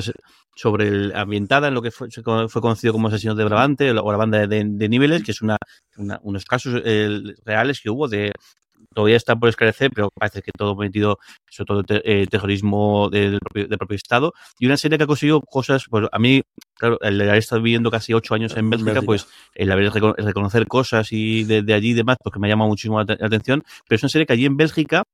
[0.55, 4.19] sobre el, ambientada en lo que fue, fue conocido como Asesinos de Brabante o la
[4.19, 5.57] banda de, niveles, que es una,
[5.97, 8.33] unos casos eh, reales que hubo de
[8.95, 11.19] todavía está por esclarecer, pero parece que todo metido,
[11.51, 14.33] sobre todo eh, terrorismo del propio, Estado.
[14.59, 16.43] Y una serie que ha conseguido cosas, pues a mí,
[16.75, 21.13] claro, el haber estado viviendo casi ocho años en Bélgica, pues el haber reconocer cosas
[21.13, 23.63] y de, allí y demás, pues que me llama muchísimo la, atención.
[23.87, 25.05] Pero es una serie que allí en Bélgica,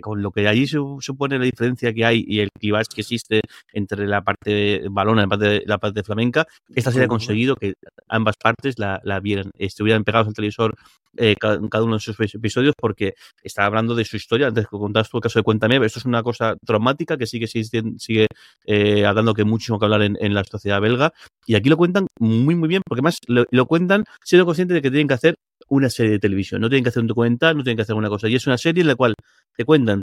[0.00, 3.40] con lo que allí supone la diferencia que hay y el clivaje que existe
[3.72, 7.74] entre la parte balona y la parte, la parte flamenca, esta serie ha conseguido que
[8.08, 10.76] ambas partes la, la vieran, estuvieran pegados al televisor
[11.16, 14.48] eh, cada, uno de sus episodios porque está hablando de su historia.
[14.48, 18.26] Antes que contaste el caso de Cuéntame, esto es una cosa traumática que sigue, sigue,
[18.66, 21.12] eh, hablando que muchísimo que hablar en, la sociedad belga.
[21.46, 24.90] Y aquí lo cuentan muy, muy bien, porque más lo, cuentan siendo conscientes de que
[24.90, 25.36] tienen que hacer
[25.68, 26.60] una serie de televisión.
[26.60, 28.28] No tienen que hacer un documental, no tienen que hacer una cosa.
[28.28, 29.14] Y es una serie en la cual
[29.56, 30.02] te cuentan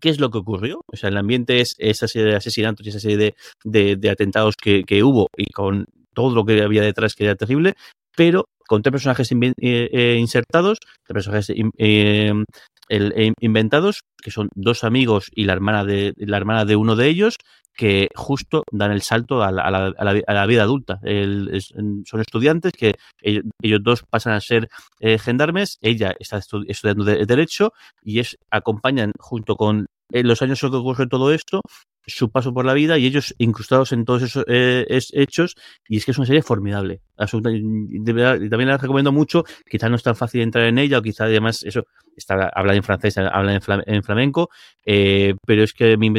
[0.00, 0.82] qué es lo que ocurrió.
[0.92, 3.34] O sea, el ambiente es esa serie de asesinatos y esa serie
[3.64, 7.34] de, de, atentados que, que, hubo y con todo lo que había detrás que era
[7.34, 7.74] terrible,
[8.16, 12.32] pero con tres personajes eh, eh, insertados, tres personajes eh,
[13.40, 17.36] inventados, que son dos amigos y la hermana de, la hermana de uno de ellos,
[17.76, 21.00] que justo dan el salto a la, vida adulta.
[21.02, 24.68] son estudiantes que ellos, dos pasan a ser
[25.00, 26.38] gendarmes, ella está
[26.68, 31.62] estudiando Derecho y es, acompañan junto con los años que ocurre todo esto,
[32.06, 35.56] su paso por la vida y ellos incrustados en todos esos eh, hechos
[35.88, 40.02] y es que es una serie formidable y también la recomiendo mucho quizás no es
[40.02, 41.84] tan fácil entrar en ella o quizás además eso
[42.16, 44.50] está habla en francés habla en, flamenco
[44.84, 46.10] eh, pero es que me,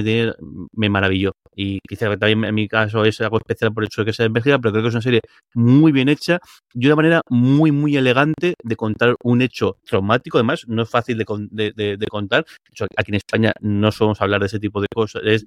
[0.73, 1.31] me maravilló.
[1.57, 4.25] Y quizás también en mi caso es algo especial por el hecho de que sea
[4.25, 5.21] en Bélgica pero creo que es una serie
[5.53, 6.39] muy bien hecha
[6.73, 10.37] y de una manera muy muy elegante de contar un hecho traumático.
[10.37, 12.45] Además no es fácil de, de, contar.
[12.97, 15.45] Aquí en España no somos hablar de ese tipo de cosas es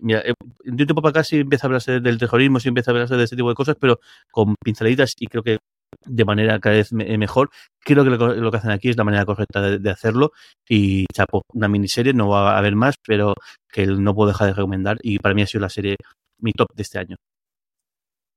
[0.00, 0.32] Mira, eh,
[0.64, 3.16] de un tiempo para acá sí empieza a hablarse del terrorismo, sí empieza a hablarse
[3.16, 5.58] de ese tipo de cosas, pero con pinceladitas y creo que
[6.06, 7.50] de manera cada vez eh, mejor.
[7.80, 10.32] Creo que lo, que hacen aquí es la manera correcta de, hacerlo.
[10.68, 13.34] Y chapo, una miniserie, no va a haber más, pero
[13.70, 14.98] que no puedo dejar de recomendar.
[15.02, 15.96] Y para mí ha sido la serie
[16.38, 17.16] mi top de este año.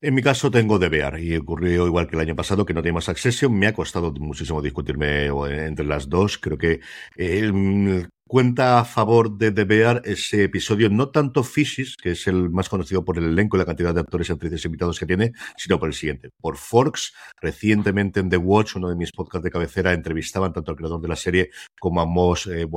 [0.02, 3.10] En mi caso tengo DVR y ocurrió igual que el año pasado que no teníamos
[3.10, 3.54] Accession.
[3.58, 5.28] Me ha costado muchísimo discutirme
[5.66, 6.38] entre las dos.
[6.38, 6.82] Creo que
[7.16, 12.70] el cuenta a favor de The ese episodio, no tanto Fishes, que es el más
[12.70, 15.80] conocido por el elenco y la cantidad de actores y actrices invitados que tiene, sino
[15.80, 16.32] por el siguiente.
[16.42, 20.78] Por Forks, recientemente en The Watch, uno de mis podcasts de cabecera, entrevistaban tanto al
[20.78, 22.68] creador de la serie como a Mos eh,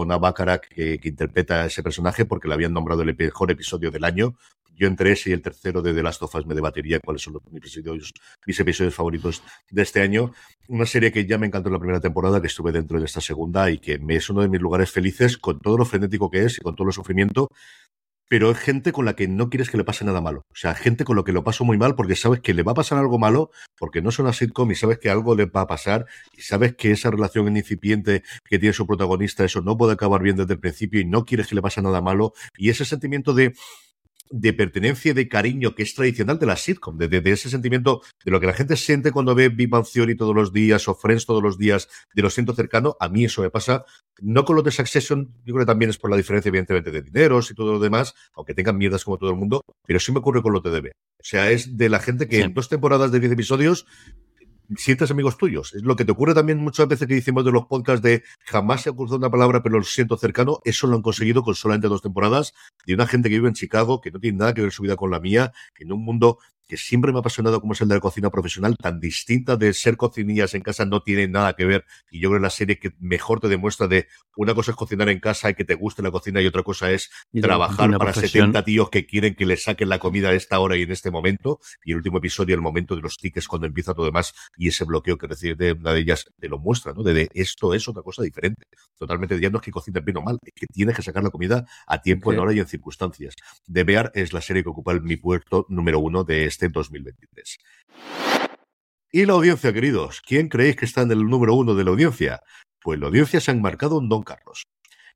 [0.77, 4.37] que, interpreta a ese personaje, porque le habían nombrado el mejor episodio del año.
[4.79, 7.39] Yo entre ese y el tercero de The Last of Us me debatiría cuáles son
[7.51, 8.13] mis episodios,
[8.47, 10.33] mis episodios favoritos de este año.
[10.69, 13.21] Una serie que ya me encantó en la primera temporada, que estuve dentro de esta
[13.21, 16.45] segunda y que me es uno de mis lugares felices con todo lo frenético que
[16.45, 17.49] es y con todo el sufrimiento
[18.29, 20.45] pero es gente con la que no quieres que le pase nada malo.
[20.51, 22.73] O sea, gente con lo que lo paso muy mal porque sabes que le va
[22.73, 25.63] a pasar algo malo, porque no es una sitcom y sabes que algo le va
[25.63, 26.07] a pasar
[26.37, 30.37] y sabes que esa relación incipiente que tiene su protagonista, eso no puede acabar bien
[30.37, 32.35] desde el principio y no quieres que le pase nada malo.
[32.57, 33.55] Y ese sentimiento de
[34.31, 38.31] de pertenencia y de cariño que es tradicional de la sitcom, de, ese sentimiento de
[38.31, 41.27] lo que la gente siente cuando ve Big Bang Theory todos los días o Friends
[41.27, 43.85] todos los días, de lo siento cercano, a mí eso me pasa,
[44.21, 47.03] no con lo de Succession, yo creo que también es por la diferencia evidentemente de
[47.03, 50.19] dineros y todo lo demás, aunque tengan mierdas como todo el mundo, pero sí me
[50.19, 50.93] ocurre con lo de debe.
[51.21, 53.87] O sea, es de la gente que en dos temporadas de 10 episodios
[54.77, 55.75] sientes amigos tuyos.
[55.75, 58.83] Es lo que te ocurre también muchas veces que decimos de los podcasts de jamás
[58.83, 60.61] se ha cruzado una palabra, pero lo siento cercano.
[60.65, 62.55] Eso lo han conseguido con solamente dos temporadas
[62.87, 64.97] de una gente que vive en Chicago, que no tiene nada que ver su vida
[64.97, 66.39] con la mía, en un mundo
[66.69, 69.73] que siempre me ha apasionado como es el de la cocina profesional, tan distinta de
[69.73, 71.85] ser cocinillas en casa, no tiene nada que ver.
[72.11, 74.07] Y yo creo que la serie que mejor te demuestra de
[74.37, 76.91] una cosa es cocinar en casa y que te guste la cocina y otra cosa
[76.91, 77.11] es
[77.41, 80.83] trabajar para 70 tíos que quieren que le saquen la comida a esta hora y
[80.83, 81.59] en este momento.
[81.85, 84.85] Y el último episodio, el momento de los tickets cuando empieza todo demás y ese
[84.85, 87.03] bloqueo que recibe de una de ellas te lo muestra, ¿no?
[87.03, 88.67] De, esto es otra cosa diferente.
[88.99, 91.31] Totalmente ya no es que cocines bien o mal, es que tienes que sacar la
[91.31, 93.35] comida a tiempo, en hora y en circunstancias.
[93.67, 97.59] De Bear es la serie que ocupa el, mi puerto número uno de este 2023.
[99.13, 102.41] Y la audiencia, queridos, ¿quién creéis que está en el número uno de la audiencia?
[102.81, 104.67] Pues la audiencia se ha enmarcado en Don Carlos.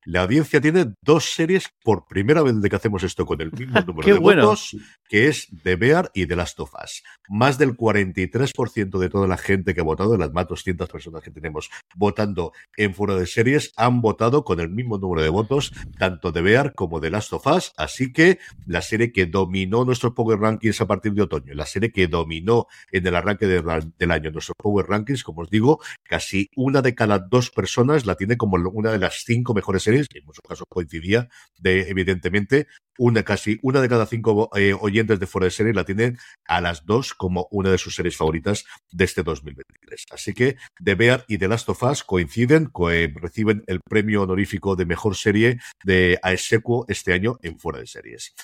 [0.05, 3.81] La audiencia tiene dos series por primera vez de que hacemos esto con el mismo
[3.83, 4.77] número de votos,
[5.09, 7.05] que es The Bear y The Last of Us.
[7.29, 11.23] Más del 43% de toda la gente que ha votado, de las más 200 personas
[11.23, 15.73] que tenemos votando en fuera de series, han votado con el mismo número de votos,
[15.99, 17.73] tanto The Bear como The Last of Us.
[17.77, 21.93] Así que la serie que dominó nuestros Power Rankings a partir de otoño, la serie
[21.93, 26.83] que dominó en el arranque del año nuestros Power Rankings, como os digo, casi una
[26.83, 30.25] de cada dos personas la tiene como una de las cinco mejores series que en
[30.25, 31.29] muchos casos coincidía,
[31.59, 32.67] de evidentemente
[32.99, 36.61] una casi una de cada cinco eh, oyentes de fuera de serie la tienen a
[36.61, 40.05] las dos como una de sus series favoritas de este 2023.
[40.11, 42.71] Así que The Bear y The Last of Us coinciden,
[43.15, 48.35] reciben el premio honorífico de mejor serie de AESECO este año en fuera de series.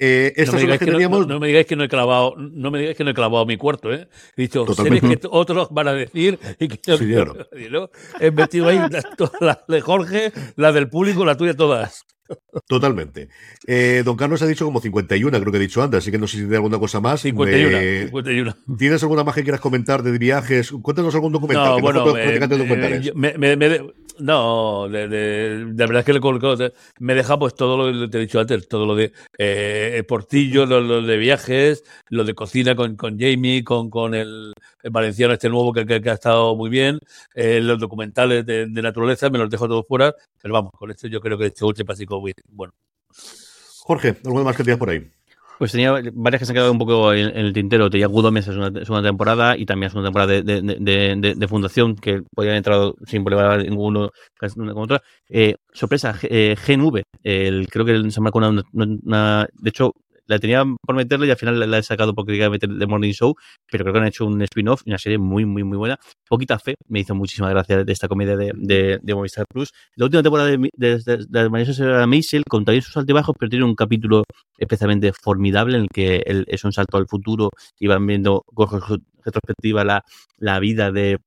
[0.00, 2.96] Eh, no, me digáis que, no, me digáis que no he clavado, no me digáis
[2.96, 4.08] que no he clavado mi cuarto, ¿eh?
[4.36, 7.14] He dicho series que otros van a decir y que sí,
[7.70, 7.90] ¿no?
[8.20, 8.78] He metido ahí
[9.40, 12.06] la de Jorge, la del público, la tuya, todas.
[12.66, 13.28] Totalmente.
[13.66, 16.26] Eh, don Carlos ha dicho como 51, creo que he dicho antes, así que no
[16.26, 17.20] sé si tiene alguna cosa más.
[17.22, 20.72] 51, ¿Tienes alguna más que quieras comentar de viajes?
[20.82, 21.76] Cuéntanos algún documental.
[21.76, 22.04] No, bueno,
[24.18, 28.20] no, de, de, verdad es que le me deja pues todo lo que te he
[28.22, 33.18] dicho antes, todo lo de eh, Portillo, lo, de viajes, lo de cocina con, con
[33.18, 34.52] Jamie, con, con el,
[34.84, 36.98] valenciano este nuevo que, que, ha estado muy bien,
[37.34, 41.20] eh, los documentales de, naturaleza, me los dejo todos fuera, pero vamos, con esto yo
[41.20, 42.72] creo que este último básico bueno.
[43.80, 45.10] Jorge, ¿algo más que te por ahí?
[45.58, 47.90] Pues tenía varias que se han quedado un poco en, el tintero.
[47.90, 51.96] Tenía Good es una segunda temporada y también es una temporada de, de, de, fundación
[51.96, 54.10] que podían haber entrado sin problema ninguno
[54.56, 55.02] una con otra.
[55.28, 57.02] Eh, sorpresa, eh, GNV.
[57.24, 59.94] El, creo que se marcó una, una, De hecho,
[60.28, 63.12] la tenía por meterle y al final la he sacado porque quería meter The Morning
[63.12, 63.34] Show,
[63.70, 65.98] pero creo que han hecho un spin-off, una serie muy, muy, muy buena.
[66.28, 68.52] Poquita fe, me hizo muchísima gracia de esta comedia de,
[69.02, 69.72] de, Movistar Plus.
[69.96, 73.64] La última temporada de, de, de, de Marisol Maisel, con también sus altibajos, pero tiene
[73.64, 74.24] un capítulo
[74.58, 78.68] especialmente formidable en el que es un salto al futuro y van viendo con
[79.24, 80.04] retrospectiva la,
[80.38, 81.18] la vida de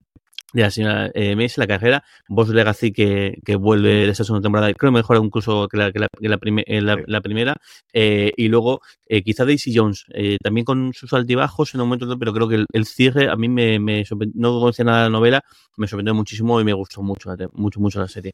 [0.54, 4.44] de la señora eh, Messi, la carrera, Boss Legacy que, que vuelve de esta segunda
[4.44, 7.56] temporada, creo que mejora incluso que la, que la, que la, eh, la, primera,
[7.94, 10.06] eh, y luego eh, quizá Daisy Jones,
[10.44, 13.50] también con sus altibajos en un momento, pero creo que el, el cierre a mí
[13.50, 14.04] me, me
[14.34, 15.42] no conocía nada de la novela,
[15.78, 18.34] me sorprendió muchísimo y me gustó mucho, mucho, mucho la serie.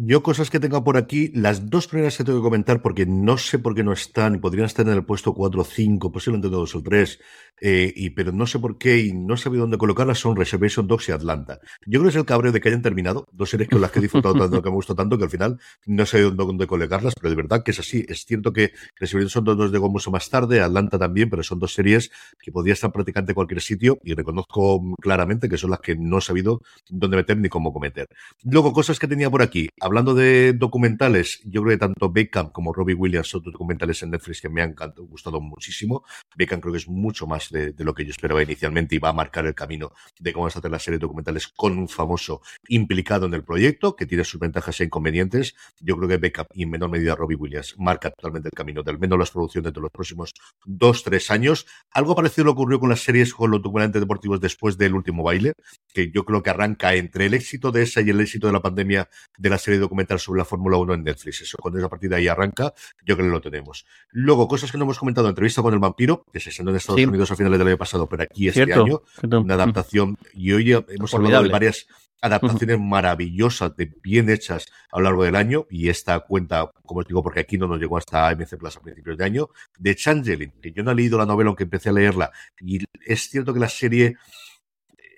[0.00, 3.36] Yo cosas que tengo por aquí, las dos primeras que tengo que comentar porque no
[3.36, 6.48] sé por qué no están y podrían estar en el puesto 4 o 5, posiblemente
[6.48, 7.18] 2 o 3,
[7.60, 10.86] eh, y, pero no sé por qué y no he sabido dónde colocarlas, son Reservation
[10.86, 11.60] Dogs y Atlanta.
[11.86, 13.98] Yo creo que es el cabreo de que hayan terminado, dos series con las que
[13.98, 17.14] he disfrutado tanto, que me gustó tanto, que al final no sé dónde, dónde colocarlas,
[17.14, 18.04] pero de verdad que es así.
[18.08, 22.10] Es cierto que Reservation Dogs llegó mucho más tarde, Atlanta también, pero son dos series
[22.40, 26.18] que podía estar prácticamente en cualquier sitio y reconozco claramente que son las que no
[26.18, 28.08] he sabido dónde meter ni cómo cometer.
[28.44, 32.72] Luego, cosas que tenía por aquí hablando de documentales, yo creo que tanto Beckham como
[32.72, 36.04] Robbie Williams son documentales en Netflix que me han gustado muchísimo.
[36.36, 39.12] Beckham creo que es mucho más de, lo que yo esperaba inicialmente y va a
[39.12, 42.42] marcar el camino de cómo vas a hacer la serie de documentales con un famoso
[42.68, 45.54] implicado en el proyecto, que tiene sus ventajas e inconvenientes.
[45.80, 48.98] Yo creo que Beckham y en menor medida Robbie Williams marca totalmente el camino del
[48.98, 50.34] menos las producciones de los próximos
[50.64, 51.66] dos, tres años.
[51.90, 55.52] Algo parecido le ocurrió con las series con los documentales deportivos después del último baile,
[55.92, 58.60] que yo creo que arranca entre el éxito de esa y el éxito de la
[58.60, 61.42] pandemia de la serie documental sobre la Fórmula 1 en Netflix.
[61.42, 62.72] Eso, cuando esa partida ahí arranca,
[63.04, 63.86] yo creo que lo tenemos.
[64.10, 67.00] Luego, cosas que no hemos comentado, entrevista con el vampiro, que se estrenó en Estados
[67.00, 71.14] Unidos a finales del año pasado, pero aquí este año, una adaptación, y hoy hemos
[71.14, 71.86] hablado de varias
[72.20, 77.06] adaptaciones maravillosas, de, bien hechas a lo largo del año, y esta cuenta, como os
[77.06, 80.52] digo, porque aquí no nos llegó hasta MC Plus a principios de año, de Changeling,
[80.60, 83.60] que yo no he leído la novela, aunque empecé a leerla, y es cierto que
[83.60, 84.16] la serie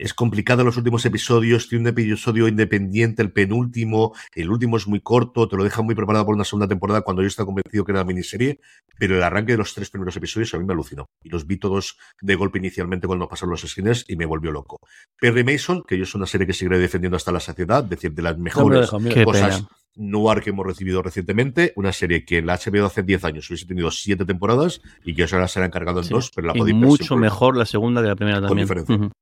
[0.00, 5.00] es complicado los últimos episodios, tiene un episodio independiente, el penúltimo, el último es muy
[5.00, 7.92] corto, te lo deja muy preparado por una segunda temporada cuando yo estaba convencido que
[7.92, 8.60] era miniserie,
[8.98, 11.10] pero el arranque de los tres primeros episodios a mí me alucinó.
[11.22, 14.78] Y los vi todos de golpe inicialmente cuando pasaron los screeners y me volvió loco.
[15.18, 18.22] Perry Mason, que yo es una serie que seguiré defendiendo hasta la saciedad, decir, de
[18.22, 18.90] las mejores
[19.24, 19.64] cosas
[19.96, 23.66] noir que hemos recibido recientemente, una serie que en la HBO hace 10 años hubiese
[23.66, 27.56] tenido 7 temporadas y que ahora se ha encargado en dos, pero la mucho mejor
[27.56, 29.12] la segunda que la primera también.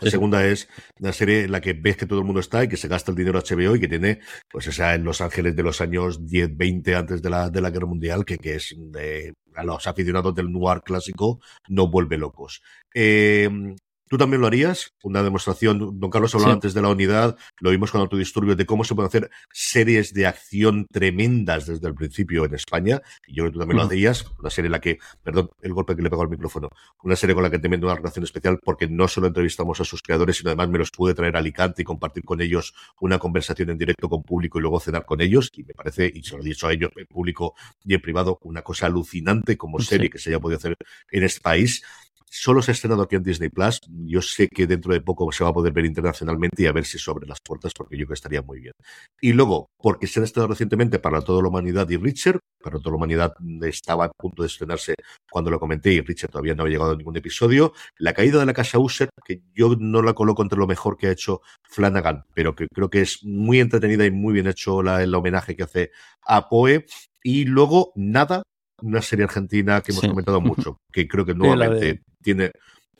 [0.00, 0.68] La segunda es
[1.00, 3.10] una serie en la que ves que todo el mundo está y que se gasta
[3.10, 4.20] el dinero HBO y que tiene,
[4.50, 7.70] pues, esa en Los Ángeles de los años 10, 20 antes de la, de la
[7.70, 12.62] Guerra Mundial, que, que es de, a los aficionados del noir clásico, no vuelve locos.
[12.94, 13.48] Eh,
[14.08, 17.90] Tú también lo harías, una demostración, don Carlos hablaba antes de la unidad, lo vimos
[17.90, 22.54] con Autodisturbios, de cómo se pueden hacer series de acción tremendas desde el principio en
[22.54, 25.50] España, y yo creo que tú también lo hacías, una serie en la que, perdón,
[25.60, 26.70] el golpe que le pegó al micrófono,
[27.02, 30.02] una serie con la que tengo una relación especial porque no solo entrevistamos a sus
[30.02, 33.70] creadores, sino además me los pude traer a Alicante y compartir con ellos una conversación
[33.70, 36.42] en directo con público y luego cenar con ellos, y me parece, y se lo
[36.42, 37.54] he dicho a ellos en público
[37.84, 40.76] y en privado, una cosa alucinante como serie que se haya podido hacer
[41.10, 41.82] en este país.
[42.38, 43.80] Solo se ha estrenado aquí en Disney Plus.
[43.88, 46.84] Yo sé que dentro de poco se va a poder ver internacionalmente y a ver
[46.84, 48.74] si sobre las puertas, porque yo creo que estaría muy bien.
[49.22, 52.90] Y luego, porque se ha estrenado recientemente para toda la humanidad y Richard, para toda
[52.90, 54.94] la humanidad estaba a punto de estrenarse
[55.30, 57.72] cuando lo comenté y Richard todavía no había llegado a ningún episodio.
[57.96, 61.06] La caída de la casa User, que yo no la coloco entre lo mejor que
[61.06, 65.14] ha hecho Flanagan, pero que creo que es muy entretenida y muy bien hecho el
[65.14, 65.90] homenaje que hace
[66.20, 66.84] a Poe.
[67.22, 68.42] Y luego, nada,
[68.82, 72.52] una serie argentina que hemos comentado mucho, que creo que nuevamente tiene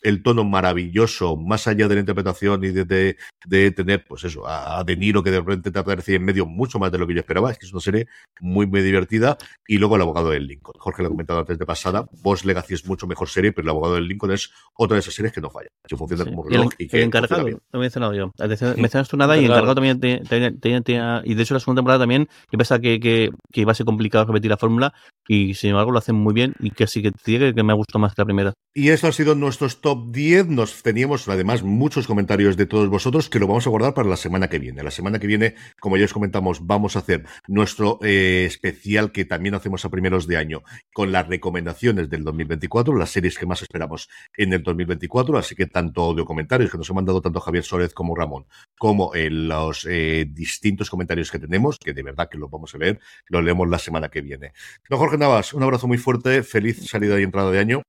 [0.07, 4.85] el tono maravilloso, más allá de la interpretación y de, de, tener, pues eso, a,
[4.85, 7.20] De Niro que de repente te aparece en medio mucho más de lo que yo
[7.20, 7.51] esperaba.
[7.51, 8.07] Es que es una serie
[8.41, 9.37] muy, muy divertida.
[9.66, 10.74] Y luego El abogado del Lincoln.
[10.78, 12.07] Jorge lo ha comentado antes de pasada.
[12.23, 15.12] Boss Legacy es mucho mejor serie, pero El abogado del Lincoln es otra de esas
[15.12, 15.69] series que no falla.
[15.85, 16.99] Que funciona como reloj y, que.
[16.99, 18.31] El encargado, lo he mencionado yo.
[18.77, 22.28] Mencionas tú nada y el encargado también tenía, Y de hecho, la segunda temporada también,
[22.53, 24.95] yo pensaba que, que, que, iba a ser complicado repetir la fórmula
[25.27, 27.99] y sin embargo lo hacen muy bien y que sí que que me ha gustado
[27.99, 28.53] más que la primera.
[28.74, 30.48] Y esto ha sido nuestros top 10.
[30.48, 34.16] Nos teníamos además muchos comentarios de todos vosotros que lo vamos a guardar para la
[34.16, 34.82] semana que viene.
[34.82, 39.24] La semana que viene, como ya os comentamos, vamos a hacer nuestro eh, especial que
[39.24, 40.62] también hacemos a primeros de año
[40.93, 45.39] con las recomendaciones del 2024, las series que más esperamos en el 2024.
[45.39, 48.47] Así que tanto audio comentarios que nos ha mandado tanto Javier Sórez como Ramón,
[48.78, 52.78] como en los eh, distintos comentarios que tenemos, que de verdad que los vamos a
[52.78, 54.52] leer, los leemos la semana que viene.
[54.90, 57.82] No, Jorge Navas, un abrazo muy fuerte, feliz salida y entrada de año.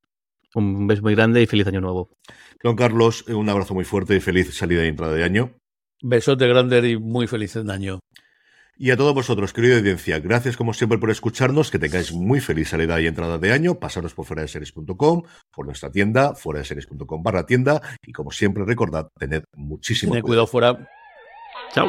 [0.57, 2.09] Un beso muy grande y feliz año nuevo.
[2.63, 5.51] Don Carlos, un abrazo muy fuerte y feliz salida y entrada de año.
[6.01, 7.99] Besote grande y muy feliz año.
[8.75, 12.69] Y a todos vosotros, querida audiencia, gracias como siempre por escucharnos, que tengáis muy feliz
[12.69, 16.65] salida y entrada de año, pasaros por fuera de series.com, por nuestra tienda, fuera de
[16.65, 20.89] series.com barra tienda, y como siempre recordad, tened muchísimo Tened cuidado fuera.
[21.73, 21.87] Chao.